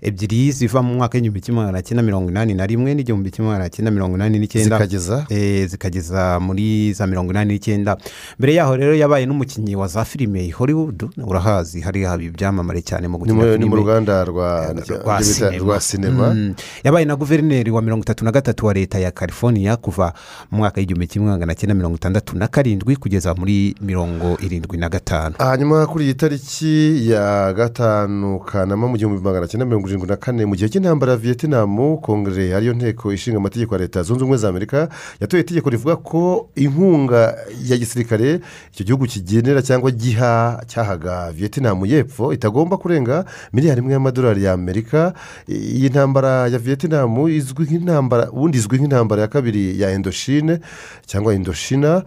ebyiri 0.03 0.51
ziva 0.53 0.83
mu 0.83 0.95
mwaka 0.99 1.15
w'igihumbi 1.19 1.41
kimwe 1.41 1.61
magana 1.63 1.83
cyenda 1.83 2.03
mirongo 2.03 2.32
inani 2.33 2.55
na 2.55 2.67
rimwe 2.67 2.95
n'igihumbi 2.95 3.31
kimwe 3.31 3.51
magana 3.53 3.69
cyenda 3.71 3.91
mirongo 3.91 4.17
inani 4.17 4.39
n'icyenda 4.39 4.77
Zikageza? 4.77 5.27
Eh, 5.29 5.69
zikageza 5.69 6.41
muri 6.41 6.93
za 6.93 7.07
mirongo 7.07 7.31
inani 7.33 7.53
n'icyenda 7.55 7.97
mbere 8.39 8.55
yaho 8.55 8.77
rero 8.77 8.95
yabaye 8.97 9.27
n'umukinnyi 9.27 9.77
wa 9.77 9.87
za 9.89 10.05
filime 10.05 10.51
hollywood 10.51 11.05
urahazi 11.27 11.81
hari 11.81 12.03
ibyamamare 12.27 12.81
cyane 12.83 13.09
mu 13.09 13.19
gukina 13.19 13.57
ni 13.57 13.65
mu 13.65 13.77
ruganda 13.77 14.25
rwa 14.25 14.75
sinema. 15.23 15.81
sinema 15.81 16.35
Mm. 16.35 16.55
yabaye 16.85 17.05
na 17.05 17.17
guverineri 17.17 17.71
wa 17.71 17.83
mirongo 17.83 18.03
itatu 18.03 18.25
na 18.25 18.33
gatatu 18.33 18.67
wa 18.67 18.73
leta 18.75 18.99
ya 18.99 19.11
california 19.11 19.77
kuva 19.77 20.13
mu 20.51 20.59
mwaka 20.59 20.81
w'igihumbi 20.81 21.07
kimwe 21.07 21.31
magana 21.31 21.55
cyenda 21.55 21.75
mirongo 21.75 21.97
itandatu 21.97 22.37
na 22.37 22.49
karindwi 22.49 22.97
kugeza 22.97 23.35
muri 23.35 23.75
mirongo 23.81 24.39
irindwi 24.43 24.79
na 24.79 24.89
gatanu 24.89 25.35
hanyuma 25.39 25.87
kuri 25.87 26.05
iyi 26.05 26.15
tariki 26.15 27.11
ya 27.11 27.53
gatanu 27.53 28.39
kanama 28.41 28.89
mu 28.89 28.97
gihumbi 28.97 29.21
magana 29.23 29.47
cyenda 29.49 29.67
mirongo 29.67 29.89
irindwi 29.89 30.09
na 30.09 30.17
kane 30.17 30.47
mu 30.47 30.55
gihe 30.57 30.69
cy'intambara 30.69 31.13
ya 31.13 31.19
vietnam 31.19 31.97
kongere 32.25 32.55
ariyo 32.55 32.75
nteko 32.75 33.13
ishinga 33.13 33.37
amategeko 33.39 33.75
ya 33.75 33.81
leta 33.81 34.03
zunze 34.03 34.23
ubumwe 34.25 34.37
za 34.39 34.49
amerika 34.49 34.89
yatoye 35.21 35.43
itegeko 35.43 35.71
rivuga 35.71 35.97
ko 35.97 36.49
inkunga 36.55 37.35
ya 37.65 37.77
gisirikare 37.77 38.41
icyo 38.73 38.85
gihugu 38.87 39.07
kigenera 39.07 39.63
cyangwa 39.63 39.91
giha 39.91 40.63
cyahaga 40.67 41.33
vietnam 41.33 41.87
y'epfo 41.87 42.33
itagomba 42.33 42.77
kurenga 42.77 43.25
miliyari 43.53 43.81
imwe 43.81 43.93
y'amadolari 43.93 44.43
y'amerika 44.45 45.15
iyi 45.49 45.89
ntambara 45.89 46.49
ya 46.49 46.59
vietnam 46.59 47.29
izwi 47.29 47.65
nk'intambara 47.65 48.31
ubundi 48.31 48.59
izwi 48.59 48.79
nk'intambara 48.79 49.23
ya 49.23 49.29
kabiri 49.29 49.81
ya 49.81 49.91
indoshine 49.93 50.59
cyangwa 51.07 51.35
indoshina 51.35 52.03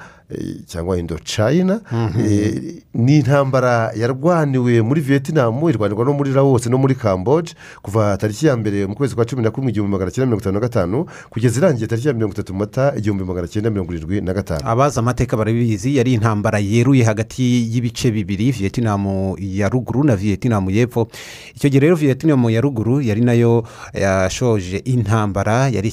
cyangwa 0.68 0.98
indochina 1.00 1.82
Eh, 2.20 2.82
ni 2.94 3.18
intambara 3.18 3.92
yarwaniwe 3.96 4.82
muri 4.82 5.02
vietnam 5.02 5.70
irwanirwa 5.70 6.06
no 6.06 6.14
muri 6.14 6.32
laos 6.32 6.66
no 6.68 6.78
muri 6.78 6.96
camboge 6.96 7.54
kuva 7.82 8.18
tariki 8.18 8.46
ya 8.46 8.58
mbere 8.58 8.86
mu 8.88 8.96
kwezi 8.96 9.16
kwa 9.16 9.26
cumi 9.26 9.44
na 9.44 9.52
kumwe 9.52 9.70
igihumbi 9.72 9.92
magana 9.92 10.12
cyenda 10.12 10.26
mirongo 10.26 10.42
itanu 10.42 10.54
na 10.54 10.60
gatanu 10.60 11.06
kugeza 11.30 11.60
irangiye 11.60 11.88
tariki 11.88 12.08
ya 12.08 12.14
mirongo 12.14 12.34
itatu 12.34 12.54
mata 12.54 12.94
igihumbi 12.98 13.24
magana 13.24 13.48
cyenda 13.48 13.70
mirongo 13.70 13.94
irindwi 13.94 14.22
na 14.22 14.34
gatanu. 14.34 14.62
Abazi 14.66 15.00
amateka 15.00 15.38
barabizi 15.38 15.96
yari 15.98 16.14
intambara 16.14 16.60
yeruye 16.60 17.04
hagati 17.04 17.44
y'ibice 17.74 18.12
bibiri 18.12 18.52
vietnam 18.52 19.36
ya 19.40 19.70
ruguru 19.70 20.04
na 20.04 20.16
vietnam 20.16 20.70
y'epfo. 20.70 21.08
Icyo 21.56 21.70
gihe 21.70 21.80
rero 21.80 21.96
vietnam 21.96 22.50
ya 22.50 22.62
ruguru 22.62 23.02
yari 23.02 23.22
na 23.22 23.34
yo 23.34 23.64
yashoje 23.94 24.78
intambara 24.78 25.70
yari 25.70 25.92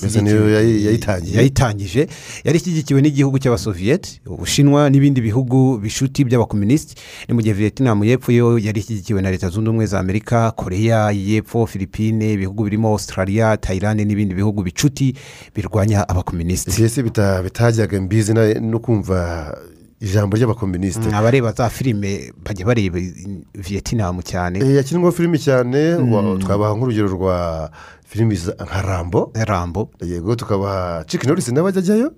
yayitangije. 1.34 2.08
Yari 2.44 2.58
ishyigikiwe 2.58 3.02
n'igihugu 3.02 3.38
cy'abasoviyeti 3.38 4.20
ubushinwa 4.26 4.90
n'ibindi 4.90 5.20
bihugu 5.20 5.78
bishuti 5.78 6.24
by'abakomunisiti 6.24 6.94
ni 7.28 7.34
mu 7.34 7.42
gihe 7.42 7.54
vietnam 7.54 8.04
y'epfo 8.04 8.32
yo 8.32 8.58
yari 8.58 8.80
ishyigikiwe 8.80 9.22
na 9.22 9.30
leta 9.30 9.48
zunze 9.48 9.68
ubumwe 9.68 9.86
za 9.86 10.00
amerika 10.00 10.50
koreya 10.50 11.10
y'epfo 11.10 11.66
filipine 11.66 12.32
ibihugu 12.32 12.64
birimo 12.64 12.88
australia 12.88 13.56
tayilande 13.56 14.04
n'ibindi 14.04 14.34
bihugu 14.34 14.62
bicuti 14.62 15.14
birwanya 15.54 16.08
abakomunisiti 16.08 16.80
mbese 16.80 17.02
bita- 17.02 17.42
bitajyaga 17.42 18.00
mbizi 18.00 18.34
no 18.60 18.78
kumva 18.78 19.58
ijambo 20.00 20.36
ry'abakomunisite 20.36 21.08
Mm, 21.08 21.14
abareba 21.14 21.52
za 21.52 21.70
filime 21.70 22.32
bajya 22.44 22.66
bareba 22.66 22.98
vietnam 23.54 24.22
cyane. 24.22 24.58
Eh, 24.58 24.74
yakinwa 24.76 25.12
filimi 25.12 25.38
cyane 25.38 25.94
wa- 25.94 26.38
twabaha 26.38 26.74
nk'urugero 26.74 27.08
rwa 27.08 27.70
filimi 28.12 28.34
nka 28.36 28.82
rambo. 28.82 29.32
Rambo. 29.34 29.90
Yego 30.04 30.36
tukabaha 30.36 31.04
ciki 31.08 31.26
norisi 31.26 31.52
nawe 31.54 31.68
ajya 31.68 31.80
ajyayo 31.80 32.12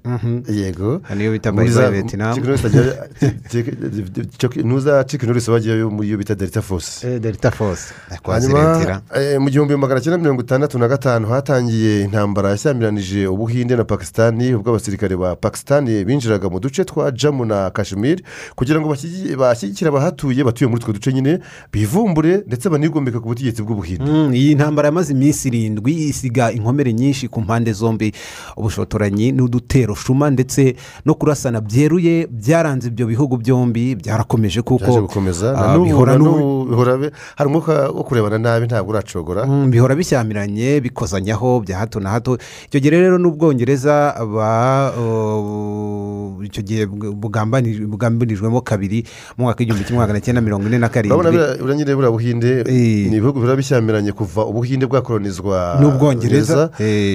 yego. 0.49 1.01
Niyo 1.17 1.33
bita 1.33 1.53
Muri 1.53 1.65
Bye 1.67 1.75
za- 1.75 1.91
Bye 1.91 1.91
Vietnam. 2.03 2.35
Chick 2.35 2.45
Norris 2.45 2.65
ajya- 2.65 3.09
Chick- 3.51 4.39
Chick- 4.39 4.65
nuza 4.65 5.05
ciki 5.05 5.27
norisi 5.27 5.51
bajyayo 5.51 5.91
muri 5.91 6.09
iyo 6.09 6.19
bita 6.19 6.35
delta 6.35 6.63
force. 6.63 7.19
Delta 7.21 7.51
force. 7.51 7.95
Hanyuma 8.27 9.01
eh, 9.15 9.39
mu 9.41 9.51
gihumbi 9.51 9.77
magana 9.77 10.01
cyenda 10.01 10.19
mirongo 10.19 10.43
itandatu 10.43 10.79
na 10.79 10.89
gatanu 10.89 11.29
hatangiye 11.29 12.03
intambara 12.03 12.51
yashyamiranyije 12.51 13.27
ubuhinde 13.27 13.77
na 13.77 13.85
pakisitani 13.85 14.55
ubwo 14.55 14.71
abasirikare 14.71 15.17
ba 15.17 15.37
pakisitani 15.37 16.05
binjiraga 16.05 16.49
mu 16.51 16.59
duce 16.61 16.85
twa 16.85 17.11
jamu 17.11 17.45
na 17.45 17.71
kashmir 17.71 18.19
kugira 18.57 18.81
ngo 18.81 18.89
bashyigi- 18.91 19.37
bashyigikire 19.37 19.89
abahatuye 19.89 20.43
batuye 20.45 20.67
muri 20.69 20.83
utwo 20.83 20.93
duce 20.93 21.13
nyine 21.13 21.39
bivumbure 21.73 22.43
ndetse 22.47 22.69
banigomeka 22.69 23.21
ku 23.21 23.29
butegetsi 23.29 23.63
bw'ubuhinde. 23.63 24.11
Mm, 24.11 24.35
iyi 24.35 24.55
ntambara 24.55 24.89
yamaze 24.91 25.13
iminsi 25.15 25.49
irindwi. 25.49 25.84
Isiga 25.93 26.53
inkomere 26.53 26.93
nyinshi 26.93 27.29
ku 27.29 27.41
mpande 27.41 27.73
zombi. 27.73 28.13
Ubushotoranyi 28.57 29.33
n'udutero 29.33 29.95
shuma 29.95 30.31
ndetse 30.31 30.77
no 31.05 31.15
kurasana 31.15 31.61
byeruye 31.61 32.27
byaranze 32.31 32.89
ibyo 32.89 33.07
bihugu 33.07 33.37
byombi 33.37 33.95
byarakomeje 33.95 34.63
kuko 34.63 34.85
ah, 35.59 35.79
bihora 35.85 36.13
hari 37.37 37.49
umwuka 37.51 37.89
wo 37.91 38.03
kurebana 38.05 38.39
nabi 38.39 38.67
ntabwo 38.67 38.91
uracogora. 38.91 39.47
Mm, 39.47 39.71
bihora 39.71 39.95
bishyamiranye 39.95 40.81
bikozanyaho 40.81 41.61
bya 41.61 41.79
hato 41.79 42.01
na 42.01 42.11
hato. 42.11 42.39
Icyo 42.69 42.81
gihe 42.81 42.91
rero 43.01 43.19
n'ubwongereza 43.19 44.15
ba 44.35 44.93
icyo 46.45 46.63
gihe 46.63 46.87
bugambani- 46.87 47.87
bugambirijwemo 47.87 48.61
kabiri 48.61 49.05
mu 49.39 49.45
mwaka 49.45 49.59
w'igihumbi 49.61 49.85
kimwe 49.85 50.01
magana 50.01 50.21
cyenda 50.21 50.41
mirongo 50.41 50.67
ine 50.69 50.79
na 50.79 50.87
urabona 50.87 50.95
karindwi. 50.95 51.17
Buriya 51.17 51.57
buriya 51.59 51.77
nyine 51.77 51.95
buriya 51.95 52.11
buhinde 52.13 52.51
ni 53.11 53.17
ibihugu 53.17 53.41
biba 53.41 53.57
bishyamiranye 53.57 54.13
kuva 54.13 54.45
ubuhinde 54.47 54.87
bwakoronizwa 54.87 55.74
N'Ubwongereza, 55.81 56.71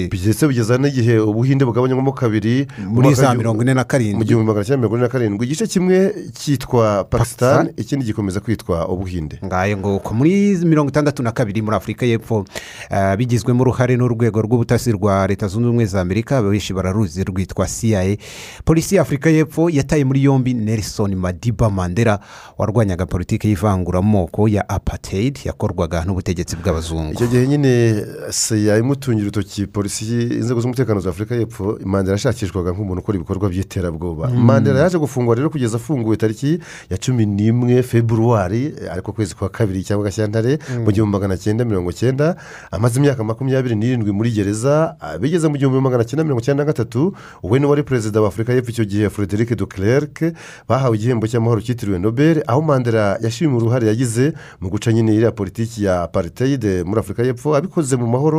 ndetse 0.06 0.48
bigeza 0.48 0.78
n'igihe 0.78 1.18
ubuhinde 1.18 1.64
bugabanyamo 1.64 2.12
kabiri 2.12 2.66
Muri 2.88 3.14
za 3.14 3.34
mirongo 3.34 3.62
ine 3.62 3.74
na 3.74 3.84
karindwi. 3.84 4.18
mu 4.18 4.24
gihumbi 4.24 4.46
magana 4.46 4.64
cyenda 4.64 4.76
mirongo 4.78 4.96
ine 4.96 5.02
na 5.02 5.08
karindwi. 5.12 5.46
Igice 5.46 5.66
kimwe 5.66 6.14
cyitwa 6.32 7.04
pakistan. 7.04 7.72
Ikindi 7.76 8.04
gikomeza 8.06 8.40
kwitwa 8.40 8.88
ubuhinde. 8.88 9.38
Ngayo 9.44 9.76
nguko. 9.78 10.14
Muri 10.14 10.56
mirongo 10.64 10.88
itandatu 10.90 11.22
na 11.22 11.32
kabiri 11.32 11.62
muri 11.62 11.76
afurika 11.76 12.06
y'epfo 12.06 12.44
eh, 12.90 13.16
bigizwemo 13.16 13.62
uruhare 13.62 13.96
n'urwego 13.96 14.42
rw'ubutasi 14.42 14.92
rwa 14.92 15.26
leta 15.26 15.46
zunze 15.48 15.68
ubumwe 15.68 15.86
za 15.86 16.00
amerika 16.00 16.42
benshi 16.42 16.72
bararuzi 16.74 17.24
rwitwa 17.24 17.66
cia 17.66 18.16
polisi 18.64 18.94
ya 18.96 19.02
afurika 19.02 19.30
y'epfo 19.30 19.70
yataye 19.70 20.04
muri 20.04 20.24
yombi 20.24 20.54
nelson 20.54 21.14
madiba 21.14 21.70
mandela 21.70 22.20
warwanyaga 22.58 23.06
politiki 23.06 23.48
y'ivanguramoko 23.48 24.48
ya 24.48 24.68
apartheid 24.68 25.38
yakorwaga 25.44 26.04
n'ubutegetsi 26.04 26.56
bw'abazungu. 26.56 27.12
Icyo 27.12 27.26
gihe 27.26 27.46
nyine 27.46 28.04
seya 28.40 28.78
imutungira 28.78 29.24
urutoki 29.28 29.66
polisi 29.66 30.22
inzego 30.22 30.60
z'umutekano 30.60 31.00
za 31.00 31.10
afurika 31.10 31.34
y'epfo 31.34 31.78
mandela 31.84 32.12
yashakishwaga 32.16 32.70
nk'umuntu 32.72 33.00
ukora 33.02 33.16
ibikorwa 33.18 33.48
by'iterabwoba 33.52 34.28
Mm. 34.30 34.44
mandela 34.44 34.80
yaje 34.80 34.98
gufungwa 34.98 35.34
rero 35.34 35.50
kugeza 35.50 35.76
afunguwe 35.76 36.16
tariki 36.16 36.58
ya 36.90 36.96
cumi 36.98 37.26
n'imwe 37.26 37.82
februari 37.82 38.72
ariko 38.92 39.12
kwezi 39.12 39.34
kwa 39.34 39.48
kabiri 39.48 39.84
cyangwa 39.84 40.04
gashyantare 40.04 40.58
Mm. 40.58 40.84
mu 40.84 40.90
gihumbi 40.92 41.12
magana 41.12 41.36
cyenda 41.36 41.64
mirongo 41.64 41.92
cyenda 41.92 42.36
amaze 42.70 42.96
imyaka 43.00 43.24
makumyabiri 43.24 43.74
n'irindwi 43.76 44.12
muri 44.12 44.30
gereza 44.32 44.96
bigeze 45.20 45.48
mu 45.48 45.56
gihumbi 45.60 45.80
magana 45.80 46.04
cyenda 46.04 46.24
mirongo 46.24 46.40
cyenda 46.40 46.64
na 46.64 46.66
gatatu 46.72 47.12
we 47.42 47.58
ni 47.60 47.66
wari 47.66 47.82
perezida 47.82 48.20
wa 48.20 48.28
afurika 48.28 48.52
y'epfo 48.52 48.70
icyo 48.70 48.84
gihe 48.84 49.10
frederic 49.10 49.52
de 49.58 49.66
klerk 49.66 50.32
bahawe 50.68 50.96
igihembo 50.96 51.26
cy'amahoro 51.28 51.60
cyitiriwe 51.60 51.98
nobel 51.98 52.40
aho 52.46 52.62
mandela 52.62 53.18
yashimiye 53.20 53.56
uruhare 53.60 53.86
yagize 53.86 54.32
mu 54.60 54.68
guca 54.72 54.88
nyine 54.92 55.12
iriya 55.14 55.32
politiki 55.32 55.84
ya 55.84 56.02
apartheid 56.08 56.64
muri 56.88 57.00
afurika 57.00 57.22
y'epfo 57.22 57.52
abikoze 57.56 57.96
mu 57.96 58.06
mahoro 58.06 58.29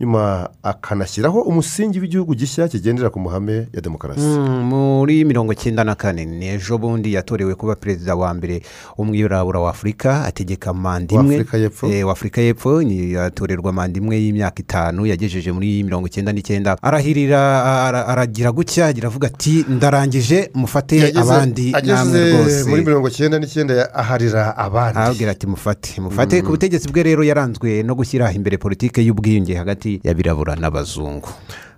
nyuma 0.00 0.48
akanashyiraho 0.62 1.40
umusingi 1.42 2.00
w'igihugu 2.00 2.34
gishya 2.34 2.68
kigendera 2.68 3.10
ku 3.10 3.20
mahame 3.20 3.68
ya 3.72 3.80
demokarasi. 3.80 4.20
Mm, 4.20 4.62
muri 4.68 5.24
mirongo 5.24 5.54
cyenda 5.54 5.84
na 5.84 5.94
kane 5.94 6.24
ni 6.24 6.48
ejo 6.48 6.78
bundi 6.78 7.12
yatorewe 7.14 7.54
kuba 7.54 7.74
perezida 7.76 8.14
wa 8.16 8.34
mbere 8.34 8.62
w'umwirabura 8.98 9.60
wa 9.60 9.70
afurika 9.70 10.24
ategeka 10.24 10.72
manda 10.72 11.14
imwe? 11.14 11.44
Eh, 11.90 12.06
wa 12.06 12.12
afurika 12.12 12.40
y'epfo 12.40 12.82
yatorerwa 12.82 13.72
manda 13.72 13.98
imwe 14.00 14.16
y'imyaka 14.22 14.60
itanu 14.62 15.06
yagejeje 15.06 15.52
muri 15.52 15.82
mirongo 15.84 16.06
icyenda 16.06 16.32
n'icyenda. 16.32 16.76
Arahirira 16.82 17.38
ara- 17.86 18.06
aragira 18.06 18.52
gutya 18.52 18.86
agira 18.86 19.08
avuga 19.08 19.26
ati 19.28 19.64
ndarangije 19.68 20.50
mufate 20.54 21.12
abandi 21.16 21.72
namwe 21.72 22.32
rwose. 22.32 22.68
muri 22.70 22.82
mirongo 22.84 23.10
cyenda 23.10 23.38
n'icyenda 23.38 23.94
aharira 23.94 24.56
abandi. 24.56 24.98
Arabwira 24.98 25.30
ati 25.30 25.46
mufate 25.46 26.00
mufate. 26.00 26.42
Ku 26.42 26.50
butegetsi 26.50 26.88
bwe 26.88 27.02
rero 27.02 27.22
yaranzwe 27.24 27.82
no 27.82 27.94
gushyira 27.94 28.32
imbere 28.32 28.58
politiki 28.58 29.00
y'ubwiyunge 29.34 29.54
hagati 29.58 30.00
y'abirabura 30.04 30.54
n'abazungu. 30.56 31.28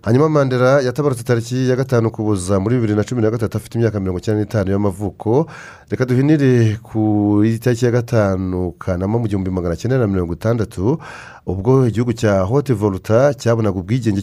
Hanyuma 0.03 0.29
mandela 0.29 0.81
yatabarutse 0.81 1.25
tariki 1.25 1.69
ya 1.69 1.77
gatanu 1.77 2.11
kuboza 2.11 2.61
muri 2.61 2.77
bibiri 2.77 2.95
na 2.95 3.05
cumi 3.05 3.23
na 3.23 3.31
gatatu 3.31 3.57
afite 3.57 3.75
imyaka 3.79 4.01
mirongo 4.01 4.19
icyenda 4.19 4.41
n'itanu 4.41 4.71
y'amavuko. 4.71 5.47
Reka 5.91 6.05
duhinire 6.05 6.79
ku 6.83 7.43
itariki 7.45 7.85
ya 7.85 7.91
gatanu 7.91 8.73
kanama 8.79 9.19
mu 9.19 9.27
gihumbi 9.29 9.51
magana 9.51 9.77
cyenda 9.77 9.99
na 9.99 10.07
mirongo 10.07 10.33
itandatu 10.35 10.99
ubwo 11.47 11.87
igihugu 11.89 12.13
cya 12.13 12.41
hote 12.47 12.73
voluta 12.73 13.35
cyabonaga 13.35 13.79
ubwigenge 13.79 14.23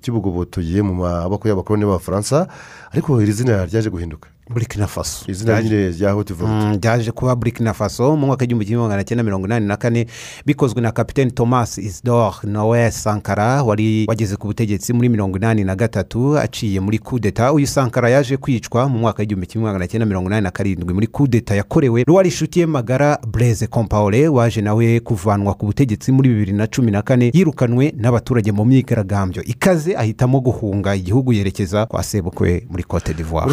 cy'ubugobotoye 0.00 0.82
mu 0.82 0.94
maboko 0.94 1.48
y'abakoloni 1.48 1.84
b'abafaransa 1.84 2.46
ariko 2.92 3.20
iri 3.20 3.32
zina 3.32 3.64
ryaje 3.66 3.90
guhinduka. 3.90 4.28
Burkina 4.50 4.86
faso. 4.86 5.24
Izina 5.32 5.62
nyine 5.62 5.88
rya 5.90 6.12
hote 6.12 6.34
voluta 6.34 6.54
Mm, 6.66 6.78
ryaje 6.82 7.10
kuba 7.12 7.36
burkina 7.36 7.74
faso 7.74 8.16
mu 8.16 8.26
mwaka 8.26 8.42
w'igihumbi 8.42 8.66
kimwe 8.66 8.82
magana 8.82 9.04
cyenda 9.04 9.24
mirongo 9.24 9.46
inani 9.46 9.66
na 9.66 9.76
kane 9.76 10.06
bikozwe 10.46 10.80
na 10.82 10.92
kapitene 10.92 11.30
thomas 11.30 11.78
isidore 11.78 12.34
noel 12.44 12.90
sankara 12.90 13.62
wari 13.62 14.04
wageze 14.08 14.36
ku 14.36 14.46
butegetsi 14.46 14.92
muri 14.92 15.08
mirongo 15.08 15.38
inani 15.38 15.64
na 15.64 15.76
gatatu 15.76 16.38
aciye 16.38 16.80
muri 16.80 16.98
kudeta 16.98 17.52
uyu 17.52 17.66
sankara 17.66 18.10
yaje 18.10 18.36
kwicwa 18.36 18.88
mu 18.88 18.98
mwaka 18.98 19.22
w'igihumbi 19.22 19.46
kimwe 19.46 19.66
magana 19.66 19.86
cyenda 19.88 20.06
mirongo 20.06 20.28
inani 20.28 20.44
na 20.44 20.50
karindwi. 20.50 20.94
Muri 20.94 21.06
kudeta 21.06 21.54
yakorewe 21.54 22.04
n'uwari 22.06 22.28
inshuti 22.28 22.60
ye 22.60 22.66
magara 22.66 23.18
breze 23.26 23.66
compaore 23.66 24.28
waje 24.28 24.60
nawe 24.60 25.00
kuvanwa 25.00 25.54
ku 25.54 25.66
butegetsi 25.66 26.12
muri 26.12 26.28
bibiri 26.28 26.52
na 26.52 26.66
cumi 26.66 26.90
na 26.90 27.02
kane 27.02 27.30
yirukanwe 27.34 27.94
n'abaturage 27.96 28.52
mu 28.52 28.64
myigaragambyo 28.64 29.42
ikaze 29.42 29.96
ahitamo 29.96 30.40
guhunga 30.40 30.94
igihugu 30.94 31.32
yerekeza 31.32 31.86
kwa 31.86 32.02
sebukwe 32.02 32.66
muri 32.70 32.82
cote 32.84 33.14
d'ivoire. 33.14 33.46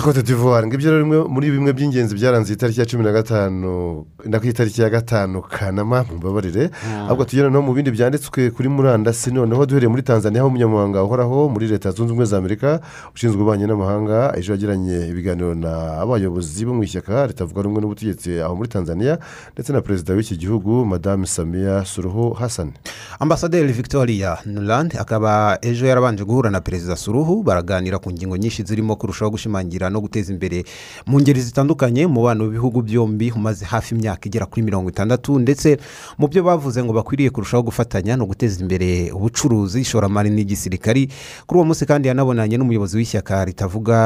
Ngibyo 0.81 0.97
rero 0.97 1.29
muri 1.29 1.51
bimwe 1.53 1.73
by'ingenzi 1.73 2.15
byaranze 2.17 2.53
itariki 2.53 2.79
ya 2.79 2.85
cumi 2.85 3.03
na 3.03 3.11
gatanu 3.11 4.05
na 4.25 4.39
ku 4.39 4.45
itariki 4.47 4.81
ya 4.81 4.89
gatanu 4.89 5.41
kanama 5.41 6.03
mumbabarire. 6.09 6.69
Ahubwo 7.05 7.25
tugenda 7.25 7.49
no 7.53 7.61
mu 7.61 7.73
bindi 7.73 7.91
byanditswe 7.91 8.49
kuri 8.49 8.69
murandasi 8.69 9.29
noneho 9.31 9.65
duhereye 9.65 9.89
muri 9.89 10.01
tanzania 10.01 10.41
aho 10.41 10.49
umunyamabanga 10.49 11.03
uhoraho 11.03 11.49
muri 11.53 11.67
leta 11.67 11.91
zunze 11.91 12.09
ubumwe 12.13 12.25
za 12.25 12.37
amerika 12.37 12.81
ushinzwe 13.13 13.37
ububanyi 13.37 13.65
n'amahanga 13.69 14.33
ejo 14.37 14.53
yagiranye 14.57 15.05
ibiganiro 15.13 15.53
n'abayobozi 15.53 16.65
bo 16.65 16.73
mu 16.73 16.81
ishyaka 16.83 17.27
ritavuga 17.29 17.61
rumwe 17.61 17.81
n'ubutegetsi 17.81 18.41
aho 18.41 18.55
muri 18.57 18.69
tanzania 18.69 19.19
ndetse 19.53 19.69
na 19.73 19.81
perezida 19.85 20.13
w'iki 20.17 20.33
gihugu 20.37 20.85
madame 20.85 21.25
samiya 21.29 21.85
suruhu 21.85 22.33
hasani 22.33 22.73
ambasaderi 23.19 23.69
victoria 23.73 24.37
nuland 24.45 24.97
akaba 24.97 25.57
ejo 25.61 25.85
yarabanje 25.85 26.23
guhura 26.25 26.49
na 26.49 26.61
perezida 26.61 26.95
suruhu 26.97 27.43
baraganira 27.43 27.99
ku 28.01 28.09
ngingo 28.11 28.37
nyinshi 28.37 28.63
zirimo 28.65 28.95
kurushaho 28.95 29.31
gushimangira 29.31 29.89
no 29.93 30.01
guteza 30.01 30.33
imbere 30.33 30.63
mu 31.05 31.19
ngeri 31.21 31.41
zitandukanye 31.41 32.05
umubano 32.05 32.43
w'ibihugu 32.43 32.81
byombi 32.81 33.31
umaze 33.31 33.65
hafi 33.65 33.95
imyaka 33.95 34.25
igera 34.27 34.45
kuri 34.45 34.61
mirongo 34.61 34.89
itandatu 34.89 35.39
ndetse 35.39 35.77
mu 36.17 36.27
byo 36.27 36.43
bavuze 36.43 36.83
ngo 36.83 36.93
bakwiriye 36.93 37.29
kurushaho 37.29 37.63
gufatanya 37.63 38.15
no 38.17 38.25
guteza 38.25 38.61
imbere 38.61 39.11
ubucuruzi 39.11 39.81
ishoramari 39.81 40.29
n'igisirikari 40.29 41.09
kuri 41.47 41.57
uwo 41.57 41.65
munsi 41.65 41.85
kandi 41.85 42.07
yanabonanye 42.07 42.57
n'umuyobozi 42.57 42.97
w'ishyaka 42.97 43.45
ritavuga 43.45 43.97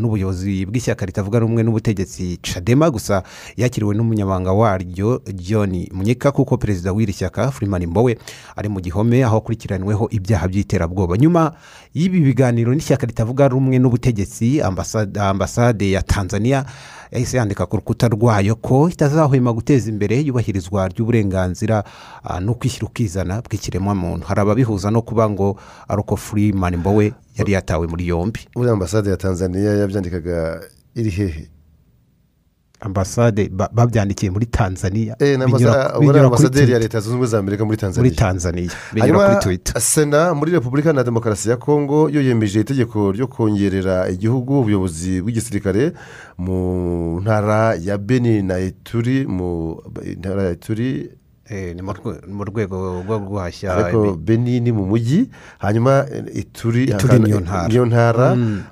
n'ubuyobozi 0.00 0.66
bw'ishyaka 0.66 1.06
ritavuga 1.06 1.38
rumwe 1.38 1.62
n'ubutegetsi 1.62 2.36
cadema 2.42 2.90
gusa 2.90 3.22
yakiriwe 3.56 3.94
n'umunyamabanga 3.94 4.52
waryo 4.52 5.22
john 5.34 5.72
munyika 5.92 6.32
kuko 6.32 6.56
perezida 6.56 6.92
w'iri 6.92 7.12
shyaka 7.12 7.50
freeman 7.50 7.86
mbowe 7.86 8.18
ari 8.56 8.68
mu 8.68 8.80
gihome 8.80 9.24
aho 9.24 9.36
akurikiranyweho 9.36 10.08
ibyaha 10.10 10.48
by'iterabwoba. 10.48 11.16
Nyuma 11.16 11.52
y'ibi 11.94 12.20
biganiro 12.20 12.74
n'ishyaka 12.74 13.06
ritavuga 13.06 13.48
rumwe 13.48 13.78
n'ubutegetsi 13.78 14.60
ambasade 14.62 15.90
ya 15.90 16.02
tanzania 16.12 16.64
yahise 17.12 17.36
yandika 17.36 17.66
ku 17.66 17.76
rukuta 17.76 18.08
rwayo 18.08 18.54
ko 18.56 18.88
itazahwema 18.88 19.52
guteza 19.52 19.88
imbere 19.90 20.20
iyubahirizwa 20.20 20.88
ry'uburenganzira 20.88 21.84
ah, 22.24 22.40
no 22.40 22.54
kwishyira 22.54 22.86
ukizana 22.86 23.40
bw'ikiremwamuntu. 23.42 24.26
Hari 24.26 24.40
ababihuza 24.40 24.90
no 24.90 25.02
kuba 25.02 25.30
ngo 25.30 25.56
ari 25.88 26.00
uko 26.00 26.16
freeman 26.16 26.76
mbowe 26.76 27.12
yari 27.38 27.52
yatawe 27.52 27.86
muri 27.86 28.08
yombi. 28.08 28.40
Muri 28.56 28.70
ambasade 28.70 29.10
ya 29.10 29.16
tanzania 29.16 29.72
yabyandikaga 29.74 30.60
iri 30.94 31.10
hehe? 31.10 31.48
Ambasade 32.82 33.48
ba- 33.48 33.70
babyandikiye 33.72 34.30
muri 34.30 34.46
tanzania 34.46 35.16
Eh, 35.18 35.38
binyura- 35.38 35.98
kuri 36.30 36.72
ya 36.72 36.78
leta 36.78 37.00
zunze 37.00 37.08
ubumwe 37.14 37.26
za 37.26 37.38
amerika 37.38 37.64
muri 37.64 37.76
tanzania. 37.76 38.04
Muri 38.04 38.16
tanzania 38.16 38.70
binyura 38.92 39.28
kuri 39.28 39.40
twita 39.42 39.80
sena 39.80 40.34
muri 40.34 40.52
repubulika 40.52 40.92
na 40.92 41.04
demokarasi 41.04 41.50
ya 41.50 41.56
kongo 41.56 42.10
yo 42.10 42.20
yemeje 42.22 42.60
itegeko 42.60 43.12
ryo 43.12 43.26
kongerera 43.26 44.08
igihugu 44.10 44.60
ubuyobozi 44.60 45.20
bw'igisirikare 45.22 45.92
mu 46.38 47.20
ntara 47.20 47.74
ya 47.74 47.98
beni 47.98 48.42
na 48.42 48.58
eturi 48.58 49.26
mu 49.26 49.78
ntara 50.18 50.42
ya 50.42 50.50
eturi 50.50 51.10
ni 51.52 51.82
mu 51.82 51.92
rwe- 51.92 52.20
mu 52.28 52.44
rwego 52.44 53.02
rwo 53.04 53.18
guhashya 53.18 53.76
ariko 53.76 54.16
beni 54.16 54.60
ni 54.60 54.72
mu 54.72 54.86
mujyi 54.86 55.28
hanyuma 55.58 56.06
ituri 56.34 56.86
niyo 57.18 57.40
ntara. 57.40 57.68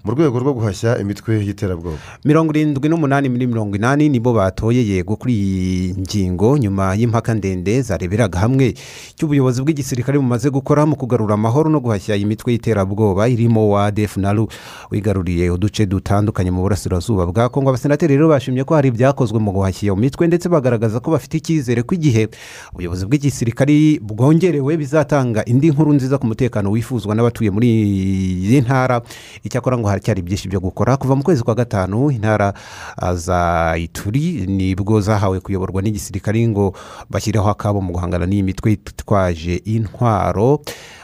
mu 0.04 0.10
rwego 0.12 0.38
rwo 0.40 0.52
guhashya 0.54 0.98
imitwe 0.98 1.44
y'iterabwoba 1.44 1.96
mirongo 2.24 2.52
irindwi 2.56 2.88
n'umunani 2.88 3.28
muri 3.28 3.46
mirongo 3.46 3.76
inani 3.76 4.08
nibo 4.08 4.32
batoye 4.32 4.80
yego 4.86 5.16
kuri 5.16 5.34
iyi 5.34 5.94
ngingo 6.00 6.58
nyuma 6.58 6.94
y'impaka 6.96 7.34
ndende 7.34 7.82
zareberaga 7.82 8.38
hamwe 8.38 8.74
cy'ubuyobozi 9.16 9.62
bw'igisirikare 9.62 10.18
bumaze 10.18 10.50
gukora 10.50 10.86
mu 10.86 10.96
kugarura 10.96 11.34
amahoro 11.34 11.70
no 11.70 11.80
guhashya 11.80 12.16
imitwe 12.16 12.52
y'iterabwoba 12.52 13.28
irimo 13.28 13.68
wa 13.70 13.90
defunaru 13.92 14.48
wigaruriye 14.90 15.50
uduce 15.50 15.86
dutandukanye 15.86 16.50
mu 16.50 16.62
burasirazuba 16.62 17.26
bwa 17.26 17.48
kongo 17.48 17.70
abasenateri 17.70 18.16
rero 18.16 18.28
bashimye 18.28 18.64
ko 18.64 18.74
hari 18.74 18.88
ibyakozwe 18.88 19.38
mu 19.38 19.52
guhashya 19.52 19.82
iyo 19.92 19.96
mitwe 19.96 20.26
ndetse 20.26 20.48
bagaragaza 20.48 21.00
ko 21.00 21.10
bafite 21.10 21.36
icyizere 21.38 21.82
ko 21.82 21.94
igihe 21.94 22.28
ubuyobozi 22.72 23.06
bw'igisirikare 23.06 23.98
bwongerewe 24.02 24.76
bizatanga 24.76 25.44
indi 25.44 25.70
nkuru 25.70 25.92
nziza 25.92 26.18
ku 26.18 26.26
mutekano 26.26 26.70
wifuzwa 26.70 27.14
n'abatuye 27.14 27.50
muri 27.50 27.68
iyi 27.68 28.60
ntara. 28.60 29.02
Icyakora 29.42 29.78
ngo 29.78 29.88
haracyari 29.88 30.22
byinshi 30.22 30.48
byo 30.48 30.60
gukora. 30.60 30.96
Kuva 30.96 31.16
mu 31.16 31.22
kwezi 31.22 31.42
kwa 31.42 31.54
gatanu 31.54 32.10
intara 32.10 32.54
ah, 32.96 33.14
za 33.14 33.74
ituri 33.78 34.46
ni 34.46 34.74
bwo 34.74 35.00
zahawe 35.00 35.40
kuyoborwa 35.40 35.82
n'igisirikare 35.82 36.46
ngo 36.48 36.74
bashyireho 37.10 37.50
akabo 37.50 37.80
mu 37.80 37.92
guhangana 37.92 38.26
n'iyi 38.26 38.42
mitwe 38.42 38.72
itwaje 38.72 39.62
intwaro. 39.66 40.62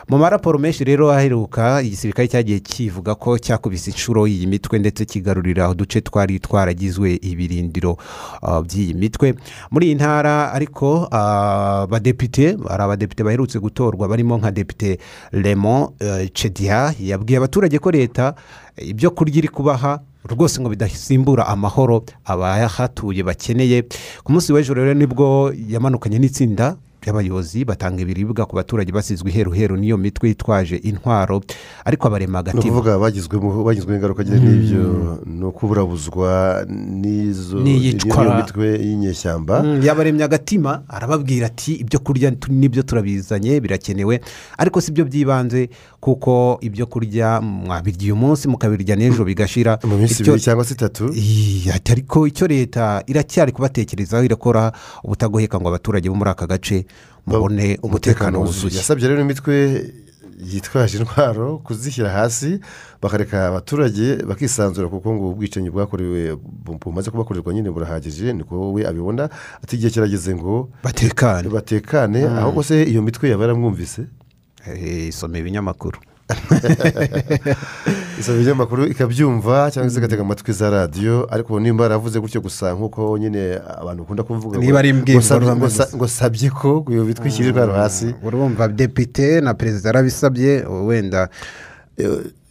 Mu 0.09 0.19
maraporo 0.19 0.59
menshi 0.59 0.85
rero 0.85 1.11
aheruka 1.13 1.83
igisirikare 1.83 2.29
cyagiye 2.29 2.61
kivuga 2.61 3.15
ko 3.15 3.39
cyakubise 3.39 3.91
inshuro 3.91 4.27
iyi 4.27 4.47
mitwe 4.47 4.79
ndetse 4.79 5.05
kigarurira 5.05 5.71
uduce 5.71 6.01
twari 6.01 6.39
twaragizwe 6.41 7.19
ibirindiro 7.23 7.99
ah, 8.43 8.63
by'iyi 8.63 8.95
mitwe. 8.95 9.35
Muri 9.71 9.87
iyi 9.87 9.95
ntara 9.95 10.53
ariko 10.53 11.09
abadepite 11.11 12.57
hari 12.69 12.83
abadepite 12.83 13.25
baherutse 13.25 13.59
gutorwa 13.59 14.09
barimo 14.09 14.39
nka 14.39 14.51
depite 14.51 14.99
Raymond 15.33 15.89
eh, 15.99 16.31
Chediha 16.33 16.95
yabwiye 17.01 17.39
abaturage 17.39 17.79
ko 17.79 17.91
leta 17.91 18.35
ibyo 18.79 19.11
kurya 19.11 19.39
iri 19.39 19.49
kubaha 19.49 20.01
rwose 20.31 20.61
ngo 20.61 20.69
bidasimbura 20.71 21.47
amahoro 21.47 22.05
abahatuye 22.25 23.23
bakeneye. 23.27 23.83
Ku 24.23 24.33
munsi 24.33 24.53
w'ejo 24.55 24.75
rero 24.75 24.95
ni 24.95 25.07
bwo 25.07 25.51
yamanukanye 25.69 26.19
n'itsinda 26.19 26.77
ry'abayobozi 27.07 27.65
batanga 27.65 28.03
ibiribwa 28.03 28.47
ku 28.47 28.57
baturage 28.59 28.91
basizwe 28.93 29.31
iheruheru 29.31 29.77
n'iyo 29.79 29.97
mitwe 29.97 30.29
yitwaje 30.29 30.77
intwaro 30.77 31.41
ariko 31.85 32.09
abarema 32.09 32.43
ni 32.43 32.59
ukuvuga 32.59 32.99
bagizweho 32.99 33.95
ingaruka 33.95 34.25
nyine 34.25 34.41
n'ibyo 34.41 34.83
ni 35.27 35.45
ukuburabuzwa 35.45 36.67
n'izo 36.69 37.63
mitwe 38.37 38.67
y'inyeshyamba. 38.87 39.63
Mm, 39.63 39.83
yabaremye 39.83 40.25
agatima 40.25 40.83
arababwira 40.89 41.47
ati 41.47 41.73
ibyo 41.75 41.99
kurya 41.99 42.33
ni 42.49 42.69
byo 42.69 42.83
turabizanye 42.83 43.61
birakenewe. 43.61 44.21
Ariko 44.59 44.81
si 44.81 44.93
byo 44.93 45.05
by'ibanze 45.05 45.69
kuko 46.07 46.59
ibyo 46.63 46.87
kurya 46.87 47.41
mwabirya 47.43 48.15
uyu 48.15 48.17
munsi 48.17 48.47
mukabirya 48.49 48.95
n'ejo 48.97 49.25
bigashira. 49.27 49.79
Mu 49.83 49.99
minsi 49.99 50.23
ibiri 50.23 50.39
cyangwa 50.41 50.63
se 50.65 50.75
itatu? 50.79 51.11
Ariko 51.91 52.27
icyo 52.31 52.47
leta 52.47 53.03
iracyari 53.11 53.51
kubatekerezaho 53.53 54.23
irakora 54.23 54.71
ubutagoheka 55.03 55.59
ngo 55.59 55.69
abaturage 55.69 56.07
bo 56.09 56.15
muri 56.15 56.31
aka 56.31 56.47
gace 56.47 56.87
mubone 57.27 57.79
umutekano 57.83 58.39
wuzuye. 58.41 58.77
yasabye 58.79 59.09
rero 59.09 59.21
imitwe 59.27 59.55
yitwaje 60.47 60.99
intwaro 60.99 61.59
kuzishyira 61.65 62.11
hasi 62.11 62.61
bakareka 63.03 63.49
abaturage 63.49 64.23
bakisanzura 64.23 64.89
kuko 64.89 65.11
ngo 65.15 65.31
ubwicanyi 65.35 65.71
bwakorewe 65.75 66.37
bu- 66.37 66.79
bumaze 66.79 67.11
kubakorerwa 67.11 67.55
nyine 67.55 67.71
burahagije 67.71 68.33
niko 68.33 68.73
we 68.73 68.87
abibona 68.87 69.27
ati 69.65 69.77
igihe 69.77 69.91
kirageze 69.91 70.35
ngo 70.35 70.69
batekane. 70.85 71.49
batekane. 71.49 72.29
Mm. 72.29 72.39
ahubwo 72.39 72.63
se 72.63 72.83
iyo 72.85 73.03
mitwe 73.03 73.31
yaba 73.31 73.43
yaramwumvise? 73.43 74.07
Isoma 75.09 75.39
ibinyamakuru. 75.39 75.99
Isaba 78.21 78.37
ibinyamakuru 78.39 78.87
ikabyumva 78.87 79.71
cyangwa 79.71 79.91
se 79.91 79.99
igatega 79.99 80.23
amatwi 80.23 80.53
za 80.53 80.71
radiyo 80.71 81.27
ariko 81.31 81.61
nimba 81.61 81.85
yaravuze 81.85 82.21
gutyo 82.21 82.41
gusa 82.41 82.75
nk'uko 82.75 83.19
nyine 83.19 83.61
abantu 83.81 84.03
bakunda 84.03 84.23
kuvuga 84.23 84.59
Niba 84.59 84.79
ari 84.79 84.95
ngo 84.95 85.21
sabye- 86.09 86.51
ko 86.51 86.83
ngo 86.83 87.05
bitwishyire 87.05 87.49
intwaro 87.49 87.73
hasi. 87.73 88.15
Urumva 88.23 88.69
depite 88.69 89.41
na 89.41 89.55
perezida 89.55 89.89
yarabisabye 89.89 90.65
wenda 90.67 91.29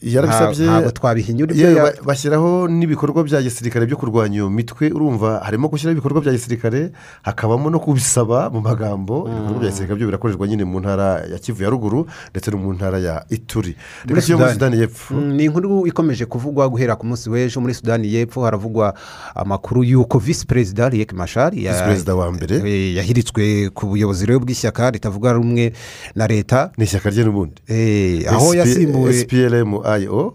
yarabisabye 0.06 0.66
ntabwo 0.70 0.92
twabihinyura 0.92 1.52
ibyo 1.56 1.90
bashyiraho 2.06 2.68
n'ibikorwa 2.70 3.24
bya 3.26 3.42
gisirikare 3.42 3.86
byo 3.90 3.98
kurwanya 3.98 4.36
iyo 4.36 4.50
mitwe 4.50 4.92
urumva 4.94 5.42
harimo 5.46 5.68
gushyiraho 5.68 5.98
ibikorwa 5.98 6.22
bya 6.22 6.32
gisirikare 6.38 6.92
hakabamo 7.26 7.70
no 7.70 7.80
kubisaba 7.80 8.50
mu 8.54 8.62
magambo. 8.62 9.26
Ibikorwa 9.26 9.60
bya 9.60 9.70
gisirikare 9.70 9.98
byo 9.98 10.08
birakorerwa 10.08 10.48
nyine 10.48 10.64
mu 10.66 10.80
ntara 10.80 11.26
ya 11.32 11.38
kivu 11.40 11.64
ya 11.64 11.70
ruguru 11.70 12.06
ndetse 12.32 12.52
no 12.52 12.58
mu 12.58 12.74
ntara 12.74 13.00
ya 13.00 13.26
ituri. 13.30 13.76
Muri 14.08 14.22
sudani. 14.22 14.78
Y'epfo. 14.80 15.14
Mm, 15.16 15.34
ni 15.34 15.44
inkuru 15.44 15.88
ikomeje 15.88 16.26
kuvugwa 16.26 16.70
guhera 16.70 16.96
ku 16.96 17.06
munsi 17.06 17.30
w'ejo 17.30 17.62
muri 17.62 17.74
sudani 17.74 18.08
y'epfo. 18.14 18.44
Haravugwa 18.44 18.94
amakuru 19.36 19.84
y'uko 19.84 20.20
visi 20.20 20.46
perezida 20.46 20.90
riek 20.90 21.14
mashari 21.14 21.64
ya- 21.66 21.72
Visi 21.74 21.84
perezida 21.84 22.16
wa 22.16 22.32
mbere. 22.32 22.56
yahiritswe 22.96 23.70
ku 23.74 23.88
buyobozi 23.88 24.26
rero 24.26 24.40
bw'ishyaka 24.40 24.92
ritavuga 24.92 25.34
rumwe 25.34 25.74
na 26.16 26.28
leta. 26.28 26.72
Ni 26.78 26.84
ishyaka 26.84 27.10
rye 27.10 27.24
n'ubundi. 27.24 27.56
Eh, 27.68 28.28
aho 28.30 28.54
yasimbuwe 28.56 29.14
SPLM 29.14 29.80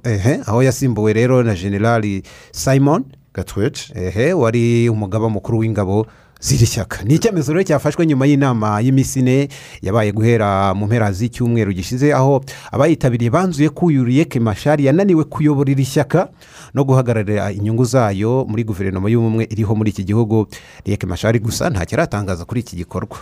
Ehe 0.05 0.41
aho 0.47 0.63
yasimbuwe 0.63 1.13
rero 1.13 1.43
na 1.43 1.55
generali 1.55 2.23
simon. 2.53 3.05
Gatwece 3.35 3.93
ehe 3.95 4.33
wari 4.33 4.89
umugaba 4.89 5.29
mukuru 5.29 5.59
w'ingabo 5.59 6.07
z'iri 6.41 6.67
shyaka. 6.67 7.05
Ni 7.05 7.15
icyemezo 7.15 7.53
rero 7.53 7.63
cyafashwe 7.65 8.07
nyuma 8.07 8.27
y'inama 8.27 8.81
y'iminsi 8.81 9.21
ine 9.21 9.49
yabaye 9.83 10.13
guhera 10.13 10.75
mu 10.75 10.87
mpera 10.87 11.13
z'icyumweru 11.13 11.73
gishize 11.73 12.15
aho 12.15 12.41
abayitabiriye 12.73 13.31
banzuye 13.31 13.69
ko 13.69 13.87
uyu 13.87 14.05
riyeke 14.05 14.41
mashari 14.41 14.85
yananiwe 14.89 15.25
kuyobora 15.25 15.71
iri 15.71 15.85
shyaka 15.85 16.29
no 16.75 16.85
guhagararira 16.85 17.53
inyungu 17.53 17.85
zayo 17.85 18.45
muri 18.49 18.65
guverinoma 18.65 19.11
y'ubumwe 19.11 19.45
iriho 19.53 19.75
muri 19.77 19.91
iki 19.91 20.05
gihugu. 20.05 20.47
Riyeke 20.85 21.07
mashari 21.07 21.39
gusa 21.39 21.71
ntacyo 21.71 21.97
aratangaza 22.01 22.45
kuri 22.45 22.61
iki 22.61 22.77
gikorwa. 22.77 23.19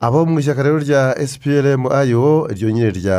Abo 0.00 0.26
mu 0.26 0.38
ishyaka 0.38 0.62
rero 0.62 0.78
rya 0.78 1.14
SPLM 1.26 1.82
IO 2.06 2.46
iryo 2.50 2.70
nyine 2.70 2.90
rya 2.90 3.18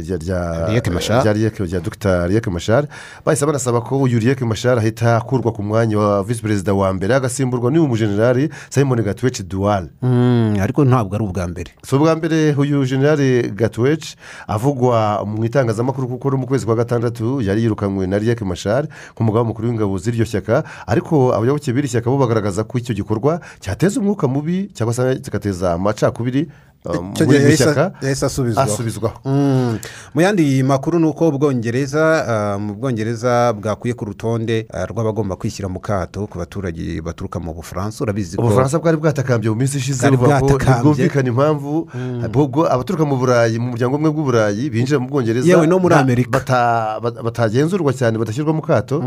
rya 0.00 1.80
Dr. 1.80 2.26
Riek 2.28 2.46
Machar. 2.48 2.86
Bahise 3.24 3.46
banasaba 3.46 3.80
ko 3.80 3.98
uyu 4.00 4.18
Riek 4.18 4.40
Machar 4.40 4.78
ahita 4.78 5.16
akurwa 5.16 5.52
ku 5.52 5.62
mwanya 5.62 5.98
wa 5.98 6.22
visi 6.22 6.42
perezida 6.42 6.74
wa 6.74 6.92
mbere. 6.92 7.14
Agasimburwa 7.14 7.70
n'uyu 7.70 7.88
mujenerali 7.88 8.48
Simon 8.70 9.02
Gatweci 9.02 9.42
Dual. 9.42 9.88
Mm, 10.02 10.56
ariko 10.60 10.84
ntabwo 10.84 11.14
ari 11.14 11.24
ubwa 11.24 11.46
mbere. 11.48 11.70
Si 11.84 11.94
ubwa 11.94 12.16
mbere 12.16 12.54
uyu 12.54 12.84
generali 12.86 13.50
gatweci 13.52 14.16
avugwa 14.48 15.20
mu 15.26 15.44
itangazamakuru 15.44 16.08
kuko 16.08 16.30
no 16.30 16.36
mu 16.36 16.46
kwezi 16.46 16.66
kwa 16.66 16.74
gatandatu 16.76 17.40
yari 17.40 17.62
yirukanywe 17.62 18.06
na 18.06 18.18
riek 18.18 18.40
mashari 18.42 18.88
nk'umugaba 19.12 19.44
mukuru 19.44 19.68
w'ingabo 19.68 19.98
z'iryo 19.98 20.24
shyaka. 20.24 20.64
Ariko 20.86 21.34
abayoboke 21.34 21.72
b'iri 21.72 21.88
shyaka 21.88 22.10
bo 22.10 22.16
bagaragaza 22.16 22.64
ko 22.64 22.78
icyo 22.78 22.94
gikorwa 22.94 23.40
cyateza 23.60 24.00
umwuka 24.00 24.28
mubi 24.28 24.70
cyangwa 24.72 24.94
se 24.94 25.20
kigateza 25.20 25.78
amacakubiri 26.06 26.48
muri 26.94 27.36
iri 27.36 27.44
yahise- 27.44 27.64
shyaka 27.64 27.92
yahise 28.02 28.26
asubizwaho 28.26 28.72
asubizwaho 28.72 29.16
Mm. 29.24 29.78
mu 30.14 30.20
yandi 30.20 30.62
makuru 30.62 30.98
ni 30.98 31.06
uko 31.06 31.28
ubwongereza 31.28 32.02
ah, 32.28 32.58
mu 32.58 32.74
bwongereza 32.74 33.52
bwakuye 33.52 33.94
ku 33.94 34.04
rutonde 34.04 34.66
rw'abagomba 34.70 35.36
kwishyira 35.36 35.68
mu 35.68 35.80
kato 35.80 36.26
ku 36.26 36.38
baturage 36.38 37.00
baturuka 37.02 37.40
mu 37.40 37.54
bufaransa. 37.54 38.04
Urabizi 38.04 38.36
ko 38.36 38.42
ubufaransa 38.42 38.78
bwari 38.78 38.96
bwatakambye 38.96 39.50
mu 39.50 39.56
minsi 39.56 39.78
ishize 39.78 40.06
ntibwumvikane 40.10 41.28
impamvu 41.28 41.88
ahubwo 42.24 42.66
abaturuka 42.70 43.04
mu 43.04 43.16
burayi 43.16 43.58
mu 43.58 43.70
muryango 43.72 43.96
umwe 43.96 44.10
bw'uburayi 44.10 44.70
binjira 44.70 44.98
mu 44.98 45.08
bwongereza 45.08 45.46
Yewe 45.48 45.66
no 45.66 45.78
muri 45.78 45.94
Amerika. 45.94 46.30
bata- 46.30 47.00
bata- 47.00 47.22
batagenzurwa 47.22 47.92
cyane 47.92 48.18
badashyirwa 48.18 48.52
mu 48.52 48.62
kato. 48.62 49.02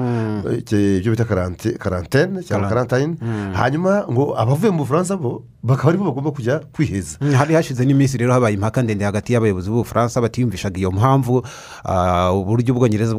Eh, 0.50 0.98
ibyo 1.00 1.12
bita 1.12 1.24
karante- 1.26 1.78
karantene 1.78 2.44
cyangwa 2.44 2.70
Kara- 2.70 2.86
karantayine 2.88 3.16
Mm. 3.22 3.54
hanyuma 3.54 4.06
ngo 4.12 4.34
abavuye 4.38 4.72
mu 4.72 4.84
bufaransa 4.84 5.18
bo 5.18 5.44
bakaba 5.64 5.90
ari 5.90 5.98
bo 5.98 6.06
bagomba 6.12 6.32
kujya 6.32 6.60
kwiheza. 6.74 7.18
Mm, 7.22 7.34
hashize 7.70 7.86
n'iminsi 7.86 8.18
rero 8.18 8.34
habaye 8.34 8.54
impaka 8.56 8.82
ndende 8.82 9.06
hagati 9.06 9.34
y'abayobozi 9.34 9.70
b'ubufaransa 9.70 10.22
batiyumvishaga 10.22 10.80
iyo 10.80 10.92
mpamvu 10.92 11.46
ah, 11.86 12.34
uburyo 12.34 12.74
ubwongereza 12.74 13.14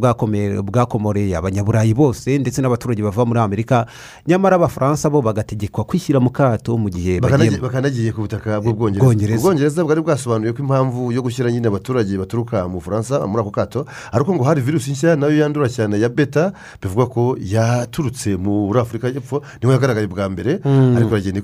bwakomoreye 0.62 1.36
abanyaburayi 1.36 1.94
bose 1.94 2.38
ndetse 2.38 2.59
n'abaturage 2.62 3.03
bava 3.03 3.24
muri 3.24 3.40
amerika 3.40 3.86
nyamara 4.26 4.57
abafaransa 4.57 5.11
bo 5.11 5.22
bagategekwa 5.22 5.84
kwishyira 5.84 6.18
mu 6.20 6.30
kato 6.30 6.74
mu 6.76 6.90
gihe 6.90 7.20
bakanagiye 7.20 8.11
ku 8.12 8.20
butaka 8.26 8.59
bw'ubwongereza 8.61 9.05
Bwongereza. 9.07 9.38
ubwongereza 9.38 9.84
bwari 9.86 10.01
bwasobanuye 10.03 10.53
ko 10.53 10.62
impamvu 10.66 11.12
yo 11.14 11.22
gushyira 11.22 11.51
nyine 11.53 11.68
abaturage 11.70 12.18
baturuka 12.18 12.66
mu 12.68 12.82
bufaransa 12.82 13.22
muri 13.30 13.40
ako 13.46 13.51
kato 13.55 13.80
ariko 14.12 14.34
ngo 14.34 14.42
hari 14.44 14.61
virusi 14.61 14.90
nshya 14.90 15.14
na 15.16 15.26
yo 15.30 15.38
yandura 15.46 15.68
cyane 15.70 15.94
ya 16.01 16.09
beta 16.11 16.51
bivugwa 16.82 17.07
ko 17.07 17.22
yaturutse 17.38 18.34
muri 18.36 18.80
afurika 18.82 19.07
y'epfo 19.14 19.42
ni 19.62 19.66
ho 19.66 19.72
yagaragaye 19.72 20.07
bwa 20.11 20.26
mbere 20.28 20.59
Mm. 20.64 20.96
ariko 20.96 21.11
iragenda 21.16 21.40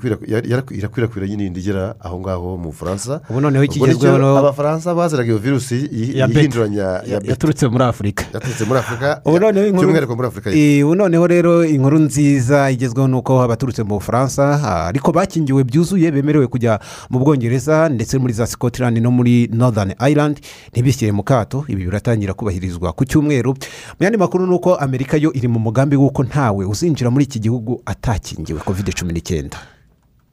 irakwirakwira 0.74 1.26
nyine 1.26 1.46
igera 1.46 1.94
aho 2.00 2.20
ngaho 2.20 2.56
mu 2.56 2.68
bufaransa 2.72 2.85
Ubu 3.30 3.40
noneho 3.40 3.64
ikigezweho 3.64 4.38
abafaransa 4.38 4.94
baziraga 4.94 5.28
iyo 5.28 5.38
virusi 5.38 5.88
yihinduranya 5.92 7.02
yaturutse 7.06 7.68
muri 7.68 7.84
afurika 7.84 8.24
yaturutse 8.34 8.64
muri 8.64 8.78
afurika 8.78 9.20
by'umwihariko 9.26 10.16
muri 10.16 10.28
afurika 10.28 10.50
ubu 10.84 10.94
noneho 10.94 11.26
rero 11.26 11.64
inkuru 11.64 11.98
nziza 11.98 12.70
igezweho 12.70 13.08
ni 13.08 13.16
uko 13.16 13.42
abaturutse 13.42 13.82
mu 13.82 13.94
bufaransa 13.98 14.60
ariko 14.86 15.12
bakingiwe 15.12 15.64
byuzuye 15.64 16.10
bemerewe 16.10 16.46
kujya 16.46 16.80
mu 17.10 17.18
bwongereza 17.18 17.88
ndetse 17.88 18.18
muri 18.18 18.32
za 18.32 18.46
scotland 18.46 18.98
no 18.98 19.10
muri 19.10 19.48
northern 19.52 19.94
ireland 20.08 20.40
ntibishyire 20.72 21.12
mu 21.12 21.22
kato. 21.22 21.64
Ibi 21.68 21.84
biratangira 21.84 22.34
kubahirizwa 22.34 22.92
ku 22.92 23.04
cyumweru. 23.04 23.50
Mu 23.98 24.00
yandi 24.04 24.18
makuru 24.18 24.46
ni 24.46 24.54
uko 24.54 24.74
amerika 24.74 25.16
yo 25.16 25.32
iri 25.32 25.48
mu 25.48 25.58
mugambi 25.58 25.96
w'uko 25.96 26.24
ntawe 26.24 26.64
uzinjira 26.64 27.10
muri 27.10 27.24
iki 27.24 27.40
gihugu 27.40 27.82
atakingiwe 27.86 28.60
covid 28.60 28.94
cumi 28.94 29.12
n'icyenda. 29.12 29.56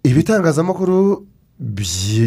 Ibitangazamakuru 0.04 1.26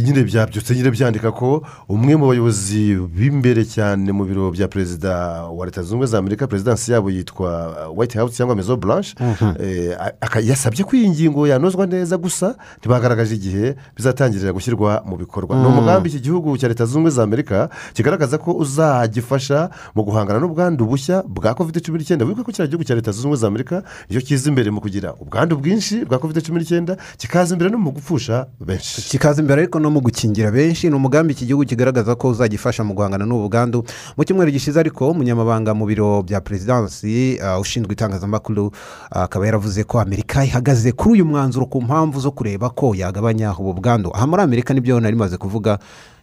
nyine 0.02 0.24
byabyutse 0.24 0.74
nyine 0.74 0.90
byandika 0.90 1.32
ko 1.32 1.62
umwe 1.88 2.16
mu 2.16 2.26
bayobozi 2.32 2.96
b'imbere 2.96 3.64
cyane 3.64 4.12
mu 4.12 4.24
biro 4.24 4.50
bya 4.50 4.68
perezida 4.68 5.44
wa 5.52 5.66
leta 5.66 5.82
zunze 5.82 5.92
ubumwe 5.94 6.06
za 6.06 6.18
amerika 6.18 6.46
perezidansi 6.46 6.92
yabo 6.92 7.10
yitwa 7.10 7.50
white 7.96 8.14
house 8.18 8.36
cyangwa 8.36 8.56
mezo 8.56 8.76
blanche 8.76 9.14
Mhm. 9.20 9.54
eh, 9.60 9.96
yasabye 10.48 10.84
ko 10.84 10.96
iyi 10.96 11.10
ngingo 11.10 11.46
yanozwa 11.46 11.86
neza 11.86 12.16
gusa 12.16 12.56
ntibagaragaje 12.80 13.34
igihe 13.34 13.76
bizatangirira 13.96 14.52
gushyirwa 14.52 15.02
mu 15.06 15.16
bikorwa 15.16 15.56
ni 15.56 15.62
Mm. 15.62 15.68
umugambi 15.72 16.08
iki 16.08 16.20
gihugu 16.20 16.56
cya 16.58 16.68
leta 16.68 16.84
zunze 16.84 16.96
ubumwe 16.96 17.10
za 17.10 17.22
amerika 17.22 17.68
kigaragaza 17.92 18.38
ko 18.38 18.52
uzagifasha 18.56 19.68
mu 19.94 20.02
guhangana 20.04 20.40
n'ubwandu 20.40 20.86
bushya 20.86 21.22
bwa 21.28 21.54
covid 21.54 21.76
cumi 21.84 21.98
n'icyenda 21.98 22.24
wibuke 22.24 22.44
ko 22.46 22.52
kiriya 22.52 22.68
gihugu 22.72 22.84
cya 22.88 22.94
leta 22.96 23.12
zunze 23.12 23.20
ubumwe 23.28 23.36
za 23.38 23.46
amerika 23.52 23.82
ni 24.08 24.16
cyo 24.16 24.20
kiza 24.26 24.48
imbere 24.48 24.70
mu 24.72 24.80
kugira 24.80 25.12
ubwandu 25.20 25.56
bwinshi 25.60 26.04
bwa 26.08 26.18
covid 26.18 26.40
cumi 26.46 26.58
n'icyenda 26.64 26.96
kikaza 27.20 27.52
imbere 27.54 27.70
no 27.70 27.78
mu 27.78 27.90
gupfusha 27.92 28.46
benshi 28.60 29.02
ikaza 29.26 29.42
imbere 29.42 29.60
ariko 29.62 29.80
no 29.80 29.90
mu 29.90 30.00
gukingira 30.00 30.50
benshi 30.50 30.88
ni 30.88 30.94
umugambi 30.94 31.32
iki 31.32 31.46
gihugu 31.46 31.64
kigaragaza 31.66 32.14
ko 32.14 32.28
uzagifasha 32.30 32.84
mu 32.86 32.94
guhangana 32.94 33.26
n'ubu 33.26 33.48
bwandu. 33.50 33.82
Mu 34.16 34.22
cyumweru 34.24 34.50
gishize 34.54 34.78
ariko 34.78 35.10
umunyamabanga 35.10 35.74
mu 35.74 35.82
biro 35.86 36.22
bya 36.22 36.38
perezidansi 36.40 37.34
uh, 37.42 37.58
ushinzwe 37.60 37.92
itangazamakuru 37.92 38.66
uh, 38.66 39.26
akaba 39.26 39.46
yaravuze 39.46 39.82
ko 39.84 39.98
amerika 40.00 40.44
ihagaze 40.46 40.92
kuri 40.92 41.12
uyu 41.18 41.24
mwanzuro 41.26 41.66
ku 41.66 41.82
mpamvu 41.82 42.20
zo 42.20 42.30
kureba 42.30 42.70
ko 42.70 42.94
yagabanya 42.94 43.50
ubu 43.58 43.74
bwandu. 43.74 44.14
Aha 44.14 44.26
muri 44.30 44.42
amerika 44.42 44.70
ni 44.74 44.80
byo 44.80 45.00
nari 45.00 45.16
maze 45.18 45.34
kuvuga 45.36 45.78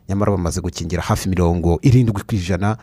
nyamara 0.09 0.31
bamaze 0.31 0.61
gukingira 0.63 1.03
hafi 1.03 1.27
mirongo 1.29 1.79
irindwi 1.83 2.23
ku 2.23 2.35
ijana. 2.35 2.77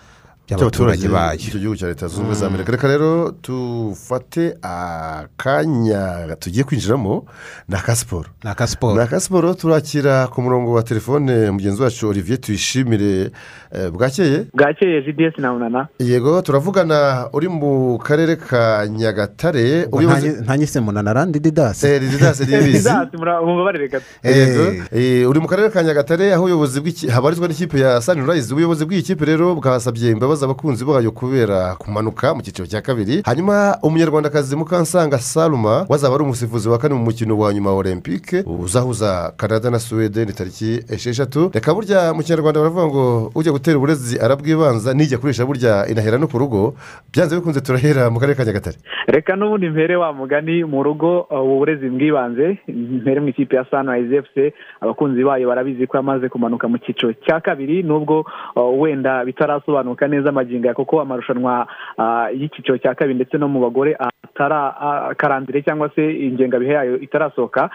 By'abaturage 0.57 1.09
bayo 1.09 1.39
icyo 1.39 1.59
gihugu 1.61 1.77
cya 1.77 1.87
leta 1.89 2.07
zunze 2.09 2.21
ubumwe 2.21 2.35
za 2.35 2.47
amerika 2.47 2.73
reka 2.73 2.89
rero 2.89 3.35
dufate 3.43 4.55
akanya 4.63 6.37
tugiye 6.39 6.65
kwinjiramo 6.65 7.25
ni 7.69 7.75
aka 7.77 7.97
siporo 7.97 8.29
ni 8.45 8.51
aka 8.51 8.67
siporo 8.67 8.95
ni 8.97 9.01
aka 9.03 9.21
siporo 9.21 9.55
turakira 9.55 10.27
ku 10.27 10.43
murongo 10.43 10.73
wa 10.73 10.83
telefone 10.83 11.51
mugenzi 11.51 11.83
wacu 11.83 12.09
olivier 12.09 12.41
tuyishimire 12.41 13.31
eh, 13.73 13.91
bwakeye 13.93 14.47
bwakeye 14.55 15.03
gds 15.03 15.39
na 15.39 15.53
munana 15.53 15.89
yego 15.99 16.43
turavugana 16.43 17.29
uri 17.33 17.49
mu 17.49 17.99
karere 17.99 18.37
ka 18.37 18.87
nyagatare 18.89 19.85
ubuyobozi- 19.87 20.43
nta 20.43 20.57
nyise 20.57 20.81
munana 20.81 21.13
randi 21.13 21.41
didasi 21.41 21.87
Eh, 21.87 22.01
didasi 22.01 22.43
ntibizi 22.43 22.79
didasi 22.79 23.17
mumbabarire 23.17 23.89
gato 23.89 24.05
Yego. 24.25 24.85
Eh, 24.93 25.29
uri 25.31 25.41
mu 25.41 25.49
karere 25.49 25.71
ka 25.71 25.83
nyagatare 25.83 26.33
aho 26.35 26.43
ubuyobozi 26.43 26.81
bw'iki 26.81 27.09
habarizwa 27.09 27.49
n'ikipe 27.49 27.81
ya 27.81 28.01
sanirayizi 28.01 28.53
ubuyobozi 28.53 28.85
bw'iyi 28.85 29.03
kipe 29.03 29.25
rero 29.25 29.55
bwasabye 29.55 30.11
imbabazi 30.11 30.40
abakunzi 30.45 30.85
bayo 30.85 31.11
kubera 31.13 31.75
kumanuka 31.79 32.35
mu 32.35 32.43
cyiciro 32.43 32.67
cya 32.67 32.83
kabiri. 32.83 33.23
Hanyuma 33.27 33.77
umunyarwandakazi 33.83 34.57
mukansanga 34.57 35.19
saluma 35.19 35.87
wazaba 35.89 36.15
ari 36.15 36.25
umusifuzi 36.25 36.69
wa 36.69 36.79
kane 36.79 36.95
mu 36.95 37.05
mukino 37.05 37.39
wa 37.39 37.55
nyuma 37.55 37.71
wa 37.71 37.77
olympique 37.77 38.45
uzahuza 38.47 39.33
canada 39.37 39.71
na 39.71 39.79
suwede 39.79 40.25
ni 40.25 40.33
tariki 40.33 40.81
esheshatu. 40.89 41.51
Reka 41.55 41.75
burya 41.75 42.15
mu 42.15 42.23
kinyarwanda 42.23 42.61
baravuga 42.61 42.87
ngo 42.87 43.33
ujya 43.35 43.53
gutera 43.53 43.77
uburezi 43.77 44.19
arabwibanza 44.21 44.95
nijya 44.95 45.19
kurisha 45.19 45.47
burya 45.47 45.87
inahera 45.89 46.19
no 46.19 46.29
ku 46.29 46.39
rugo. 46.39 46.75
Byanze 47.13 47.37
bikunze 47.37 47.61
turahera 47.61 48.11
mu 48.11 48.21
karere 48.21 48.37
ka 48.37 48.45
nyagatare. 48.45 48.77
Reka 49.07 49.37
n'ubundi 49.37 49.69
mpere 49.71 49.97
wa 49.97 50.13
mugani 50.13 50.65
mu 50.65 50.83
rugo 50.83 51.21
uh, 51.31 51.41
ubu 51.43 51.59
burezi 51.59 51.89
bw'ibanze 51.89 52.59
mpere 52.69 53.21
mu 53.21 53.29
ikipe 53.29 53.57
ya 53.57 53.65
sunrise 53.71 54.23
fc 54.23 54.55
abakunzi 54.81 55.25
bayo 55.25 55.49
barabizi 55.49 55.87
ko 55.87 55.97
yamaze 55.97 56.29
kumanuka 56.29 56.69
mu 56.69 56.79
cyiciro 56.79 57.13
cya 57.27 57.41
kabiri 57.41 57.83
nubwo 57.83 58.25
uh, 58.57 58.81
wenda 58.81 59.25
bitarasobanuka 59.25 60.09
neza 60.09 60.30
amagingo 60.31 60.67
ya 60.67 60.75
kuko 60.75 61.01
amarushanwa 61.01 61.67
uh, 61.99 62.27
y'icyiciro 62.35 62.79
cya 62.79 62.95
kabiri 62.95 63.15
ndetse 63.15 63.39
no 63.39 63.49
mu 63.49 63.61
bagore 63.61 63.97
uh, 64.01 64.09
karandire 65.17 65.63
cyangwa 65.63 65.91
se 65.95 66.13
ingengabihe 66.27 66.73
yayo 66.73 66.99
itarasohoka. 67.01 67.71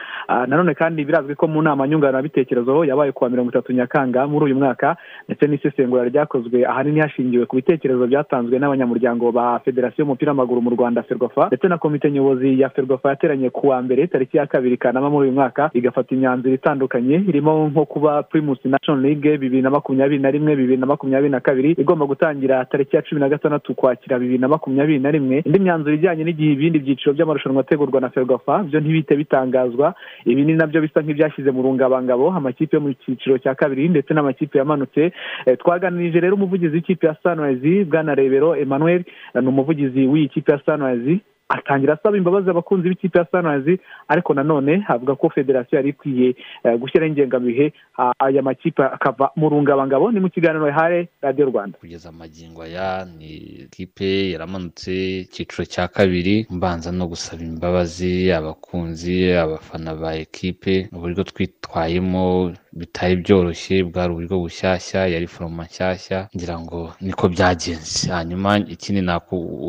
Nanone 0.47 0.73
kandi 0.73 1.05
birazwi 1.05 1.35
ko 1.35 1.47
mu 1.47 1.61
nama 1.61 1.87
nyunguranabitekerezo 1.87 2.85
yabaye 2.85 3.11
kuwa 3.11 3.29
mirongo 3.29 3.49
itatu 3.49 3.73
nyakanga 3.73 4.27
muri 4.27 4.45
uyu 4.45 4.55
mwaka 4.55 4.95
ndetse 5.27 5.47
n'isesengura 5.47 6.03
ryakozwe 6.03 6.65
ahanini 6.65 6.99
hashingiwe 6.99 7.45
ku 7.45 7.55
bitekerezo 7.55 8.07
byatanzwe 8.07 8.59
n'abanyamuryango 8.59 9.31
ba 9.31 9.59
federasiyo 9.59 10.03
y'umupira 10.05 10.31
w'amaguru 10.31 10.61
mu 10.61 10.69
rwanda 10.69 11.03
ferwafa 11.03 11.47
ndetse 11.47 11.67
na 11.67 11.77
komite 11.77 12.11
nyobozi 12.11 12.59
ya 12.61 12.69
ferwafa 12.69 13.09
yateranye 13.09 13.49
ku 13.49 13.67
wa 13.67 13.81
mbere 13.81 14.07
tariki 14.07 14.37
ya 14.37 14.45
kabiri 14.47 14.77
kanama 14.77 15.09
muri 15.09 15.27
uyu 15.29 15.35
mwaka 15.37 15.69
igafata 15.73 16.15
imyanzuro 16.15 16.53
itandukanye 16.55 17.15
irimo 17.27 17.67
nko 17.67 17.85
kuba 17.85 18.23
primus 18.23 18.59
national 18.65 19.01
league 19.01 19.37
bibiri 19.37 19.61
na 19.61 19.69
makumyabiri 19.69 20.21
na 20.21 20.31
rimwe 20.31 20.55
bibiri 20.55 20.77
na 20.77 20.85
makumyabiri 20.85 21.29
na 21.31 21.39
kabiri 21.39 21.71
igomba 21.71 22.05
gutangira 22.05 22.65
tariki 22.65 22.95
ya 22.95 23.01
cumi 23.01 23.21
na 23.21 23.29
gatandatu 23.29 23.71
ukwakira 23.71 24.19
bibiri 24.19 24.37
na 24.39 24.47
makumyabiri 24.47 24.99
na 24.99 25.11
rimwe. 25.11 25.41
Indi 25.45 25.59
myanzuro 25.59 25.95
ijyanye 25.95 26.23
n'igihe 26.35 26.51
ibindi 26.53 26.79
byiciro 26.83 27.13
by'amarushanwa 27.15 27.61
ategurwa 27.63 28.01
na 28.01 28.09
ferwafa 28.09 28.63
byo 28.67 28.79
ntibite 28.79 29.15
bitangazwa. 29.15 29.95
Ibi 30.25 30.43
ni 30.45 30.53
na 30.53 30.67
byo 30.67 30.81
bisa 30.83 30.99
nk'ibyashyize 31.01 31.51
mu 31.51 31.63
rungabangabo 31.63 32.27
amakipe 32.35 32.75
yo 32.75 32.81
mu 32.83 32.91
cyiciro 32.93 33.37
cya 33.39 33.55
kabiri 33.55 33.89
ndetse 33.89 34.11
n'amakipe 34.13 34.57
yamanutse. 34.59 35.11
Eh, 35.45 35.57
twaganirije 35.57 36.19
rero 36.19 36.35
umuvugizi 36.35 36.75
w'ikipe 36.75 37.07
ya 37.07 37.15
sunrise 37.23 37.85
bwana 37.87 38.15
rebero 38.15 38.55
emmanuel 38.55 39.01
eh, 39.33 39.41
ni 39.41 39.47
umuvugizi 39.47 40.03
w'iyi 40.11 40.27
kipe 40.29 40.51
ya 40.51 40.59
sunrise. 40.65 41.19
Atangira 41.49 41.93
asaba 41.93 42.17
imbabazi 42.17 42.49
abakunzi 42.49 42.89
b'ikipe 42.89 43.19
ya 43.19 43.25
sunrise 43.31 43.79
ariko 44.07 44.33
nanone 44.33 44.83
avuga 44.87 45.15
ko 45.15 45.29
federasiyo 45.29 45.77
yari 45.77 45.89
ikwiye 45.89 46.35
eh, 46.63 46.77
gushyiraho 46.79 47.09
ingengabihe 47.11 47.73
ah, 47.97 48.11
aya 48.19 48.41
makipe 48.41 48.83
akava 48.83 49.29
mu 49.35 49.49
rungabangabo. 49.49 50.11
Ni 50.11 50.19
mu 50.19 50.29
kiganiro 50.29 50.67
yahaye 50.67 51.09
radiyo 51.21 51.45
rwanda. 51.47 51.77
Kugeza 51.77 52.09
amagingo 52.09 52.61
aya 52.61 53.05
ni 53.17 53.31
ikipe 53.69 54.31
yaramanutse 54.31 55.19
icyiciro 55.21 55.65
cya 55.65 55.87
kabiri 55.87 56.47
mbanza 56.49 56.91
no 56.91 57.07
gusaba 57.07 57.43
imbabazi 57.43 58.31
abakunzi 58.31 59.31
abafana 59.33 59.95
ba 59.95 60.15
ekipe 60.15 60.89
uburyo 60.93 61.23
twitwayemo 61.23 62.51
bitari 62.75 63.15
byoroshye 63.23 63.83
bwari 63.87 64.11
uburyo 64.13 64.35
bushyashya 64.43 65.07
yari 65.13 65.27
foroma 65.27 65.63
nshyashya 65.65 66.27
ngira 66.35 66.55
ngo 66.59 66.79
niko 67.01 67.25
byagenze. 67.33 68.09
Hanyuma 68.11 68.49
ikindi 68.75 69.01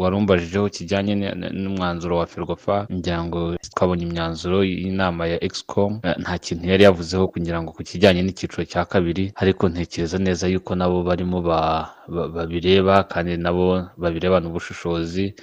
warumbajijeho 0.00 0.68
kijyanye 0.68 1.14
n'umwanzuro 1.62 2.16
wa 2.20 2.26
ferwafa 2.26 2.86
ngira 2.92 3.24
ngo 3.24 3.40
twabonye 3.74 4.04
imyanzuro 4.08 4.64
y'inama 4.64 5.22
ya 5.32 5.38
excom 5.44 6.00
eh, 6.04 6.14
nta 6.22 6.34
kintu 6.38 6.64
yari 6.68 6.82
yavuzeho 6.84 7.28
kugira 7.28 7.62
ngo 7.62 7.70
ku 7.72 7.82
kijyanye 7.82 8.22
n'icyiciro 8.22 8.64
cya 8.72 8.82
kabiri 8.84 9.24
ariko 9.42 9.68
ntekereza 9.68 10.18
neza 10.18 10.44
yuko 10.52 10.74
nabo 10.74 11.02
barimo 11.08 11.38
ba- 11.48 11.94
ba- 12.14 12.28
babireba 12.28 12.94
kandi 13.12 13.36
nabo 13.36 13.66
babirebana 13.96 14.48
ubushishozi 14.48 15.34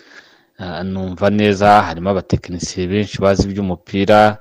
Ah, 0.60 0.84
numva 0.84 1.30
neza 1.34 1.82
harimo 1.82 2.10
abatekinisiye 2.14 2.86
benshi 2.88 3.18
bazi 3.24 3.42
iby'umupira 3.50 4.38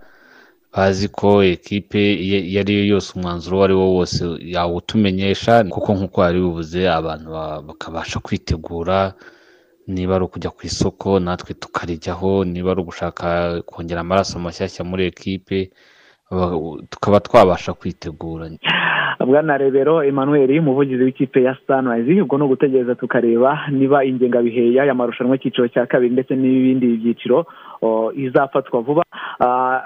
bazi 0.76 1.08
ko 1.08 1.42
ekipe 1.44 2.00
iyo 2.24 2.60
ari 2.60 2.72
yo 2.78 2.84
yose 2.96 3.12
umwanzuro 3.16 3.56
uwo 3.56 3.64
ari 3.64 3.74
wo 3.74 3.86
wose 3.94 4.22
yawutumenyesha 4.40 5.64
kuko 5.68 5.92
nk'uko 5.94 6.20
wari 6.20 6.40
bivuze 6.40 6.88
abantu 6.88 7.28
ba- 7.30 7.62
bakabasha 7.62 8.18
kwitegura 8.24 9.12
niba 9.86 10.14
ari 10.16 10.24
ukujya 10.24 10.50
ku 10.50 10.60
isoko 10.66 11.20
natwe 11.20 11.54
tukarijyaho 11.54 12.44
niba 12.44 12.70
ari 12.72 12.80
ugushaka 12.80 13.60
kongera 13.68 14.00
amaraso 14.00 14.38
mashyashya 14.38 14.84
muri 14.84 15.06
ekipe 15.12 15.70
ba- 16.30 16.56
tukaba 16.90 17.20
twabasha 17.20 17.72
kwitegura. 17.76 18.48
Bwana 19.22 19.58
rebero 19.58 20.02
emmanuel 20.02 20.50
umuvugizi 20.58 21.04
w'ikipe 21.04 21.42
ya 21.42 21.54
sunrise 21.66 22.22
ubwo 22.22 22.38
ni 22.38 22.44
ugutegereza 22.44 22.94
tukareba 22.94 23.68
niba 23.70 24.04
ingengabihe 24.04 24.72
y'aya 24.74 24.94
marushanwa 24.94 25.36
y'icyiciro 25.36 25.68
cya 25.68 25.86
kabiri 25.86 26.12
ndetse 26.16 26.34
n'ibindi 26.34 26.86
byiciro 26.98 27.46
izafatwa 28.16 28.80
vuba 28.80 29.02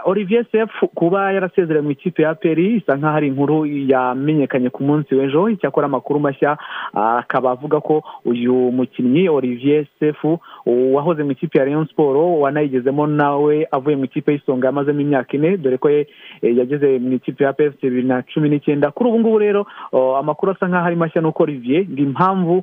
olivier 0.05 0.45
sef 0.53 0.71
kuba 0.95 1.33
yarasezereye 1.33 1.83
mu 1.83 1.91
ikipe 1.91 2.23
ya 2.23 2.35
peri 2.35 2.77
isa 2.77 2.97
nk'aho 2.97 3.17
ari 3.17 3.27
inkuru 3.29 3.67
yamenyekanye 3.67 4.71
ku 4.71 4.83
munsi 4.83 5.15
w'ejo. 5.15 5.49
Icyakora 5.49 5.87
amakuru 5.87 6.21
mashya 6.21 6.57
akaba 6.95 7.51
avuga 7.51 7.81
ko 7.81 8.03
uyu 8.25 8.55
mukinnyi 8.73 9.29
olivier 9.29 9.87
sef 9.99 10.19
wahoze 10.67 11.23
mu 11.23 11.31
ikipe 11.33 11.59
ya 11.59 11.65
rayon 11.65 11.87
siporo 11.87 12.39
wanayigezemo 12.41 13.07
nawe 13.07 13.69
avuye 13.71 13.97
mu 13.97 14.05
ikipe 14.05 14.33
y'isonga 14.33 14.67
yamazemo 14.67 15.01
imyaka 15.01 15.37
ine 15.37 15.57
dore 15.57 15.79
ko 15.79 15.89
eh, 15.91 16.07
yageze 16.43 16.99
mu 16.99 17.13
ikipe 17.13 17.45
ya 17.45 17.53
pfc 17.53 17.81
bibiri 17.83 18.03
na 18.09 18.23
cumi 18.23 18.49
n'icyenda. 18.49 18.91
Kuri 18.91 19.11
ubu 19.11 19.19
ngubu 19.21 19.39
rero 19.39 19.67
amakuru 20.19 20.53
asa 20.53 20.67
nk'aho 20.69 20.87
ari 20.87 20.97
mashya 20.97 21.23
nuko 21.23 21.43
olivier 21.43 21.87
impamvu 21.97 22.63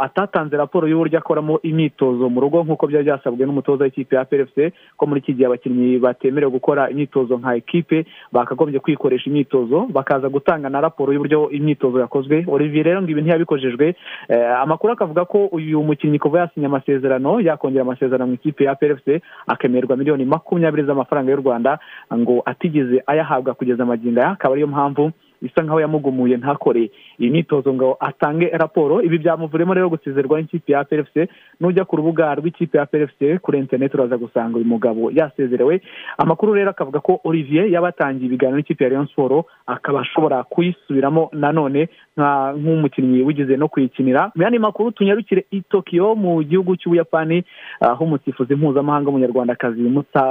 atatanze 0.00 0.56
raporo 0.56 0.88
y'uburyo 0.88 1.18
akoramo 1.18 1.60
imyitozo 1.62 2.28
mu 2.30 2.40
rugo 2.40 2.64
nk'uko 2.64 2.86
byari 2.86 3.04
byasabwe 3.04 3.46
n'umutoza 3.46 3.84
w'ikipe 3.84 4.16
ya 4.16 4.24
pfc 4.24 4.72
ko 4.96 5.06
muri 5.06 5.20
iki 5.20 5.34
gihe 5.34 5.46
abakinnyi 5.46 5.98
batemerewe 5.98 6.52
gukora 6.52 6.90
imyitozo 6.90 7.36
nka 7.38 7.56
ekipe 7.56 8.06
bakagombye 8.32 8.80
kwikoresha 8.80 9.30
imyitozo 9.30 9.86
bakaza 9.92 10.28
gutanga 10.28 10.68
na 10.70 10.80
raporo 10.80 11.12
y'uburyo 11.12 11.50
imyitozo 11.50 12.00
yakozwe. 12.00 12.44
Olivier 12.48 12.84
rero 12.84 13.02
ngo 13.02 13.10
ibi 13.10 13.20
ntiyabikojejwe. 13.22 13.94
Eh, 14.28 14.60
amakuru 14.60 14.92
akavuga 14.92 15.24
ko 15.24 15.46
uyu 15.52 15.82
mukinnyi 15.82 16.18
kuva 16.18 16.40
yasinya 16.40 16.66
amasezerano 16.66 17.41
yakongera 17.46 17.82
amasezerano 17.82 18.26
mu 18.26 18.34
ikipe 18.34 18.64
ya 18.64 18.74
pfc 18.74 19.22
akemererwa 19.46 19.96
miliyoni 19.96 20.24
makumyabiri 20.24 20.82
z'amafaranga 20.86 21.30
y'u 21.32 21.40
rwanda 21.42 21.78
ngo 22.14 22.42
atigeze 22.44 23.02
ayahabwa 23.06 23.54
kugeza 23.54 23.82
amagingo 23.82 24.20
aya. 24.20 24.30
Akaba 24.30 24.54
ariyo 24.54 24.66
mpamvu 24.66 25.10
bisa 25.42 25.62
nkaho 25.62 25.80
yamugumuye 25.80 26.36
ntakore 26.36 26.90
iyi 27.18 27.30
myitozo 27.30 27.74
ngo 27.74 27.96
atange 28.00 28.46
raporo. 28.52 29.02
Ibi 29.02 29.18
byamuvuremo 29.18 29.74
rero 29.74 29.88
gusezerwa 29.88 30.38
n'ikipe 30.40 30.72
ya 30.72 30.84
pfc 30.84 31.28
nujya 31.60 31.84
ku 31.84 31.96
rubuga 31.96 32.34
rw'ikipe 32.34 32.78
ya 32.78 32.86
pfc 32.86 33.38
kuri 33.42 33.58
interineti 33.58 33.96
uraza 33.96 34.16
gusanga 34.18 34.56
uyu 34.56 34.66
mugabo 34.66 35.10
yasezerewe. 35.10 35.80
Amakuru 36.18 36.54
rero 36.54 36.70
akavuga 36.70 37.00
ko 37.00 37.20
olivier 37.24 37.66
yaba 37.66 37.86
yatangiye 37.90 38.26
ibiganiro 38.26 38.56
n'ikipe 38.58 38.84
ya 38.84 38.90
rayon 38.90 39.06
siporo 39.06 39.44
akaba 39.66 40.00
ashobora 40.00 40.42
kuyisubiramo 40.44 41.30
nanone 41.32 41.88
nk'umukinnyi 42.16 43.22
wigeze 43.22 43.56
no 43.56 43.68
kuyikinira. 43.68 44.30
Mu 44.34 44.42
yandi 44.42 44.58
makuru 44.58 44.90
tunyarukire 44.92 45.44
i 45.50 45.60
tokiyo 45.62 46.14
mu 46.14 46.42
gihugu 46.44 46.76
cy'ubuyapani 46.76 47.44
aho 47.80 48.04
umusifuzi 48.04 48.54
mpuzamahanga 48.54 49.06
w'umunyarwandakazi 49.10 49.82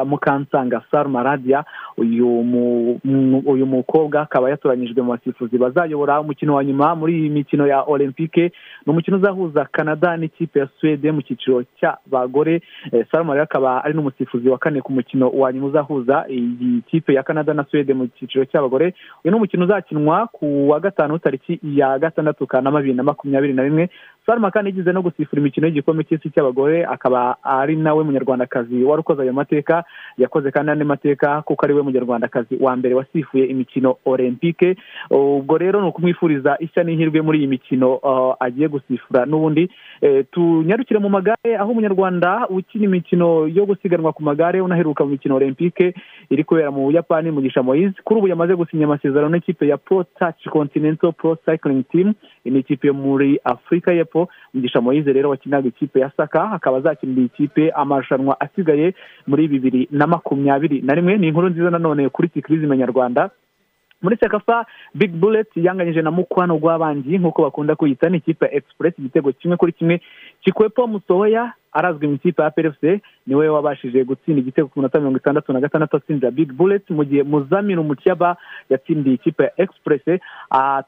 mukansanga 0.06 0.82
salma 0.92 1.24
radia 1.24 1.64
uyu 1.98 2.28
mu- 2.28 3.00
mu- 3.04 3.44
uyu 3.46 3.66
mukobwa 3.66 4.22
akaba 4.22 4.50
yatoranyijwe 4.50 5.02
mu 5.02 5.12
basifuzi 5.12 5.58
bazayobora 5.58 6.22
umukino 6.22 6.56
wa 6.56 6.64
nyuma 6.64 6.96
muri 6.96 7.20
iyi 7.20 7.30
mikino 7.30 7.68
ya 7.68 7.82
olympique. 7.84 8.52
Ni 8.86 8.92
umukino 8.92 9.18
uzahuza 9.18 9.66
canada 9.72 10.18
n'ikipe 10.18 10.60
ya 10.60 10.68
suwede 10.80 11.12
mu 11.12 11.22
cyiciro 11.22 11.64
cy'abagore. 11.80 12.62
Salama 13.12 13.34
rero 13.34 13.44
akaba 13.44 13.84
ari 13.84 13.94
n'umusifuzi 13.94 14.50
wa 14.50 14.58
kane 14.58 14.82
ku 14.82 14.92
mukino 14.94 15.30
wa 15.30 15.54
nyuma 15.54 15.68
uzahuza 15.68 16.26
iyi 16.30 16.82
kipe 16.88 17.14
ya 17.14 17.24
canada 17.24 17.54
na 17.54 17.64
suwede 17.66 17.94
mu 17.94 18.08
cyiciro 18.08 18.46
cy'abagore. 18.46 18.94
Uyu 19.26 19.32
ni 19.32 19.36
umukino 19.38 19.64
uzakinwa 19.66 20.28
ku 20.28 20.70
wa 20.70 20.80
gatanu 20.80 21.20
tariki 21.20 21.60
ya 21.80 22.00
gatandatu 22.00 22.48
kanama 22.48 22.80
bibiri 22.80 22.98
na 22.98 23.04
makumyabiri 23.04 23.54
na 23.54 23.64
rimwe 23.64 23.90
salma 24.26 24.52
kandi 24.52 24.70
yigeze 24.70 24.92
no 24.94 25.02
gusifura 25.02 25.40
imikino 25.42 25.68
y'igikombe 25.68 26.04
cy'isi 26.04 26.30
cy'abagore 26.30 26.86
akaba 26.86 27.38
ari 27.44 27.76
nawe 27.76 28.04
munyarwandakazi 28.04 28.84
wari 28.84 29.00
ukoze 29.02 29.22
ayo 29.22 29.34
mateka 29.34 29.84
yakoze 30.18 30.52
kandi 30.52 30.72
andi 30.72 30.86
mateka 30.86 31.42
kuko 31.42 31.66
ari 31.66 31.74
we 31.74 31.82
munyarwandakazi 31.82 32.56
wa 32.60 32.76
mbere 32.76 32.96
wasifuye 32.96 33.46
imikino 33.46 33.96
olympique 34.06 34.76
ubwo 35.10 35.58
rero 35.58 35.82
ni 35.82 35.88
ukumwifuriza 35.88 36.58
ishya 36.60 36.84
n'ihirwe 36.84 37.22
muri 37.22 37.38
iyi 37.40 37.48
mikino 37.48 38.00
agiye 38.40 38.68
gusifura 38.68 39.26
n'ubundi. 39.26 39.70
Tunyarukire 40.32 41.00
mu 41.00 41.10
magare 41.10 41.58
aho 41.60 41.72
umunyarwanda 41.72 42.48
ukina 42.50 42.86
imikino 42.86 43.48
yo 43.48 43.66
gusiganwa 43.66 44.14
ku 44.14 44.24
magare 44.24 44.62
unaheruka 44.62 45.04
mu 45.04 45.10
mikino 45.12 45.36
olympique 45.36 45.94
iri 46.30 46.44
kubera 46.44 46.72
mu 46.72 46.86
buyapani 46.86 47.32
mugisha 47.32 47.64
moise. 47.64 47.94
Kuri 48.04 48.18
ubu 48.20 48.28
yamaze 48.28 48.56
gusinya 48.56 48.86
amasezerano 48.86 49.30
n'ikipe 49.30 49.68
ya 49.68 49.78
pro 49.78 50.04
touch 50.04 50.46
continental 50.50 51.12
pro 51.14 51.36
cycling 51.62 51.84
team 51.92 52.14
ni 52.46 52.60
ikipe 52.60 52.88
yo 52.88 52.94
muri 52.94 53.40
afurika 53.44 53.94
y'epfo. 53.94 54.28
Mugisha 54.54 54.82
moise 54.82 55.14
rero 55.14 55.30
wakinaga 55.30 55.68
ikipe 55.68 56.00
ya 56.00 56.12
saka 56.18 56.52
akaba 56.52 56.78
azakinira 56.78 57.22
ikipe 57.22 57.70
amarushanwa 57.72 58.42
asigaye 58.42 58.94
muri 59.28 59.48
bibiri 59.48 59.88
na 59.92 60.08
makumyabiri 60.08 60.82
na 60.82 60.94
rimwe. 60.94 61.18
Ni 61.18 61.28
inkuru 61.28 61.50
nziza 61.50 61.70
nanone 61.70 62.10
kuri 62.10 62.30
sikirizime 62.34 62.78
nyarwanda. 62.78 63.30
Muri 64.02 64.18
sekafa 64.18 64.66
big 64.96 65.12
bullet 65.12 65.48
yanganyije 65.56 66.02
na 66.02 66.12
mukwano 66.12 66.58
rw'abangi 66.58 67.18
nk'uko 67.18 67.42
bakunda 67.44 67.76
kuyita 67.76 68.10
ni 68.10 68.18
ikipe 68.18 68.46
ya 68.46 68.54
express 68.54 68.94
igitego 69.00 69.32
kimwe 69.32 69.58
kuri 69.58 69.72
kimwe 69.74 70.02
kikwepo. 70.42 70.88
Musohoya 70.88 71.54
arazwi 71.74 72.08
mu 72.08 72.14
ikipe 72.16 72.42
ya 72.42 72.52
PFC 72.52 72.84
ni 73.28 73.36
we 73.36 73.50
wabashije 73.50 74.04
gutsinda 74.04 74.42
igitego 74.42 74.68
ku 74.68 74.80
minota 74.80 75.00
mirongo 75.00 75.18
itandatu 75.18 75.54
na 75.54 75.60
gatandatu 75.60 75.98
atsinda 75.98 76.32
big 76.32 76.54
bullet. 76.54 76.90
Mu 76.90 77.04
gihe 77.06 77.24
muzamini 77.24 77.80
umukiyaba 77.80 78.38
yatsindiye 78.70 79.16
ikipe 79.16 79.44
ya 79.44 79.52
express 79.58 80.02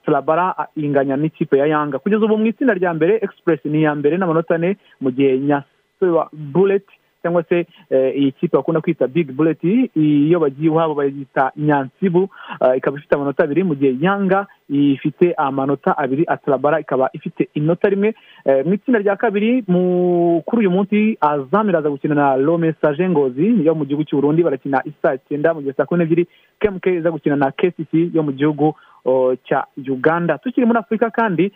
turabara 0.06 0.56
inganya 0.76 1.18
n'ikipe 1.18 1.58
ya 1.58 1.66
yanga. 1.66 2.00
Kugeza 2.00 2.26
ubu 2.26 2.38
mu 2.38 2.46
itsinda 2.46 2.74
rya 2.74 2.94
mbere 2.94 3.20
express 3.22 3.60
ni 3.66 3.80
iya 3.80 3.96
mbere 3.96 4.18
n'amanota 4.18 4.56
ane 4.56 4.78
mu 5.02 5.12
gihe 5.12 5.38
nyasewa 5.40 6.30
bullet 6.34 6.86
cyangwa 7.24 7.44
se 7.50 7.66
iyi 8.20 8.32
kipe 8.32 8.58
bakunda 8.58 8.82
kwita 8.82 9.08
big 9.08 9.32
bullet 9.32 9.64
iyo 9.96 10.40
bagiye 10.40 10.68
iwabo 10.68 10.94
bayita 10.96 11.52
nyansibu 11.58 12.30
ikaba 12.78 12.98
ifite 12.98 13.16
amanota 13.16 13.44
abiri 13.44 13.64
mu 13.64 13.76
gihe 13.76 13.96
yanga 14.02 14.48
ifite 14.70 15.34
amanota 15.38 15.98
abiri 15.98 16.24
atarabara 16.28 16.80
ikaba 16.80 17.10
ifite 17.14 17.50
inota 17.54 17.90
rimwe. 17.90 18.14
Mu 18.66 18.74
itsinda 18.74 19.00
rya 19.00 19.16
kabiri 19.16 19.64
kuri 20.46 20.60
uyu 20.60 20.72
munsi 20.72 21.18
azamu 21.22 21.70
iraza 21.70 21.90
gukina 21.90 22.16
na 22.16 22.36
rome 22.36 22.74
saje 22.82 23.10
ngozi 23.10 23.66
yo 23.66 23.76
mu 23.76 23.86
gihugu 23.86 24.04
cy'u 24.04 24.18
Burundi 24.22 24.44
barakina 24.44 24.82
isaa 24.86 25.18
cyenda 25.30 25.54
mu 25.54 25.62
gihe 25.62 25.74
saa 25.74 25.86
kumi 25.86 26.00
n'ebyiri 26.04 26.28
kemuke 26.60 26.96
iza 26.96 27.12
gukina 27.12 27.36
na 27.36 27.52
kcc 27.52 27.92
yo 28.14 28.24
mu 28.24 28.32
gihugu 28.32 28.74
cya 29.44 29.68
uganda. 29.78 30.38
Tukiri 30.38 30.66
muri 30.66 30.80
afurika 30.80 31.10
kandi 31.12 31.52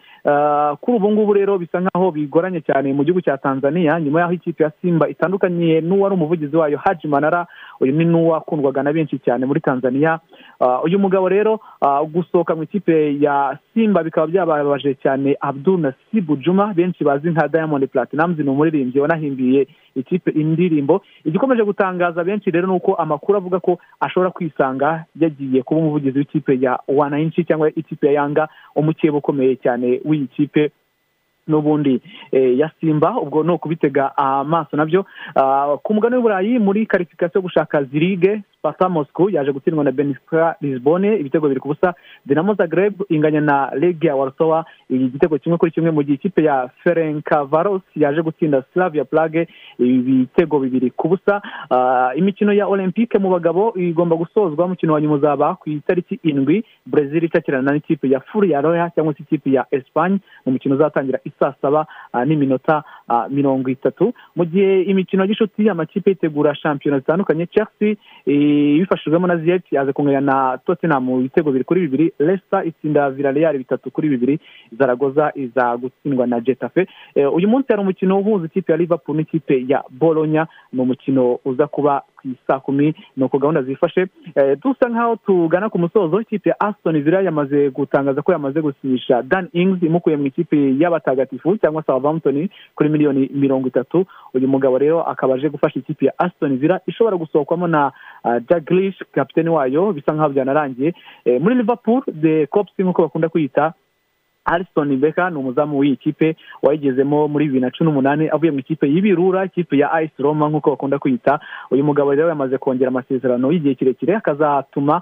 kuri 0.81 0.97
ubu 0.97 1.11
ngubu 1.11 1.33
rero 1.33 1.57
bisa 1.57 1.79
nkaho 1.79 2.11
bigoranye 2.11 2.61
cyane 2.61 2.93
mu 2.93 3.03
gihugu 3.03 3.21
cya 3.21 3.37
tanzania. 3.37 3.99
Nyuma 3.99 4.19
y'aho 4.19 4.33
ikipe 4.33 4.63
ya 4.63 4.71
simba 4.81 5.07
itandukanye 5.09 5.81
n'uwari 5.81 6.15
umuvugizi 6.15 6.55
wayo 6.57 6.77
haji 6.77 7.07
manara 7.07 7.47
uyu 7.79 7.93
ni 7.93 8.05
n'uwakundwaga 8.05 8.83
na 8.83 8.93
benshi 8.93 9.19
cyane 9.19 9.45
muri 9.45 9.61
tanzania. 9.61 10.19
Uyu 10.83 10.99
mugabo 10.99 11.29
rero 11.29 11.59
gusohoka 12.11 12.55
mu 12.55 12.63
ikipe 12.63 12.96
ya 13.19 13.57
simba 13.73 14.03
bikaba 14.03 14.27
byababaje 14.27 14.93
cyane 15.03 15.35
abdul 15.41 15.79
nasibu 15.79 16.35
juma 16.37 16.73
benshi 16.73 17.03
bazi 17.03 17.29
nka 17.29 17.47
diamond 17.47 17.87
platinumz 17.87 18.39
ni 18.39 18.49
umuririmbyi 18.49 18.99
wanahimbiye 18.99 19.67
ikipe 19.95 20.31
indirimbo. 20.31 21.01
Igikomeje 21.25 21.63
gutangaza 21.63 22.23
benshi 22.23 22.51
rero 22.51 22.67
ni 22.67 22.73
uko 22.73 22.93
amakuru 22.95 23.37
avuga 23.37 23.59
ko 23.59 23.79
ashobora 23.99 24.31
kwisanga 24.31 25.05
yagiye 25.19 25.63
kuba 25.63 25.79
umuvugizi 25.81 26.17
w'ikipe 26.19 26.57
ya 26.61 26.79
wanayinshi 26.87 27.43
cyangwa 27.43 27.69
ikipe 27.75 28.07
ya 28.07 28.13
yanga 28.13 28.47
umukeba 28.75 29.17
ukomeye 29.17 29.55
cyane 29.55 30.01
w'iyi 30.05 30.27
kipe 30.27 30.71
n'ubundi. 31.47 32.01
Ya 32.31 32.71
simba 32.79 33.17
ubwo 33.21 33.43
ni 33.43 33.51
ukubitega 33.51 34.17
amaso 34.17 34.77
na 34.77 34.85
byo. 34.85 35.05
Ku 35.83 35.93
mugani 35.93 36.15
w'uburayi 36.15 36.59
muri 36.59 36.85
karifikasiyo 36.85 37.39
yo 37.39 37.41
gushaka 37.41 37.83
zirige 37.83 38.41
sipata 38.67 38.89
mosco 38.89 39.29
yaje 39.29 39.51
gutsindwa 39.51 39.83
na 39.83 39.91
benisika 39.91 40.55
lisbonne 40.61 41.15
ibitego 41.19 41.47
biri 41.47 41.59
ku 41.59 41.67
busa. 41.67 41.93
Dinamo 42.25 42.53
zagreb 42.53 43.01
inganya 43.09 43.41
na 43.41 43.71
legia 43.75 44.15
warsowa 44.15 44.65
igitego 44.89 45.37
kimwe 45.39 45.57
kuri 45.57 45.71
kimwe 45.71 45.91
mu 45.91 46.03
gihe 46.03 46.15
ikipe 46.15 46.43
ya 46.43 46.69
ferenkavaros 46.83 47.81
yaje 47.95 48.21
gutsinda 48.21 48.63
slavia 48.73 49.05
plage 49.05 49.47
ibitego 49.79 50.59
bibiri 50.59 50.91
ku 50.91 51.07
busa. 51.07 51.41
Imikino 52.15 52.53
ya 52.53 52.67
olympique 52.67 53.19
mu 53.19 53.29
bagabo 53.29 53.73
igomba 53.75 54.15
gusozwa 54.15 54.65
umukino 54.65 54.93
wa 54.93 55.01
nyuma 55.01 55.15
uzaba 55.15 55.55
ku 55.55 55.69
itariki 55.69 56.19
indwi. 56.23 56.63
Brezil 56.85 57.23
itakirana 57.23 57.71
n'ikipe 57.71 58.09
ya 58.09 58.19
furi 58.19 58.51
ya 58.51 58.61
roya 58.61 58.91
cyangwa 58.95 59.13
se 59.13 59.23
ikipe 59.23 59.51
ya 59.51 59.65
esipanye 59.71 60.19
umukino 60.45 60.75
uzatangira 60.75 61.19
saa 61.39 61.53
saba 61.61 61.87
n'iminota 62.25 62.83
mirongo 63.29 63.69
itatu. 63.69 64.13
Mu 64.35 64.45
gihe 64.45 64.81
imikino 64.81 65.23
y'ishuti 65.25 65.69
amakipe 65.69 66.09
yitegura 66.09 66.55
shampiyona 66.55 66.99
zitandukanye 66.99 67.47
chelsea 67.47 67.95
ibifashijwemo 68.57 69.27
na 69.27 69.37
ziyeti 69.37 69.75
yaje 69.75 69.93
kunganya 69.93 70.21
na 70.21 70.57
tottenham 70.65 71.09
ibitego 71.19 71.49
bibiri 71.49 71.63
kuri 71.63 71.81
bibiri. 71.81 72.13
Leicester 72.19 72.67
itsinda 72.67 73.09
villarreal 73.09 73.57
bitatu 73.57 73.91
kuri 73.91 74.09
bibiri. 74.09 74.39
Zaragoza 74.79 75.31
iza 75.35 75.77
gutsindwa 75.77 76.27
na 76.27 76.39
getafe. 76.39 76.87
Uyu 77.33 77.47
munsi 77.47 77.67
hari 77.69 77.81
umukino 77.81 78.19
uhuza 78.19 78.45
ikipe 78.45 78.71
ya 78.71 78.77
liverpool 78.77 79.17
n'ikipe 79.17 79.65
ya 79.67 79.83
bolonya 79.89 80.47
ni 80.73 80.81
umukino 80.81 81.39
uza 81.45 81.67
kuba 81.67 82.01
ku 82.17 82.27
isaa 82.27 82.59
kumi 82.59 82.95
ni 83.17 83.23
uko 83.23 83.37
gahunda 83.39 83.61
zifashe. 83.61 84.07
Dusa 84.63 84.89
nk'aho 84.89 85.15
tugana 85.15 85.69
ku 85.69 85.79
musozo 85.79 86.21
ikipe 86.21 86.49
ya 86.49 86.59
aston 86.59 87.01
villa 87.03 87.21
yamaze 87.21 87.69
gutangaza 87.69 88.21
ko 88.21 88.31
yamaze 88.31 88.61
gusinyisha 88.61 89.21
dan 89.23 89.49
ings 89.53 89.83
imukuye 89.83 90.17
mu 90.17 90.25
ikipe 90.25 90.57
y'abatagatifu 90.79 91.57
cyangwa 91.57 91.83
southampton 91.83 92.49
kuri 92.75 92.89
miliyoni 92.89 93.29
mirongo 93.33 93.67
itatu. 93.67 94.05
Uyu 94.33 94.47
mugabo 94.47 94.77
rero 94.77 95.03
akaba 95.03 95.35
aje 95.35 95.49
gufasha 95.49 95.79
ikipe 95.79 96.05
ya 96.05 96.13
aston 96.19 96.57
villa 96.57 96.79
ishobora 96.87 97.17
gusohokwamo 97.17 97.67
na 97.67 97.91
jagrish 98.49 98.97
kapitene 99.11 99.49
wayo 99.49 99.93
bisa 99.93 100.13
nk'aho 100.13 100.29
byanarangiye. 100.29 100.93
Muri 101.39 101.55
liverpool 101.55 102.01
the 102.21 102.47
cops 102.47 102.71
nk'uko 102.79 103.01
bakunda 103.01 103.29
kwiyita 103.29 103.73
Alison 104.47 104.97
Beka 104.97 105.29
ni 105.29 105.37
umuzamu 105.37 105.77
w'iyi 105.79 105.95
kipe 105.95 106.35
wayigezemo 106.63 107.27
muri 107.27 107.45
bibiri 107.45 107.61
na 107.61 107.71
cumi 107.71 107.87
n'umunani 107.89 108.29
avuye 108.29 108.51
mu 108.51 108.59
ikipe 108.59 108.87
y'ibirura 108.87 109.45
ikipe 109.45 109.77
ya 109.77 109.91
ayisi 109.91 110.23
roma 110.23 110.49
nk'uko 110.49 110.69
bakunda 110.69 110.99
kwita. 110.99 111.39
Uyu 111.71 111.83
mugabo 111.83 112.13
rero 112.15 112.29
yamaze 112.29 112.57
kongera 112.57 112.87
amasezerano 112.89 113.51
y'igihe 113.51 113.75
kirekire 113.75 114.15
akazatuma 114.15 115.01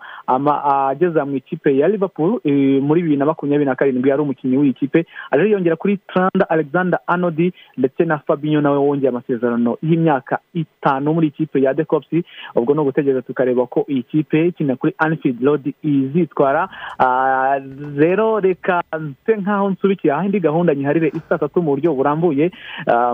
ageza 0.90 1.26
mu 1.26 1.36
ikipe 1.36 1.78
ya 1.78 1.88
liverpool 1.88 2.40
muri 2.82 3.02
bibiri 3.02 3.18
na 3.18 3.26
makumyabiri 3.26 3.66
na 3.70 3.76
karindwi 3.76 4.10
yari 4.10 4.22
umukinnyi 4.22 4.58
w'iyi 4.58 4.74
kipe. 4.74 5.06
Aje 5.32 5.50
yongera 5.50 5.76
kuri 5.76 5.98
tranda 6.08 6.50
alexander 6.50 7.00
anodi 7.08 7.54
ndetse 7.78 8.06
na 8.06 8.18
fabinho 8.20 8.62
nawe 8.62 8.78
wongeye 8.78 9.10
amasezerano 9.10 9.78
y'imyaka 9.84 10.40
itanu 10.54 11.14
muri 11.14 11.28
ikipe 11.28 11.62
ya 11.62 11.74
cops 11.86 12.08
ubwo 12.56 12.74
ni 12.74 12.80
ugutegereza 12.80 13.22
tukareba 13.22 13.66
ko 13.68 13.86
iyi 13.90 14.04
kipe 14.04 14.48
ikina 14.48 14.76
kuri 14.76 14.94
anfield 14.98 15.44
road 15.44 15.74
izitwara. 15.84 16.70
Rero 17.96 18.40
reka 18.40 18.82
nk'aho 19.38 19.70
nsubikiye 19.70 20.14
aho 20.14 20.24
indi 20.26 20.40
gahunda 20.40 20.76
nyiharire 20.76 21.12
isa 21.16 21.38
tatu 21.38 21.62
mu 21.62 21.70
buryo 21.76 21.94
burambuye 21.94 22.52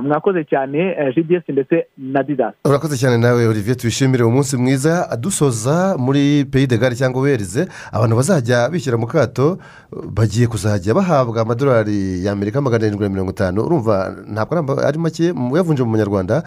mwakoze 0.04 0.44
cyane 0.44 0.96
gds 1.16 1.44
ndetse 1.50 1.86
na 1.98 2.24
didas 2.24 2.54
urakoze 2.66 2.98
cyane 2.98 3.18
nawe 3.18 3.48
olivier. 3.48 3.76
Tubishimire 3.78 4.24
umunsi 4.24 4.58
mwiza 4.58 5.18
dusoza 5.20 5.96
muri 5.98 6.46
peyi 6.52 6.68
de 6.68 6.78
gare 6.78 6.96
cyangwa 6.96 7.22
ubereze 7.22 7.68
abantu 7.92 8.16
bazajya 8.16 8.70
bishyira 8.70 8.98
mu 8.98 9.08
kato 9.08 9.58
bagiye 9.92 10.48
kuzajya 10.48 10.94
bahabwa 10.94 11.42
amadolari 11.42 12.24
y'amerika 12.26 12.62
magana 12.62 12.86
arindwi 12.86 13.04
na 13.04 13.10
mirongo 13.10 13.32
itanu. 13.32 13.62
Urumva 13.66 14.16
ntabwo 14.28 14.80
ari 14.82 14.98
make 15.00 15.32
uyavunje 15.32 15.84
mu 15.84 15.90
munyarwanda 15.92 16.44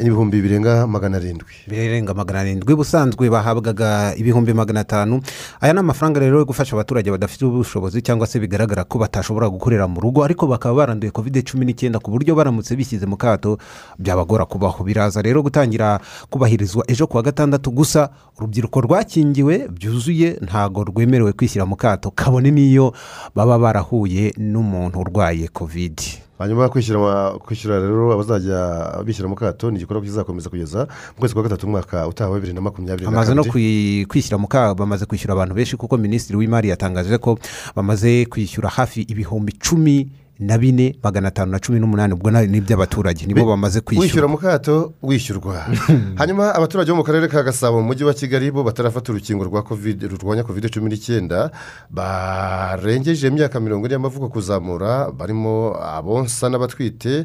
ibihumbi 0.00 0.42
birenga 0.42 0.86
magana 0.86 1.16
arindwi. 1.16 1.54
Birenga 1.68 2.14
magana 2.14 2.40
arindwi. 2.40 2.72
Ubusanzwe 2.74 3.30
bahabwaga 3.30 4.14
ibihumbi 4.16 4.52
magana 4.54 4.80
atanu. 4.80 5.20
Aya 5.60 5.72
ni 5.72 5.78
amafaranga 5.80 6.20
rero 6.20 6.38
yo 6.38 6.44
gufasha 6.44 6.76
abaturage 6.76 7.10
badafite 7.10 7.42
ubushobozi 7.44 8.02
cyangwa 8.02 8.26
se 8.26 8.38
bigaragara 8.40 8.84
ko 8.84 8.98
batashobora 9.06 9.48
gukorera 9.48 9.86
mu 9.88 10.00
rugo 10.02 10.24
ariko 10.26 10.46
bakaba 10.46 10.74
baranduye 10.82 11.10
kovide 11.14 11.42
cumi 11.46 11.64
n'icyenda 11.64 11.98
ku 12.02 12.10
buryo 12.10 12.34
baramutse 12.34 12.74
bishyize 12.76 13.06
mu 13.06 13.16
kato. 13.16 13.58
Byabagora 13.98 14.44
kubaho. 14.44 14.84
Biraza 14.84 15.22
rero 15.22 15.42
gutangira 15.42 16.00
kubahirizwa 16.30 16.84
ejo 16.90 17.06
kuwa 17.06 17.22
gatandatu 17.22 17.70
gusa. 17.70 18.10
Urubyiruko 18.38 18.80
rwakingiwe 18.80 19.68
byuzuye 19.70 20.38
ntabwo 20.42 20.84
rwemerewe 20.84 21.32
kwishyira 21.32 21.66
mu 21.66 21.76
kato. 21.76 22.10
Kabone 22.10 22.50
n'iyo 22.50 22.92
baba 23.34 23.58
barahuye 23.58 24.34
n'umuntu 24.38 25.00
urwaye 25.00 25.48
kovide 25.48 26.25
hanyuma 26.38 26.68
kwishyura 26.68 27.80
rero 27.80 28.12
abazajya 28.12 28.58
bishyura 29.04 29.28
mu 29.28 29.34
kato 29.34 29.70
ni 29.70 29.76
igikorwa 29.76 30.02
kizakomeza 30.02 30.50
kugeza 30.50 30.78
mu 31.14 31.18
kwezi 31.20 31.34
kwa 31.34 31.42
gatatu 31.42 31.66
umwaka 31.66 32.06
utaha 32.08 32.30
wa 32.30 32.36
bibiri 32.36 32.52
na 32.54 32.60
makumyabiri 32.60 33.04
na 33.06 33.10
bamaze 33.10 33.34
no 33.34 33.44
kabiri. 33.44 33.52
kwi- 33.52 34.06
kwishyura 34.06 34.38
mu 34.38 34.46
kaga 34.48 34.74
bamaze 34.74 35.06
kwishyura 35.06 35.32
abantu 35.34 35.54
benshi 35.54 35.76
kuko 35.76 35.96
minisitiri 35.96 36.36
w'imari 36.38 36.68
yatangaje 36.68 37.18
ko 37.18 37.38
bamaze 37.76 38.26
kwishyura 38.26 38.68
hafi 38.68 39.02
ibihumbi 39.02 39.52
cumi 39.52 40.08
na 40.38 40.58
bine 40.58 40.96
magana 41.02 41.28
atanu 41.28 41.52
na 41.52 41.58
cumi 41.58 41.80
n'umunani 41.80 42.14
ubwo 42.14 42.30
ni 42.30 42.58
iby'abaturage 42.58 43.26
nibo 43.26 43.44
bamaze 43.44 43.80
wishyura 43.80 44.00
kwishyura 44.00 44.28
mu 44.28 44.38
kato 44.38 44.92
wishyurwa. 45.02 45.64
Hanyuma 46.20 46.54
abaturage 46.54 46.90
bo 46.90 46.96
mu 46.96 47.04
karere 47.04 47.28
ka 47.28 47.42
gasabo 47.42 47.80
mu 47.80 47.86
mujyi 47.88 48.04
wa 48.04 48.14
kigali 48.14 48.50
bo 48.50 48.62
batarafata 48.62 49.12
urukingo 49.12 49.44
rwa 49.44 49.62
covid 49.62 50.02
rurwanya 50.02 50.44
covid 50.44 50.68
cumi 50.68 50.90
n'icyenda 50.90 51.50
barengeje 51.90 53.28
imyaka 53.28 53.60
mirongo 53.60 53.86
ine 53.86 53.94
y'amavuko 53.94 54.28
kuzamura 54.28 55.10
barimo 55.10 55.72
abonsa 55.80 56.48
n'abatwite 56.48 57.24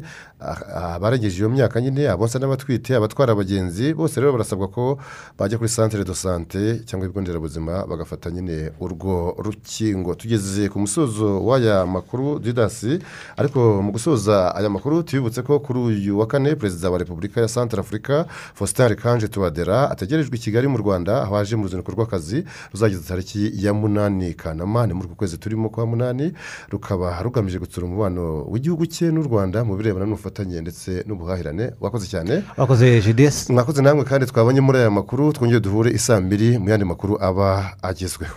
abarengeje 0.74 1.38
iyo 1.38 1.48
myaka 1.48 1.80
nyine 1.80 2.08
abonsa 2.08 2.38
n'abatwite 2.38 2.96
abatwara 2.96 3.32
abagenzi 3.32 3.94
bose 3.94 4.20
rero 4.20 4.32
barasabwa 4.32 4.68
ko 4.68 4.98
bajya 5.38 5.58
kuri 5.58 5.70
centre 5.70 6.04
de 6.04 6.14
sante 6.14 6.82
cyangwa 6.86 7.06
ibigo 7.06 7.20
nderabuzima 7.20 7.86
bagafata 7.86 8.30
nyine 8.30 8.72
urwo 8.80 9.34
rukingo. 9.38 10.14
Tugeze 10.14 10.68
ku 10.68 10.78
musozo 10.78 11.40
w'aya 11.46 11.86
makuru 11.86 12.38
didasi 12.38 12.98
ariko 13.36 13.82
mu 13.82 13.92
gusoza 13.92 14.54
aya 14.54 14.68
makuru 14.70 15.02
tubibutse 15.02 15.42
ko 15.42 15.60
kuri 15.60 15.78
uyu 15.78 16.18
wa 16.18 16.26
kane 16.26 16.54
perezida 16.56 16.90
wa 16.90 16.98
repubulika 16.98 17.40
ya 17.40 17.48
centre 17.48 17.80
afurika 17.80 18.26
faustin 18.54 18.94
kanje 18.96 19.28
tuwadera 19.28 19.90
ategerejwe 19.90 20.36
i 20.36 20.40
kigali 20.40 20.68
mu 20.68 20.78
rwanda 20.78 21.22
aho 21.22 21.36
aje 21.36 21.56
mu 21.56 21.62
ruzinduko 21.64 21.92
rw'akazi 21.92 22.44
ruzageza 22.72 23.02
tariki 23.08 23.52
ya 23.64 23.74
munani 23.74 24.34
kanama 24.34 24.86
ni 24.86 24.92
muri 24.94 25.06
uku 25.06 25.16
kwezi 25.16 25.38
turimo 25.38 25.68
kwa 25.68 25.86
munani 25.86 26.32
rukaba 26.70 27.22
rugamije 27.22 27.58
gutsura 27.58 27.86
umubano 27.86 28.44
w'igihugu 28.50 28.86
cye 28.86 29.10
n'u 29.12 29.22
rwanda 29.22 29.64
mu 29.64 29.76
birebana 29.76 30.06
n'ubufatanye. 30.06 30.31
Ndetse 30.40 31.04
n'ubuhahirane. 31.06 31.70
Wakoze 31.80 32.06
cyane? 32.06 32.42
Wakoze 32.56 33.00
jidesi 33.00 33.52
mwakoze 33.52 33.82
namwe 33.82 34.04
kandi 34.04 34.26
twabonye 34.26 34.60
muri 34.60 34.78
aya 34.78 34.90
makuru 34.90 35.32
twongere 35.32 35.60
duhure 35.60 35.90
isaa 35.90 36.20
mbiri 36.20 36.58
mu 36.58 36.68
yandi 36.70 36.84
makuru 36.84 37.16
aba 37.20 37.72
agezweho. 37.82 38.34